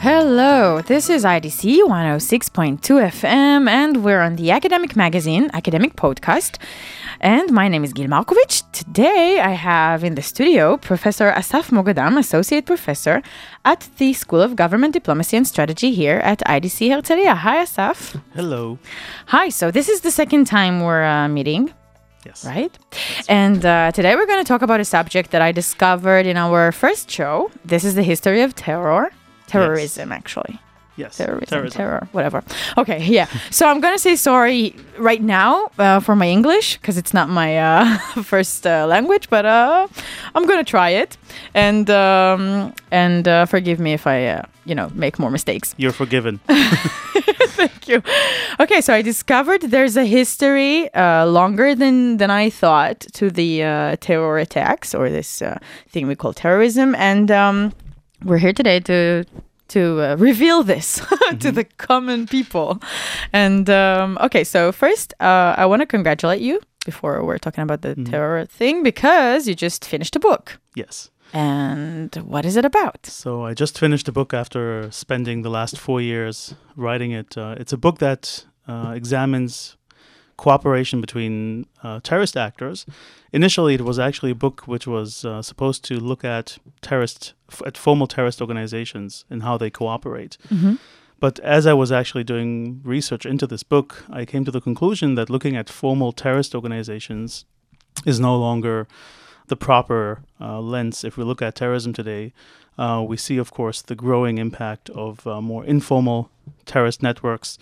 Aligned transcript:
Hello, 0.00 0.80
this 0.80 1.10
is 1.10 1.24
IDC 1.24 1.80
106.2 1.82 2.78
FM, 2.80 3.68
and 3.68 4.04
we're 4.04 4.20
on 4.20 4.36
the 4.36 4.52
Academic 4.52 4.94
Magazine, 4.94 5.50
Academic 5.52 5.96
Podcast. 5.96 6.56
And 7.20 7.50
my 7.50 7.66
name 7.66 7.82
is 7.82 7.92
Gil 7.92 8.06
Markovich. 8.06 8.62
Today 8.70 9.40
I 9.40 9.50
have 9.50 10.04
in 10.04 10.14
the 10.14 10.22
studio 10.22 10.76
Professor 10.76 11.32
Assaf 11.32 11.70
Moghadam, 11.70 12.16
Associate 12.16 12.64
Professor 12.64 13.22
at 13.64 13.88
the 13.98 14.12
School 14.12 14.40
of 14.40 14.54
Government 14.54 14.94
Diplomacy 14.94 15.36
and 15.36 15.46
Strategy 15.48 15.90
here 15.92 16.18
at 16.18 16.38
IDC 16.46 16.90
Herzliya. 16.90 17.34
Hi, 17.38 17.62
Asaf. 17.62 18.16
Hello. 18.34 18.78
Hi, 19.26 19.48
so 19.48 19.72
this 19.72 19.88
is 19.88 20.02
the 20.02 20.12
second 20.12 20.46
time 20.46 20.80
we're 20.80 21.04
uh, 21.04 21.28
meeting 21.28 21.72
Yes. 22.24 22.44
right? 22.44 22.76
And 23.28 23.64
uh, 23.66 23.90
today 23.92 24.14
we're 24.14 24.26
going 24.26 24.44
to 24.44 24.48
talk 24.48 24.62
about 24.62 24.78
a 24.80 24.84
subject 24.84 25.32
that 25.32 25.42
I 25.42 25.50
discovered 25.50 26.24
in 26.26 26.36
our 26.36 26.70
first 26.72 27.10
show. 27.10 27.50
This 27.64 27.84
is 27.84 27.94
the 27.96 28.02
history 28.04 28.42
of 28.42 28.54
terror, 28.54 29.10
terrorism, 29.48 30.12
actually. 30.12 30.60
Yes. 30.98 31.16
Terrorism, 31.16 31.70
terror, 31.70 32.08
whatever. 32.10 32.42
Okay, 32.76 33.04
yeah. 33.04 33.28
So 33.50 33.68
I'm 33.68 33.80
going 33.80 33.94
to 33.94 34.00
say 34.00 34.16
sorry 34.16 34.74
right 34.98 35.22
now 35.22 35.70
uh, 35.78 36.00
for 36.00 36.16
my 36.16 36.26
English 36.28 36.76
because 36.78 36.98
it's 36.98 37.14
not 37.14 37.28
my 37.28 37.56
uh, 37.56 37.98
first 38.24 38.66
uh, 38.66 38.84
language, 38.84 39.30
but 39.30 39.46
uh, 39.46 39.86
I'm 40.34 40.44
going 40.44 40.58
to 40.58 40.68
try 40.68 40.90
it. 40.90 41.16
And 41.54 41.88
um, 41.88 42.74
and 42.90 43.28
uh, 43.28 43.46
forgive 43.46 43.78
me 43.78 43.92
if 43.92 44.08
I, 44.08 44.26
uh, 44.26 44.42
you 44.64 44.74
know, 44.74 44.90
make 44.92 45.20
more 45.20 45.30
mistakes. 45.30 45.72
You're 45.78 45.92
forgiven. 45.92 46.40
Thank 46.48 47.86
you. 47.86 48.02
Okay, 48.58 48.80
so 48.80 48.92
I 48.92 49.02
discovered 49.02 49.62
there's 49.62 49.96
a 49.96 50.04
history 50.04 50.92
uh, 50.94 51.26
longer 51.26 51.76
than 51.76 52.16
than 52.16 52.30
I 52.32 52.50
thought 52.50 53.00
to 53.12 53.30
the 53.30 53.62
uh, 53.62 53.96
terror 54.00 54.38
attacks 54.38 54.96
or 54.96 55.10
this 55.10 55.42
uh, 55.42 55.58
thing 55.88 56.08
we 56.08 56.16
call 56.16 56.32
terrorism, 56.32 56.96
and 56.96 57.30
um, 57.30 57.72
we're 58.24 58.38
here 58.38 58.52
today 58.52 58.80
to 58.80 59.24
to 59.68 60.00
uh, 60.00 60.16
reveal 60.16 60.62
this 60.62 61.00
to 61.40 61.52
the 61.52 61.64
common 61.64 62.26
people. 62.26 62.80
And 63.32 63.68
um, 63.68 64.18
okay, 64.22 64.44
so 64.44 64.72
first, 64.72 65.14
uh, 65.20 65.54
I 65.58 65.66
want 65.66 65.82
to 65.82 65.86
congratulate 65.86 66.40
you 66.40 66.60
before 66.84 67.22
we're 67.22 67.38
talking 67.38 67.62
about 67.62 67.82
the 67.82 67.94
terror 67.96 68.46
thing 68.46 68.82
because 68.82 69.46
you 69.46 69.54
just 69.54 69.84
finished 69.84 70.16
a 70.16 70.20
book. 70.20 70.58
yes. 70.74 71.10
And 71.34 72.14
what 72.24 72.46
is 72.46 72.56
it 72.56 72.64
about? 72.64 73.04
So 73.04 73.44
I 73.44 73.52
just 73.52 73.78
finished 73.78 74.08
a 74.08 74.12
book 74.12 74.32
after 74.32 74.90
spending 74.90 75.42
the 75.42 75.50
last 75.50 75.78
four 75.78 76.00
years 76.00 76.54
writing 76.74 77.10
it. 77.12 77.36
Uh, 77.36 77.54
it's 77.60 77.74
a 77.74 77.76
book 77.76 77.98
that 77.98 78.46
uh, 78.66 78.92
examines 78.96 79.76
cooperation 80.38 81.00
between 81.00 81.66
uh, 81.82 82.00
terrorist 82.02 82.36
actors. 82.36 82.86
Initially, 83.32 83.74
it 83.74 83.82
was 83.82 83.98
actually 83.98 84.30
a 84.32 84.40
book 84.46 84.62
which 84.66 84.86
was 84.86 85.24
uh, 85.24 85.42
supposed 85.42 85.84
to 85.84 85.94
look 86.00 86.24
at 86.24 86.58
terrorist, 86.80 87.34
f- 87.50 87.62
at 87.66 87.76
formal 87.76 88.06
terrorist 88.06 88.40
organizations 88.40 89.24
and 89.30 89.42
how 89.42 89.58
they 89.58 89.68
cooperate. 89.70 90.38
But 91.20 91.40
as 91.40 91.66
I 91.66 91.74
was 91.74 91.90
actually 91.90 92.24
doing 92.24 92.80
research 92.84 93.26
into 93.26 93.46
this 93.46 93.64
book, 93.64 94.04
I 94.08 94.24
came 94.24 94.44
to 94.44 94.52
the 94.52 94.60
conclusion 94.60 95.16
that 95.16 95.28
looking 95.28 95.56
at 95.56 95.68
formal 95.68 96.12
terrorist 96.12 96.54
organizations 96.54 97.44
is 98.06 98.20
no 98.20 98.38
longer 98.38 98.86
the 99.48 99.56
proper 99.56 100.22
uh, 100.40 100.60
lens. 100.60 101.04
If 101.04 101.16
we 101.16 101.24
look 101.24 101.42
at 101.42 101.56
terrorism 101.56 101.92
today, 101.92 102.32
uh, 102.78 103.04
we 103.10 103.16
see, 103.16 103.38
of 103.38 103.50
course, 103.50 103.82
the 103.82 103.96
growing 103.96 104.38
impact 104.38 104.90
of 104.90 105.26
uh, 105.26 105.40
more 105.40 105.64
informal 105.64 106.30
terrorist 106.64 107.02
networks. 107.02 107.58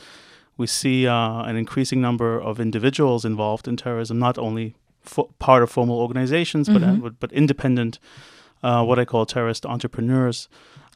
We 0.59 0.67
see 0.67 1.07
uh, 1.07 1.43
an 1.43 1.57
increasing 1.57 2.01
number 2.01 2.41
of 2.41 2.59
individuals 2.61 3.25
involved 3.25 3.69
in 3.69 3.77
terrorism, 3.77 4.19
not 4.19 4.39
only 4.39 4.75
fo- 5.03 5.31
part 5.39 5.63
of 5.63 5.71
formal 5.71 5.99
organizations, 5.99 6.69
but, 6.69 6.83
but 7.03 7.21
but 7.21 7.33
independent, 7.33 7.99
uh, 8.63 8.83
what 8.85 8.99
I 8.99 9.05
call 9.05 9.27
terrorist 9.27 9.67
entrepreneurs. 9.67 10.49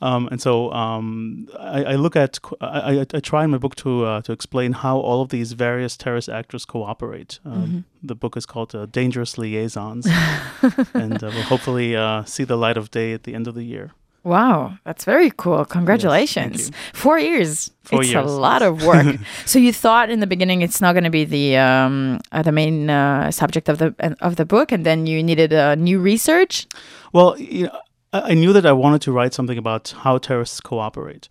Um, 0.03 0.28
and 0.31 0.41
so 0.41 0.72
um, 0.72 1.47
I, 1.59 1.84
I 1.93 1.97
look 1.97 2.16
at, 2.16 2.38
I, 2.62 3.00
I, 3.00 3.06
I 3.15 3.20
try 3.20 3.44
in 3.44 3.50
my 3.50 3.59
book 3.59 3.75
to 3.76 4.06
uh, 4.06 4.22
to 4.22 4.32
explain 4.32 4.72
how 4.72 4.97
all 4.99 5.20
of 5.20 5.28
these 5.28 5.53
various 5.53 5.97
terrorist 5.97 6.28
actors 6.31 6.65
cooperate. 6.65 7.38
Um, 7.44 7.84
The 8.03 8.15
book 8.15 8.37
is 8.37 8.47
called 8.47 8.75
uh, 8.75 8.87
Dangerous 8.87 9.37
Liaisons, 9.37 10.06
and 10.94 11.22
uh, 11.22 11.31
we'll 11.34 11.43
hopefully 11.43 11.94
uh, 11.97 12.25
see 12.25 12.44
the 12.47 12.56
light 12.56 12.78
of 12.78 12.91
day 12.91 13.12
at 13.12 13.22
the 13.25 13.34
end 13.34 13.47
of 13.47 13.54
the 13.54 13.62
year. 13.65 13.91
Wow, 14.22 14.75
that's 14.84 15.04
very 15.04 15.32
cool. 15.36 15.64
Congratulations. 15.64 16.69
you. 16.69 16.75
Four 16.92 17.19
years. 17.19 17.70
Four 17.82 18.03
it's 18.03 18.12
years, 18.12 18.25
a 18.25 18.28
lot 18.28 18.60
of 18.60 18.84
work. 18.84 19.16
so 19.47 19.58
you 19.58 19.72
thought 19.72 20.10
in 20.10 20.20
the 20.20 20.26
beginning 20.26 20.60
it's 20.60 20.81
not 20.81 20.92
going 20.92 21.04
to 21.04 21.10
be 21.10 21.25
the 21.25 21.56
um, 21.56 22.20
uh, 22.31 22.42
the 22.42 22.53
main 22.53 22.91
uh, 22.91 23.31
subject 23.31 23.69
of 23.69 23.78
the 23.78 23.94
of 24.20 24.36
the 24.36 24.44
book, 24.44 24.72
and 24.72 24.84
then 24.84 25.06
you 25.06 25.22
needed 25.22 25.53
uh, 25.53 25.75
new 25.75 25.98
research. 25.98 26.66
Well, 27.12 27.38
you 27.38 27.64
know, 27.64 27.78
I 28.12 28.32
I 28.32 28.34
knew 28.34 28.53
that 28.53 28.66
I 28.66 28.72
wanted 28.72 29.00
to 29.03 29.12
write 29.12 29.32
something 29.32 29.56
about 29.56 29.94
how 30.03 30.19
terrorists 30.19 30.60
cooperate 30.60 31.26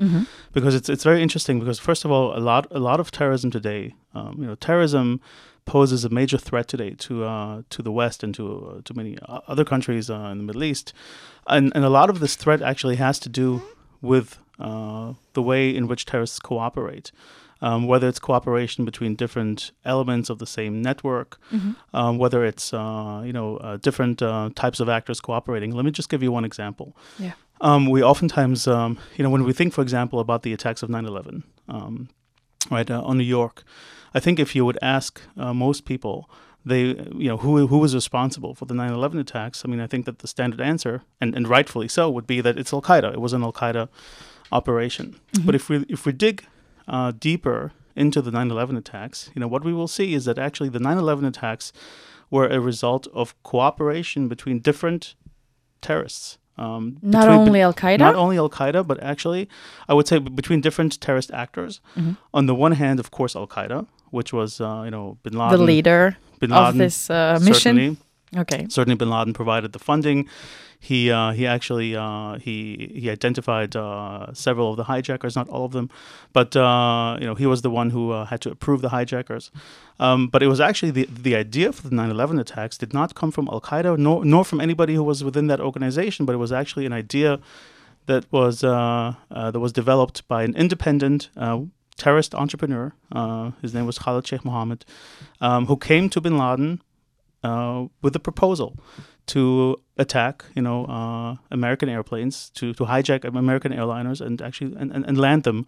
because 0.53 0.73
it's 0.73 0.89
it's 0.89 1.03
very 1.03 1.21
interesting. 1.21 1.59
Because 1.59 1.77
first 1.79 2.05
of 2.05 2.11
all, 2.11 2.35
a 2.35 2.41
lot 2.41 2.67
a 2.71 2.79
lot 2.79 2.99
of 2.99 3.11
terrorism 3.11 3.51
today, 3.51 3.93
um, 4.15 4.37
you 4.39 4.47
know, 4.47 4.55
terrorism 4.55 5.21
poses 5.69 6.03
a 6.03 6.09
major 6.09 6.39
threat 6.39 6.67
today 6.67 6.91
to 7.05 7.23
uh, 7.23 7.61
to 7.69 7.83
the 7.83 7.91
West 7.91 8.23
and 8.23 8.33
to 8.33 8.45
uh, 8.45 8.81
to 8.83 8.93
many 8.93 9.17
other 9.47 9.63
countries 9.63 10.09
uh, 10.09 10.31
in 10.31 10.37
the 10.39 10.43
Middle 10.43 10.63
East, 10.63 10.93
and 11.47 11.71
and 11.75 11.85
a 11.85 11.89
lot 11.89 12.09
of 12.09 12.19
this 12.19 12.35
threat 12.35 12.61
actually 12.61 12.95
has 12.95 13.19
to 13.19 13.29
do 13.29 13.61
with 14.01 14.39
uh, 14.59 15.13
the 15.33 15.43
way 15.43 15.69
in 15.75 15.87
which 15.87 16.05
terrorists 16.05 16.39
cooperate. 16.39 17.11
Um, 17.61 17.87
whether 17.87 18.07
it's 18.07 18.19
cooperation 18.19 18.85
between 18.85 19.15
different 19.15 19.73
elements 19.83 20.29
of 20.29 20.39
the 20.39 20.47
same 20.47 20.81
network, 20.81 21.37
um, 21.93 22.17
whether 22.17 22.45
it's 22.45 22.73
uh, 22.73 23.21
you 23.27 23.33
know 23.33 23.57
uh, 23.57 23.77
different 23.77 24.21
uh, 24.21 24.49
types 24.55 24.79
of 24.79 24.87
actors 24.87 25.19
cooperating. 25.21 25.71
Let 25.75 25.85
me 25.85 25.91
just 25.91 26.09
give 26.09 26.23
you 26.23 26.31
one 26.31 26.45
example. 26.45 26.95
Yeah. 27.19 27.33
Um, 27.61 27.89
we 27.89 28.01
oftentimes, 28.01 28.65
um, 28.67 28.97
you 29.17 29.23
know, 29.23 29.29
when 29.29 29.43
we 29.43 29.53
think, 29.53 29.73
for 29.73 29.81
example, 29.81 30.19
about 30.19 30.43
the 30.43 30.53
attacks 30.53 30.83
of 30.83 30.89
9/11, 30.89 31.43
um, 31.67 32.07
right 32.71 32.89
uh, 32.89 33.09
on 33.09 33.17
New 33.17 33.29
York, 33.37 33.63
I 34.13 34.19
think 34.19 34.39
if 34.39 34.55
you 34.55 34.65
would 34.65 34.79
ask 34.81 35.21
uh, 35.37 35.53
most 35.53 35.85
people, 35.85 36.29
they, 36.65 36.81
you 37.15 37.29
know, 37.29 37.37
who 37.37 37.67
who 37.67 37.77
was 37.77 37.95
responsible 37.95 38.53
for 38.55 38.65
the 38.65 38.73
9/11 38.73 39.19
attacks? 39.19 39.63
I 39.63 39.67
mean, 39.69 39.79
I 39.79 39.87
think 39.87 40.05
that 40.05 40.19
the 40.19 40.27
standard 40.27 40.61
answer, 40.61 41.03
and, 41.21 41.35
and 41.35 41.47
rightfully 41.47 41.87
so, 41.87 42.09
would 42.09 42.27
be 42.27 42.41
that 42.41 42.57
it's 42.57 42.73
Al 42.73 42.81
Qaeda. 42.81 43.13
It 43.13 43.21
was 43.21 43.33
an 43.33 43.43
Al 43.43 43.53
Qaeda 43.53 43.87
operation. 44.51 45.19
But 45.45 45.55
if 45.55 45.69
we 45.69 45.85
if 45.87 46.05
we 46.05 46.11
dig 46.11 46.45
uh, 46.87 47.11
deeper 47.11 47.71
into 47.95 48.21
the 48.21 48.31
9/11 48.31 48.77
attacks, 48.77 49.29
you 49.35 49.39
know, 49.39 49.47
what 49.47 49.63
we 49.63 49.73
will 49.73 49.87
see 49.87 50.13
is 50.13 50.25
that 50.25 50.37
actually 50.37 50.69
the 50.69 50.79
9/11 50.79 51.27
attacks 51.27 51.71
were 52.29 52.47
a 52.47 52.59
result 52.59 53.07
of 53.13 53.41
cooperation 53.43 54.27
between 54.27 54.59
different 54.59 55.15
terrorists. 55.81 56.38
Um, 56.59 56.97
Not 57.01 57.21
between- 57.27 57.39
only 57.47 57.61
Al 57.61 57.73
Qaeda. 57.73 57.99
not 58.07 58.15
only 58.23 58.37
Al 58.37 58.49
Qaeda, 58.49 58.85
but 58.85 58.97
actually, 59.11 59.47
I 59.87 59.93
would 59.95 60.07
say 60.09 60.17
between 60.19 60.59
different 60.67 60.99
terrorist 61.05 61.31
actors. 61.43 61.73
Mm-hmm. 61.97 62.13
On 62.33 62.43
the 62.47 62.55
one 62.65 62.73
hand, 62.73 62.99
of 62.99 63.07
course, 63.17 63.33
Al 63.41 63.47
Qaeda, 63.47 63.79
which 64.17 64.31
was 64.33 64.59
uh, 64.59 64.81
you 64.85 64.91
know 64.95 65.05
Bin 65.23 65.33
Laden. 65.39 65.57
the 65.57 65.63
leader 65.71 66.17
Bin 66.39 66.51
of 66.51 66.75
this 66.77 67.09
uh, 67.09 67.39
mission. 67.41 67.53
Certainly, 67.75 67.97
Okay. 68.37 68.67
certainly, 68.69 68.95
Bin 68.95 69.09
Laden 69.09 69.33
provided 69.33 69.73
the 69.73 69.79
funding. 69.79 70.27
He 70.81 71.11
uh, 71.11 71.31
he 71.31 71.45
actually 71.45 71.95
uh, 71.95 72.39
he 72.39 72.91
he 72.95 73.09
identified 73.09 73.75
uh, 73.75 74.33
several 74.33 74.71
of 74.71 74.77
the 74.77 74.85
hijackers, 74.85 75.35
not 75.35 75.49
all 75.49 75.65
of 75.65 75.73
them, 75.73 75.89
but 76.31 76.55
uh, 76.55 77.17
you 77.19 77.25
know 77.25 77.35
he 77.35 77.45
was 77.45 77.63
the 77.63 77.69
one 77.69 77.89
who 77.89 78.11
uh, 78.11 78.25
had 78.25 78.39
to 78.41 78.51
approve 78.51 78.81
the 78.81 78.89
hijackers. 78.89 79.51
Um, 79.99 80.27
but 80.29 80.41
it 80.41 80.47
was 80.47 80.61
actually 80.61 80.91
the 80.91 81.05
the 81.11 81.35
idea 81.35 81.73
for 81.73 81.89
the 81.89 81.93
9/11 81.93 82.39
attacks 82.39 82.77
did 82.77 82.93
not 82.93 83.13
come 83.13 83.29
from 83.29 83.49
Al 83.49 83.59
Qaeda 83.59 83.97
nor 83.97 84.23
nor 84.23 84.45
from 84.45 84.61
anybody 84.61 84.95
who 84.95 85.03
was 85.03 85.21
within 85.21 85.47
that 85.47 85.59
organization, 85.59 86.25
but 86.25 86.33
it 86.33 86.37
was 86.37 86.53
actually 86.53 86.85
an 86.85 86.93
idea 86.93 87.39
that 88.05 88.31
was 88.31 88.63
uh, 88.63 89.15
that 89.29 89.59
was 89.59 89.73
developed 89.73 90.25
by 90.29 90.43
an 90.43 90.55
independent 90.55 91.29
terrorist 91.97 92.33
entrepreneur. 92.33 92.93
Uh, 93.11 93.51
his 93.61 93.73
name 93.73 93.85
was 93.85 93.99
Khalid 93.99 94.25
Sheikh 94.25 94.45
Mohammed, 94.45 94.85
um, 95.41 95.65
who 95.65 95.75
came 95.75 96.09
to 96.09 96.21
Bin 96.21 96.37
Laden 96.37 96.81
uh, 97.43 97.85
with 98.01 98.15
a 98.15 98.19
proposal 98.19 98.77
to 99.27 99.79
attack, 99.97 100.43
you 100.55 100.61
know, 100.61 100.85
uh, 100.85 101.35
American 101.51 101.87
airplanes, 101.87 102.49
to, 102.51 102.73
to 102.73 102.85
hijack 102.85 103.23
American 103.23 103.71
airliners 103.71 104.21
and 104.21 104.41
actually 104.41 104.75
and, 104.75 104.91
and, 104.91 105.05
and 105.05 105.17
land 105.17 105.43
them 105.43 105.67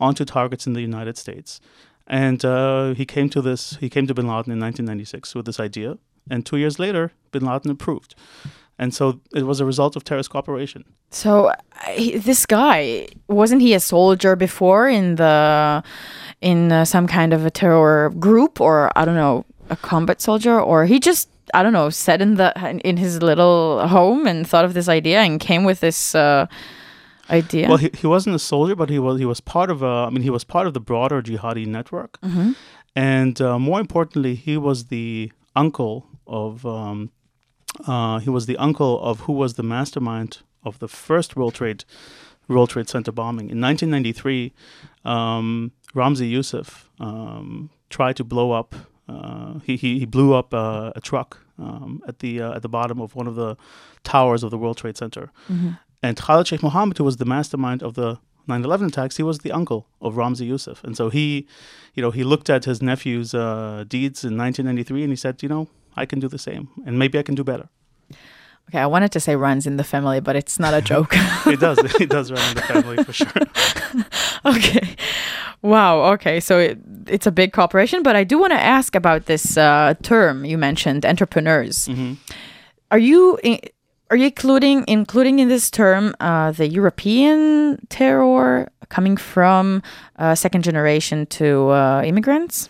onto 0.00 0.24
targets 0.24 0.66
in 0.66 0.72
the 0.72 0.80
United 0.80 1.18
States. 1.18 1.60
And 2.06 2.44
uh, 2.44 2.94
he 2.94 3.04
came 3.04 3.28
to 3.30 3.42
this. 3.42 3.76
He 3.80 3.88
came 3.88 4.06
to 4.06 4.14
Bin 4.14 4.26
Laden 4.26 4.52
in 4.52 4.60
1996 4.60 5.34
with 5.34 5.46
this 5.46 5.60
idea, 5.60 5.98
and 6.30 6.44
two 6.44 6.56
years 6.56 6.78
later, 6.78 7.12
Bin 7.30 7.44
Laden 7.44 7.70
approved. 7.70 8.14
and 8.78 8.92
so 8.94 9.20
it 9.34 9.44
was 9.44 9.60
a 9.60 9.64
result 9.64 9.94
of 9.96 10.02
terrorist 10.02 10.30
cooperation. 10.30 10.84
So 11.10 11.52
this 11.96 12.46
guy 12.46 13.06
wasn't 13.28 13.62
he 13.62 13.74
a 13.74 13.80
soldier 13.80 14.34
before 14.36 14.88
in 14.88 15.16
the 15.16 15.82
in 16.40 16.72
uh, 16.72 16.84
some 16.84 17.06
kind 17.06 17.32
of 17.32 17.46
a 17.46 17.50
terror 17.50 18.10
group 18.18 18.60
or 18.60 18.90
I 18.96 19.04
don't 19.04 19.14
know 19.14 19.44
a 19.72 19.76
combat 19.76 20.20
soldier 20.20 20.60
or 20.60 20.84
he 20.84 21.00
just 21.00 21.28
I 21.54 21.62
don't 21.62 21.72
know 21.72 21.90
sat 21.90 22.20
in 22.22 22.36
the 22.36 22.48
in 22.84 22.96
his 22.96 23.22
little 23.22 23.86
home 23.88 24.26
and 24.26 24.46
thought 24.46 24.64
of 24.64 24.74
this 24.74 24.88
idea 24.88 25.18
and 25.20 25.40
came 25.40 25.64
with 25.64 25.80
this 25.80 26.14
uh, 26.14 26.46
idea. 27.30 27.68
Well, 27.68 27.78
he, 27.78 27.90
he 28.02 28.06
wasn't 28.06 28.36
a 28.36 28.38
soldier, 28.38 28.76
but 28.76 28.88
he 28.90 28.98
was 28.98 29.18
he 29.18 29.26
was 29.26 29.40
part 29.40 29.70
of 29.70 29.82
a. 29.82 30.06
I 30.06 30.10
mean, 30.10 30.22
he 30.22 30.30
was 30.30 30.44
part 30.44 30.66
of 30.66 30.74
the 30.74 30.80
broader 30.80 31.20
jihadi 31.22 31.66
network, 31.66 32.18
and 32.94 33.40
uh, 33.40 33.58
more 33.58 33.80
importantly, 33.80 34.34
he 34.34 34.56
was 34.56 34.86
the 34.86 35.32
uncle 35.56 36.06
of. 36.26 36.64
Um, 36.64 37.10
uh, 37.86 38.18
he 38.18 38.30
was 38.30 38.44
the 38.46 38.58
uncle 38.58 39.00
of 39.00 39.20
who 39.20 39.32
was 39.32 39.54
the 39.54 39.62
mastermind 39.62 40.38
of 40.62 40.78
the 40.78 40.88
first 40.88 41.36
World 41.36 41.54
Trade 41.54 41.84
World 42.48 42.70
Trade 42.70 42.88
Center 42.88 43.12
bombing 43.12 43.48
in 43.50 43.60
1993. 43.60 44.52
Um, 45.04 45.72
Ramzi 45.94 46.28
Youssef 46.30 46.90
um, 47.00 47.70
tried 47.88 48.16
to 48.16 48.24
blow 48.24 48.52
up. 48.52 48.74
Uh, 49.08 49.58
he, 49.64 49.76
he 49.76 49.98
he 49.98 50.06
blew 50.06 50.32
up 50.32 50.54
uh, 50.54 50.92
a 50.94 51.00
truck 51.00 51.38
um, 51.58 52.02
at 52.06 52.20
the 52.20 52.40
uh, 52.40 52.54
at 52.56 52.62
the 52.62 52.68
bottom 52.68 53.00
of 53.00 53.14
one 53.14 53.26
of 53.26 53.34
the 53.34 53.56
towers 54.04 54.42
of 54.42 54.50
the 54.50 54.58
World 54.58 54.76
Trade 54.76 54.96
Center. 54.96 55.30
And 56.04 56.16
Khalid 56.16 56.46
Sheikh 56.48 56.62
Mohammed, 56.62 56.98
who 56.98 57.04
was 57.04 57.16
the 57.18 57.24
mastermind 57.24 57.82
of 57.82 57.94
the 57.94 58.18
9/11 58.48 58.88
attacks, 58.88 59.16
he 59.18 59.22
was 59.22 59.38
the 59.38 59.52
uncle 59.52 59.86
of 60.00 60.14
Ramzi 60.14 60.46
Youssef, 60.46 60.82
and 60.82 60.96
so 60.96 61.10
he, 61.10 61.46
you 61.94 62.02
know, 62.02 62.10
he 62.10 62.24
looked 62.24 62.50
at 62.50 62.64
his 62.64 62.82
nephew's 62.82 63.34
uh, 63.34 63.84
deeds 63.86 64.24
in 64.24 64.36
1993, 64.36 65.02
and 65.04 65.12
he 65.12 65.16
said, 65.16 65.42
you 65.44 65.48
know, 65.48 65.68
I 65.96 66.06
can 66.06 66.18
do 66.18 66.26
the 66.28 66.38
same, 66.38 66.68
and 66.86 66.98
maybe 66.98 67.18
I 67.18 67.22
can 67.22 67.36
do 67.36 67.44
better. 67.44 67.68
okay, 68.68 68.78
I 68.80 68.86
wanted 68.86 69.12
to 69.12 69.20
say 69.20 69.36
runs 69.36 69.64
in 69.66 69.76
the 69.76 69.84
family, 69.84 70.18
but 70.20 70.34
it's 70.34 70.58
not 70.58 70.74
a 70.74 70.82
joke. 70.82 71.14
It 71.46 71.60
does, 71.60 71.78
it 72.00 72.08
does 72.08 72.30
run 72.32 72.48
in 72.50 72.54
the 72.56 72.62
family 72.62 72.96
for 73.04 73.12
sure. 73.12 73.42
okay. 74.56 74.96
Wow. 75.62 76.12
Okay. 76.14 76.40
So 76.40 76.58
it, 76.58 76.78
it's 77.06 77.26
a 77.26 77.30
big 77.32 77.52
cooperation, 77.52 78.02
but 78.02 78.16
I 78.16 78.24
do 78.24 78.38
want 78.38 78.52
to 78.52 78.60
ask 78.60 78.94
about 78.96 79.26
this 79.26 79.56
uh, 79.56 79.94
term 80.02 80.44
you 80.44 80.58
mentioned, 80.58 81.06
entrepreneurs. 81.06 81.88
Are 82.90 82.98
you 82.98 83.38
are 84.10 84.16
you 84.16 84.26
including 84.26 84.84
including 84.88 85.38
in 85.38 85.48
this 85.48 85.70
term 85.70 86.14
uh, 86.20 86.50
the 86.52 86.68
European 86.68 87.78
terror 87.88 88.70
coming 88.88 89.16
from 89.16 89.82
uh, 90.18 90.34
second 90.34 90.62
generation 90.64 91.26
to 91.26 91.70
uh, 91.70 92.02
immigrants? 92.04 92.68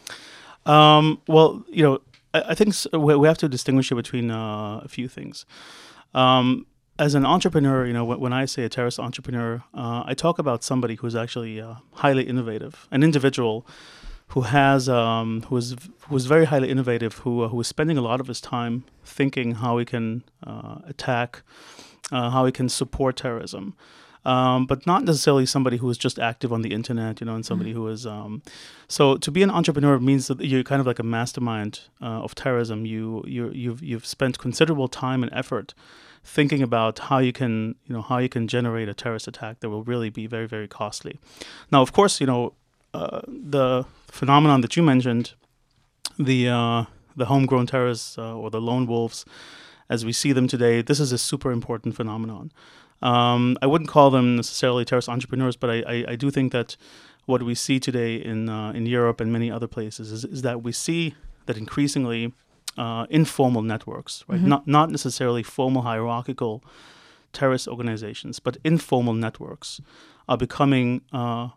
Um, 0.66 1.18
well, 1.26 1.64
you 1.68 1.82
know, 1.82 1.98
I, 2.34 2.42
I 2.50 2.54
think 2.54 2.68
s- 2.70 2.86
we, 2.92 3.16
we 3.16 3.26
have 3.26 3.38
to 3.38 3.48
distinguish 3.48 3.88
here 3.88 3.96
between 3.96 4.30
uh, 4.30 4.80
a 4.84 4.88
few 4.88 5.08
things. 5.08 5.44
Um, 6.14 6.66
as 7.02 7.16
an 7.16 7.26
entrepreneur, 7.26 7.84
you 7.84 7.92
know, 7.92 8.04
when, 8.04 8.32
I 8.32 8.44
say 8.44 8.62
a 8.62 8.68
terrorist 8.68 9.00
entrepreneur, 9.00 9.64
uh, 9.74 10.04
I 10.06 10.14
talk 10.14 10.38
about 10.38 10.62
somebody 10.62 10.94
who's 10.94 11.16
actually 11.16 11.60
uh, 11.60 11.74
highly 11.94 12.22
innovative, 12.22 12.86
an 12.92 13.02
individual 13.02 13.66
who 14.28 14.42
has 14.42 14.88
um, 14.88 15.42
who 15.48 15.56
is 15.56 15.76
who 16.06 16.16
is 16.16 16.26
very 16.26 16.44
highly 16.44 16.70
innovative, 16.70 17.12
who 17.24 17.42
uh, 17.42 17.48
who 17.48 17.60
is 17.60 17.66
spending 17.66 17.98
a 17.98 18.00
lot 18.00 18.20
of 18.20 18.28
his 18.28 18.40
time 18.40 18.84
thinking 19.04 19.56
how 19.56 19.78
he 19.78 19.84
can 19.84 20.22
uh, 20.46 20.76
attack, 20.86 21.42
uh, 22.12 22.30
how 22.30 22.46
he 22.46 22.52
can 22.52 22.68
support 22.68 23.16
terrorism. 23.16 23.74
Um, 24.24 24.66
but 24.66 24.86
not 24.86 25.02
necessarily 25.02 25.46
somebody 25.46 25.78
who 25.78 25.90
is 25.90 25.98
just 25.98 26.20
active 26.20 26.52
on 26.52 26.62
the 26.62 26.72
internet, 26.72 27.20
you 27.20 27.26
know, 27.26 27.34
and 27.34 27.44
somebody 27.44 27.72
who 27.72 27.88
is. 27.88 28.06
Um, 28.06 28.42
so 28.86 29.16
to 29.16 29.30
be 29.32 29.42
an 29.42 29.50
entrepreneur 29.50 29.98
means 29.98 30.28
that 30.28 30.40
you're 30.40 30.62
kind 30.62 30.80
of 30.80 30.86
like 30.86 31.00
a 31.00 31.08
mastermind 31.16 31.80
uh, 32.00 32.22
of 32.26 32.36
terrorism. 32.36 32.86
You 32.86 33.24
you 33.26 33.50
you've 33.50 33.82
you've 33.82 34.06
spent 34.06 34.38
considerable 34.38 34.86
time 34.86 35.24
and 35.24 35.32
effort 35.34 35.74
thinking 36.24 36.62
about 36.62 36.98
how 36.98 37.18
you 37.18 37.32
can 37.32 37.74
you 37.84 37.94
know 37.94 38.02
how 38.02 38.18
you 38.18 38.28
can 38.28 38.46
generate 38.46 38.88
a 38.88 38.94
terrorist 38.94 39.28
attack 39.28 39.60
that 39.60 39.70
will 39.70 39.84
really 39.84 40.10
be 40.10 40.26
very 40.26 40.46
very 40.46 40.68
costly. 40.68 41.18
Now, 41.70 41.82
of 41.82 41.92
course, 41.92 42.20
you 42.20 42.26
know 42.26 42.54
uh, 42.94 43.20
the 43.26 43.84
phenomenon 44.08 44.60
that 44.60 44.76
you 44.76 44.82
mentioned, 44.82 45.32
the 46.18 46.48
uh, 46.48 46.84
the 47.16 47.26
homegrown 47.26 47.66
terrorists 47.66 48.18
uh, 48.18 48.36
or 48.36 48.50
the 48.50 48.60
lone 48.60 48.86
wolves, 48.86 49.24
as 49.88 50.04
we 50.04 50.12
see 50.12 50.32
them 50.32 50.48
today, 50.48 50.82
this 50.82 51.00
is 51.00 51.12
a 51.12 51.18
super 51.18 51.50
important 51.50 51.96
phenomenon. 51.96 52.52
Um, 53.02 53.58
I 53.60 53.66
wouldn't 53.66 53.90
call 53.90 54.10
them 54.10 54.36
necessarily 54.36 54.84
terrorist 54.84 55.08
entrepreneurs, 55.08 55.56
but 55.56 55.70
I, 55.70 55.82
I, 55.86 56.04
I 56.08 56.16
do 56.16 56.30
think 56.30 56.52
that 56.52 56.76
what 57.26 57.42
we 57.42 57.54
see 57.54 57.80
today 57.80 58.16
in 58.16 58.48
uh, 58.48 58.72
in 58.72 58.86
Europe 58.86 59.20
and 59.20 59.32
many 59.32 59.50
other 59.50 59.66
places 59.66 60.12
is, 60.12 60.24
is 60.24 60.42
that 60.42 60.62
we 60.62 60.72
see 60.72 61.14
that 61.46 61.56
increasingly 61.56 62.32
uh, 62.78 63.06
informal 63.10 63.62
networks, 63.62 64.24
right? 64.28 64.40
Not 64.40 64.66
not 64.66 64.90
necessarily 64.90 65.42
formal 65.42 65.82
hierarchical 65.82 66.62
terrorist 67.32 67.68
organizations, 67.68 68.40
but 68.40 68.56
informal 68.64 69.14
networks 69.14 69.80
are 70.28 70.36
becoming 70.38 71.00
uh, 71.12 71.48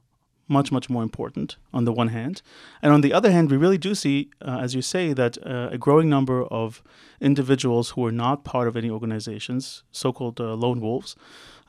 much 0.48 0.72
much 0.72 0.90
more 0.90 1.04
important 1.04 1.58
on 1.74 1.86
the 1.86 1.92
one 1.92 2.10
hand, 2.10 2.42
and 2.82 2.94
on 2.94 3.02
the 3.02 3.14
other 3.14 3.32
hand, 3.32 3.50
we 3.52 3.58
really 3.58 3.78
do 3.78 3.96
see, 3.96 4.30
uh, 4.42 4.60
as 4.62 4.74
you 4.76 4.82
say, 4.82 5.14
that 5.14 5.38
uh, 5.46 5.70
a 5.72 5.78
growing 5.78 6.10
number 6.10 6.44
of 6.52 6.82
individuals 7.20 7.92
who 7.92 8.06
are 8.06 8.12
not 8.12 8.44
part 8.44 8.68
of 8.68 8.76
any 8.78 8.90
organizations, 8.90 9.84
so-called 9.92 10.40
uh, 10.40 10.54
lone 10.56 10.80
wolves. 10.82 11.16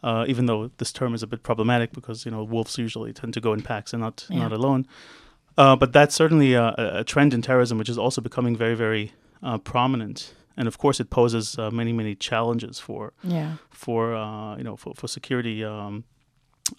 Uh, 0.02 0.24
even 0.28 0.46
though 0.46 0.70
this 0.76 0.92
term 0.92 1.14
is 1.14 1.22
a 1.22 1.26
bit 1.26 1.42
problematic 1.42 1.90
because 1.92 2.26
you 2.26 2.30
know 2.30 2.44
wolves 2.44 2.78
usually 2.78 3.12
tend 3.12 3.32
to 3.34 3.40
go 3.40 3.52
in 3.54 3.62
packs 3.62 3.92
and 3.94 4.02
not 4.02 4.26
Yeah. 4.28 4.42
not 4.42 4.52
alone, 4.52 4.86
uh, 5.56 5.74
but 5.74 5.92
that's 5.92 6.14
certainly 6.14 6.52
a- 6.54 6.74
a 7.00 7.02
trend 7.04 7.32
in 7.34 7.42
terrorism 7.42 7.78
which 7.78 7.88
is 7.88 7.98
also 7.98 8.20
becoming 8.20 8.56
very 8.58 8.76
very 8.76 9.12
uh, 9.48 9.58
prominent, 9.72 10.18
and 10.58 10.66
of 10.68 10.76
course 10.82 10.98
it 11.02 11.08
poses 11.10 11.44
uh, 11.58 11.70
many 11.80 11.92
many 12.00 12.14
challenges 12.28 12.74
for 12.86 13.12
Yeah. 13.36 13.50
for 13.70 14.00
uh, 14.24 14.56
you 14.58 14.64
know 14.64 14.76
for 14.82 14.92
for 15.00 15.08
security 15.08 15.56
um, 15.72 16.04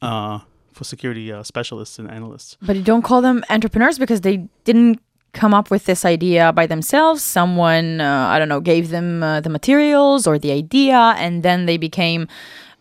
uh, 0.02 0.40
for 0.74 0.84
security 0.84 1.32
uh, 1.32 1.44
specialists 1.44 2.00
and 2.00 2.08
analysts. 2.18 2.58
But 2.62 2.76
you 2.76 2.84
don't 2.92 3.04
call 3.10 3.22
them 3.22 3.38
entrepreneurs 3.50 3.98
because 4.00 4.22
they 4.22 4.38
didn't 4.64 5.00
come 5.34 5.54
up 5.60 5.70
with 5.72 5.84
this 5.86 6.06
idea 6.06 6.52
by 6.60 6.66
themselves. 6.68 7.22
Someone, 7.24 7.88
uh, 8.02 8.34
I 8.34 8.40
don't 8.40 8.50
know, 8.54 8.62
gave 8.74 8.90
them 8.90 9.22
uh, 9.24 9.42
the 9.42 9.50
materials 9.50 10.26
or 10.28 10.40
the 10.40 10.52
idea, 10.52 11.00
and 11.18 11.44
then 11.44 11.66
they 11.68 11.78
became 11.78 12.28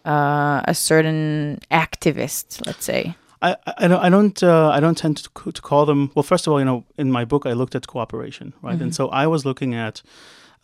uh, 0.06 0.60
a 0.64 0.74
certain 0.74 1.58
activist, 1.70 2.64
let's 2.66 2.84
say. 2.84 3.14
I, 3.42 3.56
I 3.78 3.86
don't 3.88 4.00
I 4.06 4.08
don't 4.08 4.42
uh, 4.42 4.70
I 4.70 4.80
don't 4.80 4.96
tend 4.96 5.16
to, 5.18 5.52
to 5.52 5.62
call 5.62 5.84
them 5.86 6.10
well. 6.14 6.22
First 6.22 6.46
of 6.46 6.52
all, 6.52 6.58
you 6.58 6.64
know, 6.64 6.84
in 6.96 7.10
my 7.12 7.24
book 7.24 7.44
I 7.46 7.52
looked 7.52 7.74
at 7.74 7.86
cooperation, 7.86 8.52
right, 8.62 8.80
and 8.80 8.94
so 8.94 9.08
I 9.08 9.26
was 9.26 9.44
looking 9.44 9.74
at 9.74 10.02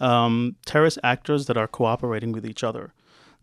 um, 0.01 0.57
terrorist 0.65 0.99
actors 1.03 1.47
that 1.47 1.57
are 1.57 1.69
cooperating 1.69 2.33
with 2.33 2.47
each 2.47 2.65
other. 2.65 2.93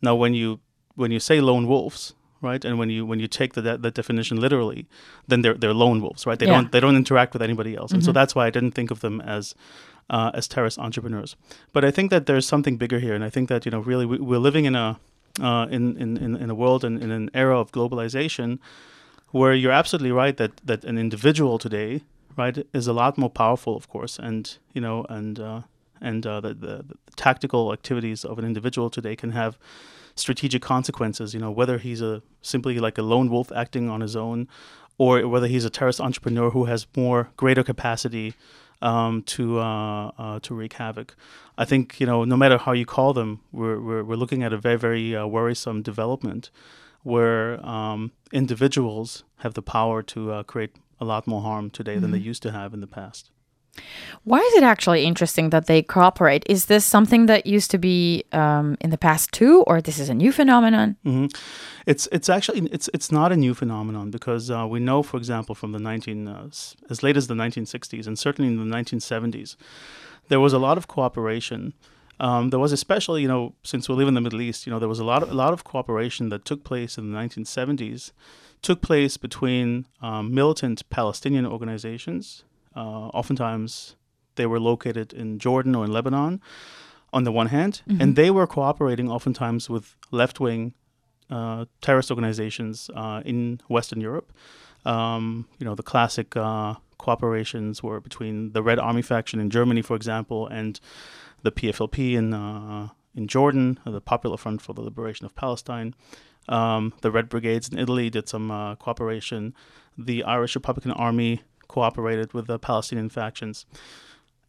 Now, 0.02 0.16
when 0.16 0.34
you 0.34 0.60
when 0.96 1.12
you 1.12 1.20
say 1.20 1.40
lone 1.42 1.68
wolves, 1.68 2.14
right, 2.42 2.66
and 2.66 2.80
when 2.80 2.90
you 2.90 3.06
when 3.06 3.20
you 3.20 3.28
take 3.28 3.54
the, 3.54 3.62
that, 3.62 3.82
that 3.84 3.94
definition 3.94 4.40
literally, 4.42 4.88
then 5.28 5.42
they're 5.44 5.54
they're 5.54 5.74
lone 5.76 6.02
wolves, 6.02 6.26
right? 6.26 6.40
They 6.40 6.48
Yeah. 6.48 6.54
don't 6.56 6.72
they 6.72 6.80
don't 6.80 6.96
interact 6.96 7.34
with 7.34 7.42
anybody 7.42 7.76
else, 7.76 7.92
and 7.94 8.04
so 8.04 8.12
that's 8.12 8.34
why 8.36 8.48
I 8.48 8.50
didn't 8.50 8.72
think 8.72 8.92
of 8.92 9.00
them 9.00 9.22
as 9.22 9.56
uh, 10.10 10.32
as 10.34 10.48
terrorist 10.48 10.80
entrepreneurs. 10.80 11.36
But 11.72 11.86
I 11.86 11.92
think 11.92 12.10
that 12.10 12.26
there's 12.26 12.48
something 12.48 12.78
bigger 12.78 13.00
here, 13.00 13.14
and 13.14 13.24
I 13.24 13.30
think 13.30 13.48
that 13.50 13.66
you 13.66 13.72
know 13.72 13.80
really 13.80 14.06
we, 14.08 14.18
we're 14.18 14.40
living 14.44 14.66
in 14.66 14.76
a 14.76 15.00
uh, 15.40 15.68
in, 15.70 15.96
in, 15.98 16.18
in 16.18 16.36
in 16.36 16.50
a 16.50 16.56
world 16.56 16.84
and 16.84 17.02
in 17.04 17.12
an 17.12 17.30
era 17.34 17.58
of 17.60 17.72
globalization 17.72 18.58
where 19.32 19.54
you're 19.54 19.72
absolutely 19.72 20.12
right 20.12 20.36
that 20.38 20.58
that 20.66 20.84
an 20.84 20.98
individual 20.98 21.58
today, 21.58 22.02
right, 22.38 22.66
is 22.74 22.88
a 22.88 22.94
lot 22.94 23.18
more 23.18 23.30
powerful, 23.30 23.76
of 23.76 23.88
course, 23.90 24.20
and 24.20 24.58
you 24.74 24.82
know, 24.82 25.06
and 25.10 25.40
uh, 25.40 25.62
and 26.02 26.26
uh, 26.26 26.42
the, 26.42 26.54
the 26.54 26.76
the 26.88 26.96
tactical 27.16 27.74
activities 27.74 28.26
of 28.26 28.40
an 28.40 28.46
individual 28.46 28.90
today 28.90 29.16
can 29.16 29.32
have 29.32 29.58
strategic 30.16 30.62
consequences. 30.62 31.34
You 31.34 31.40
know, 31.40 31.52
whether 31.52 31.78
he's 31.78 32.02
a 32.02 32.22
simply 32.42 32.80
like 32.80 32.98
a 32.98 33.04
lone 33.04 33.30
wolf 33.30 33.52
acting 33.52 33.90
on 33.90 34.02
his 34.02 34.16
own, 34.16 34.48
or 34.98 35.28
whether 35.28 35.48
he's 35.48 35.66
a 35.66 35.70
terrorist 35.70 36.02
entrepreneur 36.02 36.50
who 36.50 36.66
has 36.66 36.88
more 36.96 37.30
greater 37.38 37.64
capacity 37.64 38.34
um, 38.82 39.24
to 39.24 39.60
uh, 39.60 40.12
uh, 40.18 40.40
to 40.40 40.56
wreak 40.56 40.74
havoc. 40.74 41.16
I 41.58 41.66
think 41.66 42.00
you 42.00 42.06
know, 42.06 42.24
no 42.24 42.38
matter 42.38 42.58
how 42.58 42.72
you 42.72 42.86
call 42.86 43.14
them, 43.14 43.42
we're 43.52 43.80
we're, 43.80 44.04
we're 44.04 44.16
looking 44.16 44.44
at 44.44 44.54
a 44.54 44.58
very 44.58 44.78
very 44.78 45.16
uh, 45.16 45.28
worrisome 45.28 45.82
development 45.82 46.50
where 47.04 47.66
um, 47.66 48.12
individuals 48.32 49.24
have 49.38 49.54
the 49.54 49.62
power 49.62 50.02
to 50.04 50.32
uh, 50.32 50.44
create 50.44 50.76
a 51.00 51.06
lot 51.06 51.28
more 51.28 51.42
harm 51.42 51.70
today 51.70 51.98
than 51.98 52.12
they 52.12 52.18
used 52.18 52.44
to 52.44 52.52
have 52.52 52.74
in 52.74 52.82
the 52.82 52.88
past. 52.88 53.32
Why 54.24 54.40
is 54.40 54.54
it 54.56 54.64
actually 54.64 55.06
interesting 55.06 55.52
that 55.52 55.68
they 55.68 55.82
cooperate? 55.82 56.44
Is 56.48 56.66
this 56.66 56.84
something 56.86 57.28
that 57.28 57.46
used 57.46 57.72
to 57.72 57.78
be 57.78 58.26
um, 58.32 58.78
in 58.82 58.90
the 58.90 58.98
past 58.98 59.32
too, 59.32 59.64
or 59.68 59.82
this 59.82 60.00
is 60.00 60.10
a 60.10 60.14
new 60.14 60.32
phenomenon? 60.32 60.98
hmm 61.04 61.28
It's 61.86 62.08
it's 62.12 62.30
actually 62.30 62.68
it's 62.72 62.90
it's 62.94 63.12
not 63.12 63.32
a 63.32 63.38
new 63.38 63.54
phenomenon 63.54 64.12
because 64.12 64.52
uh, 64.52 64.68
we 64.68 64.80
know, 64.80 65.04
for 65.04 65.18
example, 65.18 65.56
from 65.56 65.72
the 65.72 65.80
19 65.80 66.28
uh, 66.28 66.50
as 66.90 67.04
late 67.04 67.18
as 67.18 67.28
the 67.28 67.36
1960s 67.36 68.08
and 68.08 68.20
certainly 68.20 68.52
in 68.52 68.58
the 68.58 68.76
1970s, 68.78 69.56
there 70.28 70.40
was 70.40 70.54
a 70.54 70.60
lot 70.60 70.78
of 70.78 70.88
cooperation. 70.88 71.74
Um, 72.20 72.50
there 72.50 72.60
was 72.60 72.72
especially, 72.72 73.22
you 73.22 73.28
know, 73.28 73.54
since 73.64 73.88
we 73.88 73.96
live 73.96 74.08
in 74.08 74.14
the 74.14 74.22
Middle 74.22 74.42
East, 74.42 74.66
you 74.66 74.72
know, 74.74 74.80
there 74.80 74.90
was 74.90 75.00
a 75.00 75.06
lot 75.06 75.24
of 75.24 75.32
a 75.32 75.34
lot 75.34 75.54
of 75.54 75.64
cooperation 75.64 76.30
that 76.30 76.46
took 76.46 76.64
place 76.64 76.98
in 76.98 77.12
the 77.12 77.18
1970s, 77.18 78.12
took 78.62 78.82
place 78.82 79.16
between 79.18 79.86
um, 80.02 80.34
militant 80.34 80.88
Palestinian 80.90 81.46
organizations. 81.46 82.44
Uh, 82.76 83.08
oftentimes, 83.14 83.96
they 84.36 84.46
were 84.46 84.60
located 84.60 85.14
in 85.14 85.40
Jordan 85.40 85.76
or 85.76 85.86
in 85.86 85.92
Lebanon. 85.92 86.42
on 87.12 87.24
the 87.24 87.32
one 87.32 87.48
hand, 87.48 87.82
and 88.00 88.16
they 88.16 88.30
were 88.30 88.46
cooperating 88.46 89.10
oftentimes 89.10 89.70
with 89.70 89.96
left 90.12 90.40
wing 90.40 90.74
uh, 91.30 91.66
terrorist 91.82 92.12
organizations 92.12 92.90
uh, 92.96 93.22
in 93.26 93.60
Western 93.68 94.02
Europe. 94.02 94.32
Um, 94.86 95.48
you 95.58 95.66
know, 95.66 95.76
the 95.76 95.84
classic 95.84 96.36
uh, 96.38 96.76
cooperations 97.00 97.82
were 97.82 98.00
between 98.00 98.52
the 98.54 98.62
Red 98.62 98.80
Army 98.80 99.02
faction 99.02 99.40
in 99.40 99.50
Germany, 99.50 99.82
for 99.82 99.96
example, 99.96 100.48
and 100.48 100.80
the 101.44 101.52
PFLP 101.52 102.14
in 102.14 102.34
uh, 102.34 102.90
in 103.16 103.28
Jordan, 103.28 103.80
uh, 103.86 103.92
the 103.92 104.02
Popular 104.02 104.38
Front 104.38 104.62
for 104.62 104.74
the 104.74 104.82
Liberation 104.82 105.26
of 105.26 105.36
Palestine. 105.36 105.96
Um, 106.48 106.94
the 107.02 107.12
Red 107.12 107.30
Brigades 107.30 107.70
in 107.70 107.78
Italy 107.78 108.10
did 108.10 108.28
some 108.28 108.50
uh, 108.50 108.76
cooperation. 108.76 109.54
The 109.98 110.24
Irish 110.24 110.56
Republican 110.56 110.92
Army 110.92 111.42
cooperated 111.68 112.34
with 112.34 112.48
the 112.48 112.58
Palestinian 112.58 113.10
factions, 113.10 113.66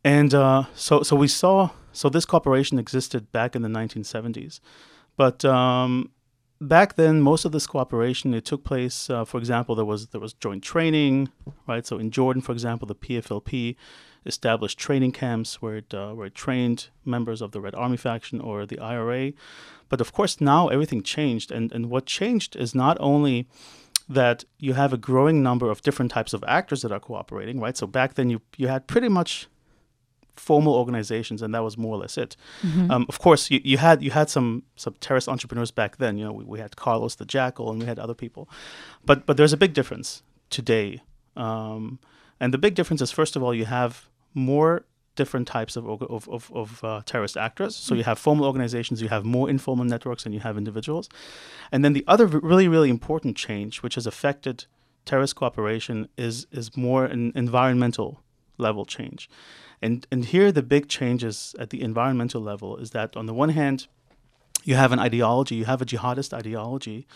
and 0.05 0.33
uh, 0.33 0.65
so 0.75 1.03
so 1.03 1.17
we 1.17 1.29
saw 1.29 1.71
so 1.93 2.09
this 2.09 2.25
cooperation 2.25 2.79
existed 2.79 3.33
back 3.33 3.55
in 3.57 3.63
the 3.63 3.69
1970s, 3.69 4.61
but 5.17 5.45
um, 5.45 6.11
back 6.61 6.95
then 6.97 7.21
most 7.21 7.45
of 7.45 7.53
this 7.53 7.67
cooperation 7.67 8.35
it 8.35 8.45
took 8.45 8.65
place. 8.65 9.11
Uh, 9.11 9.25
for 9.25 9.39
example, 9.39 9.75
there 9.75 9.85
was 9.85 10.09
there 10.09 10.21
was 10.21 10.33
joint 10.35 10.63
training, 10.63 11.31
right? 11.67 11.87
So 11.87 11.99
in 11.99 12.11
Jordan, 12.11 12.43
for 12.43 12.53
example, 12.53 12.87
the 12.87 12.95
PFLP 12.95 13.77
established 14.27 14.79
training 14.79 15.13
camps 15.13 15.63
where 15.63 15.77
it 15.77 15.95
uh, 15.95 16.13
where 16.13 16.27
it 16.27 16.35
trained 16.35 16.89
members 17.05 17.41
of 17.41 17.53
the 17.53 17.61
Red 17.61 17.75
Army 17.75 17.97
faction 17.97 18.41
or 18.41 18.67
the 18.67 18.79
IRA. 18.79 19.33
But 19.89 20.01
of 20.01 20.13
course, 20.13 20.41
now 20.41 20.69
everything 20.69 21.03
changed, 21.03 21.51
and 21.51 21.73
and 21.73 21.91
what 21.91 22.07
changed 22.07 22.57
is 22.57 22.75
not 22.75 22.97
only 23.01 23.49
that 24.09 24.45
you 24.59 24.75
have 24.75 24.93
a 24.93 24.99
growing 24.99 25.43
number 25.43 25.71
of 25.71 25.83
different 25.83 26.11
types 26.11 26.33
of 26.33 26.45
actors 26.47 26.83
that 26.83 26.93
are 26.93 27.01
cooperating, 27.01 27.61
right? 27.61 27.77
So 27.77 27.87
back 27.87 28.15
then 28.15 28.31
you 28.31 28.41
you 28.57 28.69
had 28.69 28.87
pretty 28.87 29.09
much 29.09 29.49
formal 30.41 30.75
organizations, 30.75 31.43
and 31.43 31.55
that 31.55 31.63
was 31.63 31.77
more 31.77 31.95
or 31.95 31.99
less 31.99 32.19
it. 32.19 32.37
Um, 32.91 33.07
of 33.09 33.19
course, 33.19 33.51
you, 33.51 33.61
you 33.63 33.79
had 33.79 34.03
you 34.03 34.11
had 34.11 34.29
some 34.29 34.65
some 34.77 34.95
terrorist 35.01 35.29
entrepreneurs 35.29 35.71
back 35.71 35.97
then. 35.97 36.19
You 36.19 36.25
know, 36.25 36.33
we, 36.33 36.45
we 36.45 36.59
had 36.59 36.77
Carlos 36.77 37.15
the 37.15 37.25
Jackal, 37.25 37.71
and 37.71 37.79
we 37.79 37.87
had 37.87 37.99
other 37.99 38.15
people, 38.15 38.49
but 39.05 39.27
but 39.27 39.37
there's 39.37 39.53
a 39.53 39.57
big 39.57 39.73
difference 39.73 40.23
today. 40.51 41.03
Um, 41.37 42.01
and 42.41 42.55
the 42.55 42.59
big 42.59 42.75
difference 42.75 43.03
is, 43.03 43.13
first 43.13 43.37
of 43.37 43.43
all, 43.43 43.55
you 43.55 43.67
have 43.67 44.09
more 44.35 44.85
different 45.17 45.47
types 45.47 45.77
of 45.77 45.87
of, 45.87 46.29
of, 46.29 46.51
of 46.55 46.85
uh, 46.85 47.03
terrorist 47.05 47.37
actors. 47.37 47.77
So 47.77 47.95
you 47.95 48.05
have 48.05 48.19
formal 48.19 48.47
organizations, 48.47 49.03
you 49.03 49.09
have 49.09 49.25
more 49.25 49.51
informal 49.51 49.85
networks, 49.85 50.25
and 50.25 50.35
you 50.35 50.41
have 50.41 50.57
individuals. 50.57 51.09
And 51.73 51.85
then 51.85 51.93
the 51.93 52.05
other 52.07 52.27
really 52.27 52.69
really 52.69 52.91
important 52.91 53.37
change, 53.37 53.83
which 53.83 53.97
has 53.97 54.07
affected 54.07 54.67
terrorist 55.05 55.35
cooperation, 55.37 56.09
is 56.17 56.47
is 56.53 56.77
more 56.77 57.05
an 57.05 57.33
environmental 57.35 58.21
level 58.59 58.85
change. 58.85 59.29
And 59.83 60.07
and 60.13 60.25
here 60.25 60.53
the 60.53 60.63
big 60.63 60.89
changes 60.89 61.55
at 61.59 61.71
the 61.71 61.81
environmental 61.83 62.41
level 62.41 62.77
is 62.77 62.91
that 62.91 63.17
on 63.17 63.27
the 63.27 63.35
one 63.35 63.51
hand, 63.51 63.89
you 64.65 64.75
have 64.77 64.93
an 64.93 64.99
ideology, 64.99 65.55
you 65.55 65.65
have 65.65 65.83
a 65.83 65.87
jihadist 65.87 66.33
ideology, 66.33 67.07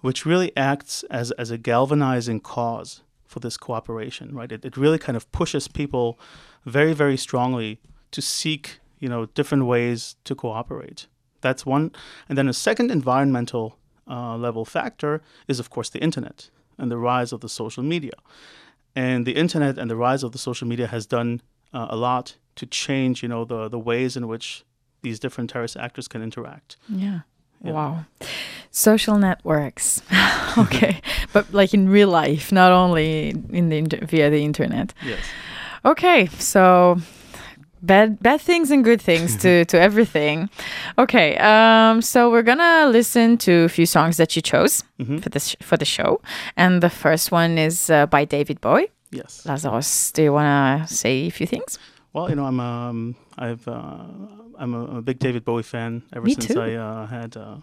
which 0.00 0.26
really 0.26 0.56
acts 0.56 1.04
as, 1.10 1.30
as 1.32 1.50
a 1.50 1.58
galvanizing 1.58 2.40
cause 2.40 3.02
for 3.26 3.40
this 3.40 3.56
cooperation, 3.56 4.34
right? 4.34 4.50
It, 4.52 4.64
it 4.64 4.76
really 4.76 4.98
kind 4.98 5.16
of 5.16 5.30
pushes 5.32 5.68
people 5.68 6.18
very, 6.64 6.92
very 6.92 7.16
strongly 7.16 7.80
to 8.10 8.22
seek, 8.22 8.78
you 8.98 9.08
know, 9.08 9.26
different 9.26 9.66
ways 9.66 10.16
to 10.24 10.34
cooperate. 10.34 11.06
That's 11.40 11.66
one. 11.66 11.92
And 12.28 12.36
then 12.38 12.48
a 12.48 12.52
second 12.52 12.90
environmental 12.90 13.78
uh, 14.08 14.36
level 14.36 14.64
factor 14.64 15.22
is, 15.48 15.60
of 15.60 15.70
course, 15.70 15.90
the 15.90 16.00
internet 16.00 16.50
and 16.78 16.90
the 16.90 16.98
rise 16.98 17.32
of 17.32 17.40
the 17.40 17.48
social 17.48 17.82
media. 17.82 18.12
And 18.94 19.26
the 19.26 19.36
internet 19.36 19.78
and 19.78 19.90
the 19.90 19.96
rise 19.96 20.22
of 20.22 20.32
the 20.32 20.38
social 20.38 20.66
media 20.66 20.86
has 20.86 21.06
done 21.06 21.42
uh, 21.72 21.86
a 21.90 21.96
lot 21.96 22.36
to 22.56 22.66
change, 22.66 23.22
you 23.22 23.28
know, 23.28 23.44
the, 23.44 23.68
the 23.68 23.78
ways 23.78 24.16
in 24.16 24.26
which 24.26 24.64
these 25.02 25.20
different 25.20 25.50
terrorist 25.50 25.76
actors 25.76 26.08
can 26.08 26.22
interact. 26.22 26.76
Yeah. 26.88 27.20
Yeah. 27.66 27.72
Wow. 27.72 28.04
Social 28.70 29.18
networks. 29.18 30.02
okay. 30.58 31.00
but 31.32 31.52
like 31.52 31.74
in 31.74 31.88
real 31.88 32.08
life, 32.08 32.52
not 32.52 32.72
only 32.72 33.30
in 33.50 33.68
the 33.68 33.78
inter- 33.78 34.04
via 34.06 34.30
the 34.30 34.44
internet. 34.44 34.92
Yes. 35.04 35.20
Okay. 35.84 36.26
So 36.38 36.98
bad 37.82 38.18
bad 38.20 38.40
things 38.40 38.70
and 38.70 38.84
good 38.84 39.00
things 39.00 39.36
to 39.36 39.64
to 39.70 39.78
everything. 39.78 40.50
Okay. 40.98 41.36
Um 41.38 42.02
so 42.02 42.30
we're 42.30 42.42
going 42.42 42.58
to 42.58 42.88
listen 42.88 43.38
to 43.38 43.52
a 43.64 43.68
few 43.68 43.86
songs 43.86 44.16
that 44.16 44.36
you 44.36 44.42
chose 44.42 44.84
for 45.20 45.30
this 45.30 45.56
for 45.62 45.76
the 45.76 45.84
show. 45.84 46.20
And 46.56 46.82
the 46.82 46.90
first 46.90 47.32
one 47.32 47.58
is 47.58 47.90
uh, 47.90 48.06
by 48.06 48.24
David 48.26 48.60
Bowie. 48.60 48.90
Yes. 49.10 49.46
Lazarus, 49.46 50.12
do 50.12 50.22
you 50.22 50.32
want 50.32 50.88
to 50.88 50.94
say 50.94 51.26
a 51.26 51.30
few 51.30 51.46
things? 51.46 51.78
Well, 52.12 52.28
you 52.28 52.34
know, 52.36 52.46
I'm 52.46 52.60
um, 52.60 53.14
I've 53.38 53.66
uh, 53.68 54.04
I'm 54.58 54.74
a, 54.74 54.98
a 54.98 55.02
big 55.02 55.18
David 55.18 55.44
Bowie 55.44 55.62
fan 55.62 56.02
ever 56.12 56.24
Me 56.26 56.34
since 56.34 56.46
too. 56.46 56.60
I 56.60 56.74
uh, 56.74 57.06
had 57.06 57.36
uh, 57.36 57.56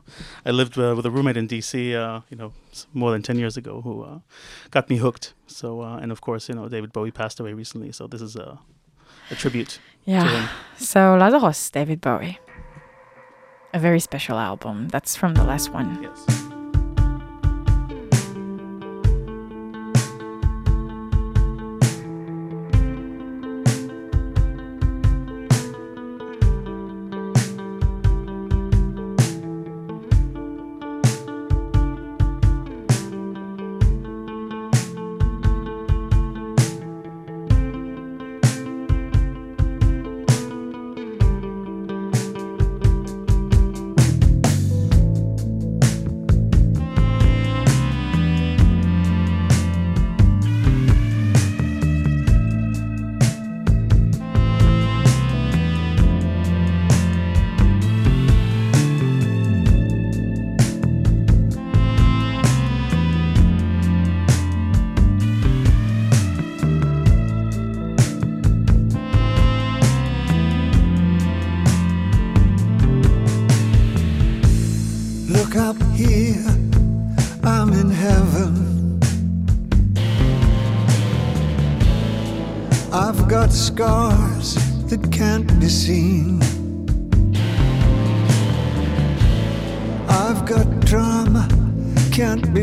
I 0.45 0.51
lived 0.51 0.77
uh, 0.77 0.93
with 0.95 1.05
a 1.05 1.11
roommate 1.11 1.37
in 1.37 1.47
DC, 1.47 1.93
uh, 1.95 2.21
you 2.29 2.37
know, 2.37 2.53
more 2.93 3.11
than 3.11 3.21
ten 3.21 3.37
years 3.39 3.57
ago, 3.57 3.81
who 3.81 4.03
uh, 4.03 4.19
got 4.71 4.89
me 4.89 4.97
hooked. 4.97 5.33
So, 5.47 5.81
uh, 5.81 5.97
and 6.01 6.11
of 6.11 6.21
course, 6.21 6.49
you 6.49 6.55
know, 6.55 6.67
David 6.69 6.91
Bowie 6.93 7.11
passed 7.11 7.39
away 7.39 7.53
recently, 7.53 7.91
so 7.91 8.07
this 8.07 8.21
is 8.21 8.35
a 8.35 8.59
a 9.31 9.35
tribute 9.35 9.79
to 10.05 10.11
Yeah. 10.11 10.27
him. 10.27 10.49
So 10.77 11.15
Lazarus, 11.17 11.69
David 11.69 12.01
Bowie. 12.01 12.37
A 13.73 13.79
very 13.79 13.99
special 13.99 14.37
album. 14.37 14.87
That's 14.89 15.15
from 15.15 15.33
the 15.33 15.43
last 15.43 15.73
one. 15.73 15.97
Yes. 16.03 16.42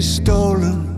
Stolen. 0.00 0.89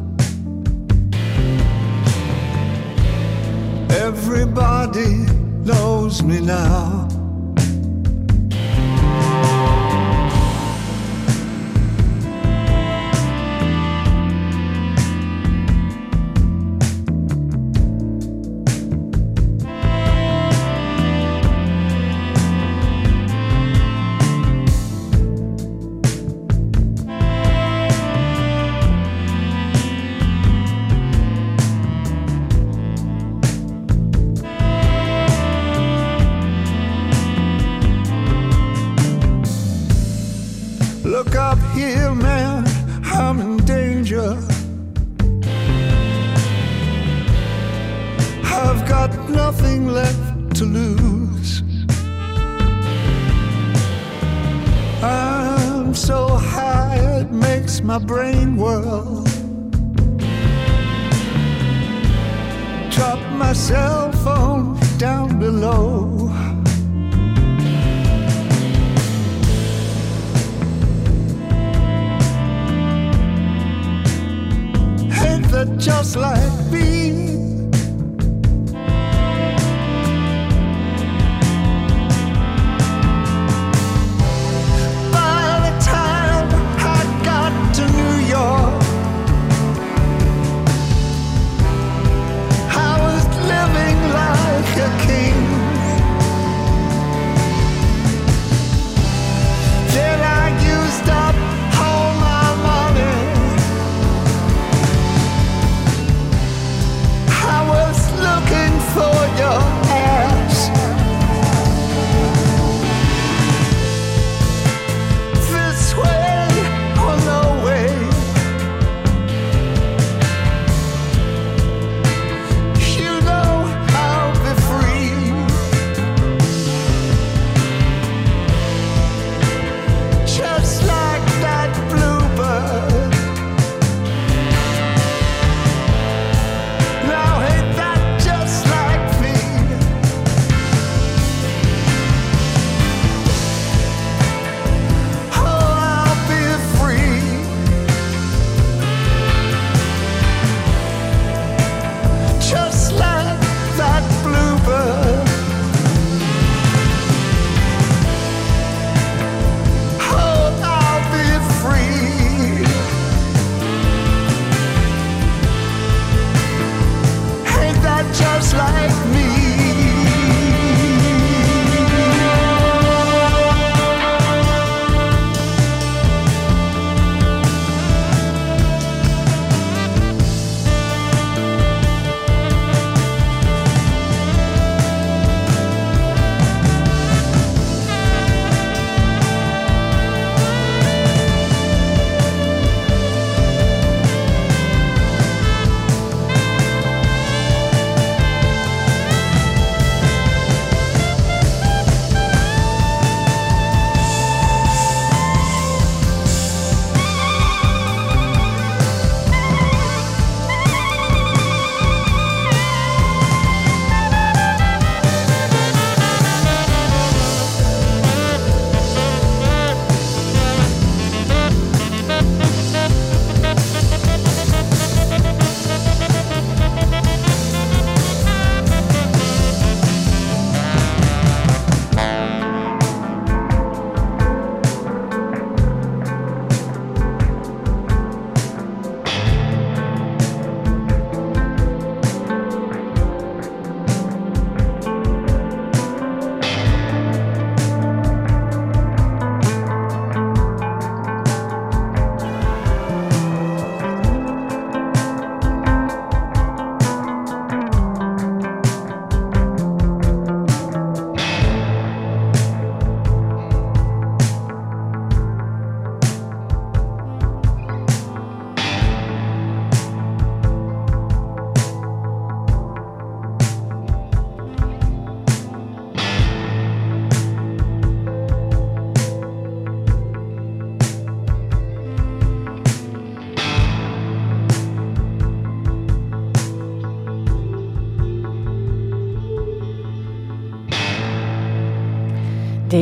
Just 75.78 76.16
like 76.16 76.72
me? 76.72 77.51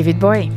David 0.00 0.18
Bowie. 0.18 0.50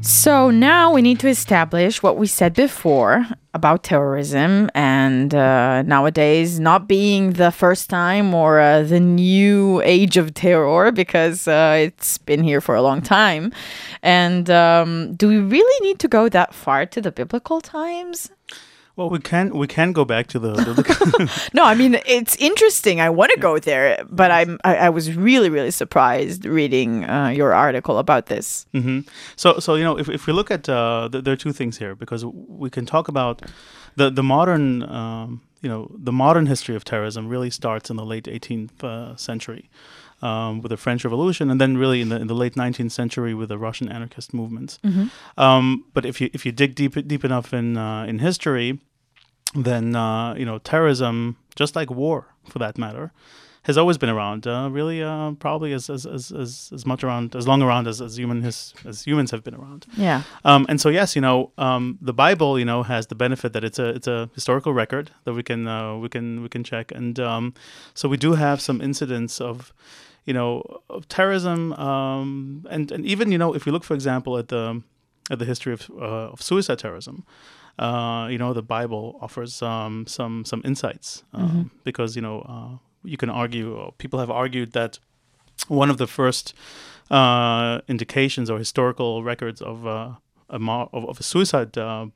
So 0.00 0.50
now 0.50 0.92
we 0.92 1.02
need 1.02 1.18
to 1.18 1.26
establish 1.26 2.00
what 2.00 2.16
we 2.16 2.28
said 2.28 2.54
before 2.54 3.26
about 3.54 3.82
terrorism 3.82 4.70
and 4.72 5.34
uh, 5.34 5.82
nowadays 5.82 6.60
not 6.60 6.86
being 6.86 7.32
the 7.32 7.50
first 7.50 7.90
time 7.90 8.32
or 8.34 8.60
uh, 8.60 8.82
the 8.82 9.00
new 9.00 9.82
age 9.82 10.16
of 10.16 10.32
terror 10.32 10.92
because 10.92 11.48
uh, 11.48 11.76
it's 11.76 12.18
been 12.18 12.44
here 12.44 12.60
for 12.60 12.76
a 12.76 12.82
long 12.82 13.02
time. 13.02 13.52
And 14.00 14.48
um, 14.48 15.14
do 15.14 15.26
we 15.26 15.38
really 15.38 15.88
need 15.88 15.98
to 15.98 16.06
go 16.06 16.28
that 16.28 16.54
far 16.54 16.86
to 16.86 17.00
the 17.00 17.10
biblical 17.10 17.60
times? 17.60 18.30
Well, 18.96 19.10
we 19.10 19.18
can 19.18 19.50
we 19.50 19.66
can 19.66 19.92
go 19.92 20.06
back 20.06 20.26
to 20.28 20.38
the, 20.38 20.52
the 20.52 21.50
No, 21.52 21.64
I 21.64 21.74
mean 21.74 22.00
it's 22.06 22.34
interesting. 22.36 22.98
I 22.98 23.10
want 23.10 23.30
to 23.32 23.38
go 23.38 23.58
there, 23.58 24.02
but 24.08 24.30
I'm 24.30 24.58
I, 24.64 24.76
I 24.76 24.88
was 24.88 25.14
really 25.14 25.50
really 25.50 25.70
surprised 25.70 26.46
reading 26.46 27.04
uh, 27.04 27.28
your 27.28 27.52
article 27.52 27.98
about 27.98 28.26
this. 28.26 28.66
hmm 28.72 29.00
So, 29.36 29.58
so 29.58 29.74
you 29.74 29.84
know, 29.84 29.98
if, 29.98 30.08
if 30.08 30.26
we 30.26 30.32
look 30.32 30.50
at 30.50 30.66
uh, 30.68 31.10
th- 31.12 31.24
there 31.24 31.34
are 31.34 31.36
two 31.36 31.52
things 31.52 31.76
here 31.78 31.94
because 31.94 32.24
we 32.24 32.70
can 32.70 32.86
talk 32.86 33.08
about 33.08 33.42
the 33.96 34.10
the 34.10 34.22
modern, 34.22 34.82
um, 34.84 35.42
you 35.60 35.68
know, 35.68 35.90
the 36.04 36.12
modern 36.12 36.46
history 36.46 36.74
of 36.74 36.82
terrorism 36.84 37.28
really 37.28 37.50
starts 37.50 37.90
in 37.90 37.96
the 37.96 38.04
late 38.04 38.24
18th 38.24 38.82
uh, 38.82 39.14
century 39.16 39.68
um, 40.22 40.60
with 40.62 40.70
the 40.70 40.76
French 40.76 41.04
Revolution, 41.04 41.50
and 41.50 41.60
then 41.60 41.76
really 41.76 42.00
in 42.00 42.08
the 42.08 42.16
in 42.16 42.26
the 42.26 42.34
late 42.34 42.54
19th 42.54 42.92
century 42.92 43.34
with 43.34 43.48
the 43.48 43.58
Russian 43.58 43.88
anarchist 43.88 44.32
movements. 44.32 44.78
Um, 45.36 45.84
but 45.94 46.04
if 46.04 46.20
you 46.20 46.30
if 46.32 46.46
you 46.46 46.52
dig 46.52 46.74
deep 46.74 46.94
deep 47.06 47.24
enough 47.24 47.52
in 47.52 47.76
uh, 47.76 48.04
in 48.04 48.18
history, 48.18 48.80
then 49.54 49.94
uh, 49.94 50.34
you 50.34 50.44
know 50.44 50.58
terrorism, 50.58 51.36
just 51.54 51.76
like 51.76 51.90
war 51.90 52.26
for 52.44 52.58
that 52.58 52.78
matter, 52.78 53.12
has 53.66 53.76
always 53.76 53.98
been 53.98 54.08
around. 54.08 54.46
Uh, 54.46 54.68
really, 54.70 55.02
uh, 55.02 55.32
probably 55.32 55.72
as, 55.72 55.90
as, 55.90 56.06
as, 56.06 56.30
as, 56.30 56.70
as 56.72 56.86
much 56.86 57.02
around, 57.02 57.34
as 57.34 57.48
long 57.48 57.62
around 57.62 57.88
as, 57.88 58.00
as 58.00 58.16
human 58.16 58.42
his, 58.42 58.72
as 58.84 59.04
humans 59.04 59.32
have 59.32 59.42
been 59.42 59.56
around. 59.56 59.86
Yeah. 59.96 60.22
Um, 60.44 60.66
and 60.68 60.80
so 60.80 60.88
yes, 60.88 61.16
you 61.16 61.20
know, 61.20 61.50
um, 61.58 61.98
the 62.00 62.12
Bible, 62.12 62.60
you 62.60 62.64
know, 62.64 62.84
has 62.84 63.08
the 63.08 63.16
benefit 63.16 63.52
that 63.54 63.64
it's 63.64 63.80
a 63.80 63.88
it's 63.88 64.06
a 64.06 64.30
historical 64.34 64.72
record 64.72 65.10
that 65.24 65.34
we 65.34 65.42
can 65.42 65.66
uh, 65.66 65.96
we 65.96 66.08
can 66.08 66.42
we 66.42 66.48
can 66.48 66.62
check, 66.62 66.92
and 66.92 67.18
um, 67.18 67.54
so 67.94 68.08
we 68.08 68.16
do 68.16 68.34
have 68.34 68.60
some 68.60 68.80
incidents 68.80 69.40
of, 69.40 69.72
you 70.26 70.34
know, 70.34 70.62
of 70.90 71.08
terrorism, 71.08 71.72
um, 71.74 72.66
and 72.68 72.92
and 72.92 73.06
even 73.06 73.32
you 73.32 73.38
know, 73.38 73.54
if 73.54 73.64
you 73.66 73.72
look, 73.72 73.84
for 73.84 73.94
example, 73.94 74.36
at 74.36 74.48
the 74.48 74.82
at 75.30 75.38
the 75.38 75.44
history 75.44 75.72
of 75.72 75.90
uh, 75.90 76.32
of 76.32 76.42
suicide 76.42 76.78
terrorism. 76.78 77.24
Uh, 77.78 78.26
you 78.30 78.38
know, 78.38 78.54
the 78.54 78.62
Bible 78.62 79.18
offers 79.20 79.60
um, 79.62 80.06
some 80.06 80.44
some 80.44 80.62
insights 80.64 81.24
um, 81.34 81.70
because 81.84 82.16
you 82.16 82.22
know 82.22 82.40
uh, 82.40 82.78
you 83.04 83.16
can 83.16 83.28
argue, 83.30 83.74
or 83.74 83.92
people 83.98 84.18
have 84.18 84.30
argued 84.30 84.72
that 84.72 84.98
one 85.68 85.90
of 85.90 85.98
the 85.98 86.06
first 86.06 86.54
uh, 87.10 87.80
indications 87.86 88.50
or 88.50 88.58
historical 88.58 89.22
records 89.22 89.60
of 89.60 89.86
uh, 89.86 90.12
a 90.48 90.58
mo- 90.58 90.88
of, 90.92 91.04
of 91.04 91.20
a 91.20 91.22
suicide 91.22 91.76
uh, 91.76 92.06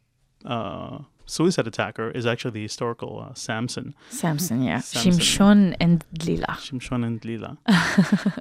uh, 0.47 0.99
suicide 1.31 1.67
attacker 1.67 2.11
is 2.11 2.27
actually 2.27 2.51
the 2.53 2.63
historical 2.63 3.21
uh, 3.21 3.35
Samson, 3.35 3.95
Samson, 4.11 4.63
yeah. 4.63 4.81
Samson. 4.81 5.13
Shimshon 5.13 5.77
and 5.81 6.05
Lila. 6.27 6.59
Shimshon 6.61 7.07
and 7.07 7.25
Lila. 7.25 7.59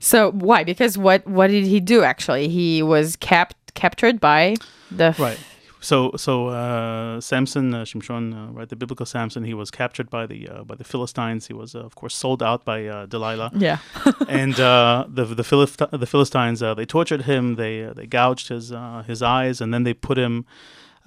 So 0.00 0.30
why? 0.32 0.64
Because 0.64 0.96
what 0.96 1.26
what 1.26 1.48
did 1.48 1.64
he 1.64 1.80
do 1.80 2.02
actually? 2.02 2.48
He 2.48 2.82
was 2.82 3.16
capt 3.16 3.56
captured 3.74 4.20
by 4.20 4.56
the 4.90 5.04
f- 5.04 5.20
right. 5.20 5.38
So 5.80 6.12
so 6.16 6.48
uh, 6.48 7.20
Samson, 7.20 7.72
uh, 7.74 7.84
Shimshon, 7.84 8.34
uh, 8.34 8.52
right, 8.52 8.68
the 8.68 8.74
biblical 8.76 9.06
Samson, 9.06 9.44
he 9.44 9.54
was 9.54 9.70
captured 9.70 10.10
by 10.10 10.26
the 10.26 10.48
uh, 10.48 10.64
by 10.64 10.74
the 10.74 10.84
Philistines. 10.84 11.46
He 11.46 11.54
was 11.54 11.74
uh, 11.74 11.80
of 11.80 11.94
course 11.94 12.14
sold 12.16 12.42
out 12.42 12.64
by 12.64 12.86
uh, 12.86 13.06
Delilah. 13.06 13.50
Yeah. 13.54 13.78
and 14.28 14.58
uh, 14.58 15.04
the 15.08 15.24
the, 15.24 15.44
Philist- 15.44 15.82
the 15.92 16.06
Philistines 16.06 16.62
uh, 16.62 16.74
they 16.74 16.86
tortured 16.86 17.22
him. 17.22 17.54
They 17.54 17.84
uh, 17.84 17.92
they 17.92 18.06
gouged 18.06 18.48
his 18.48 18.72
uh, 18.72 19.04
his 19.06 19.22
eyes, 19.22 19.60
and 19.60 19.72
then 19.72 19.84
they 19.84 19.94
put 19.94 20.18
him 20.18 20.46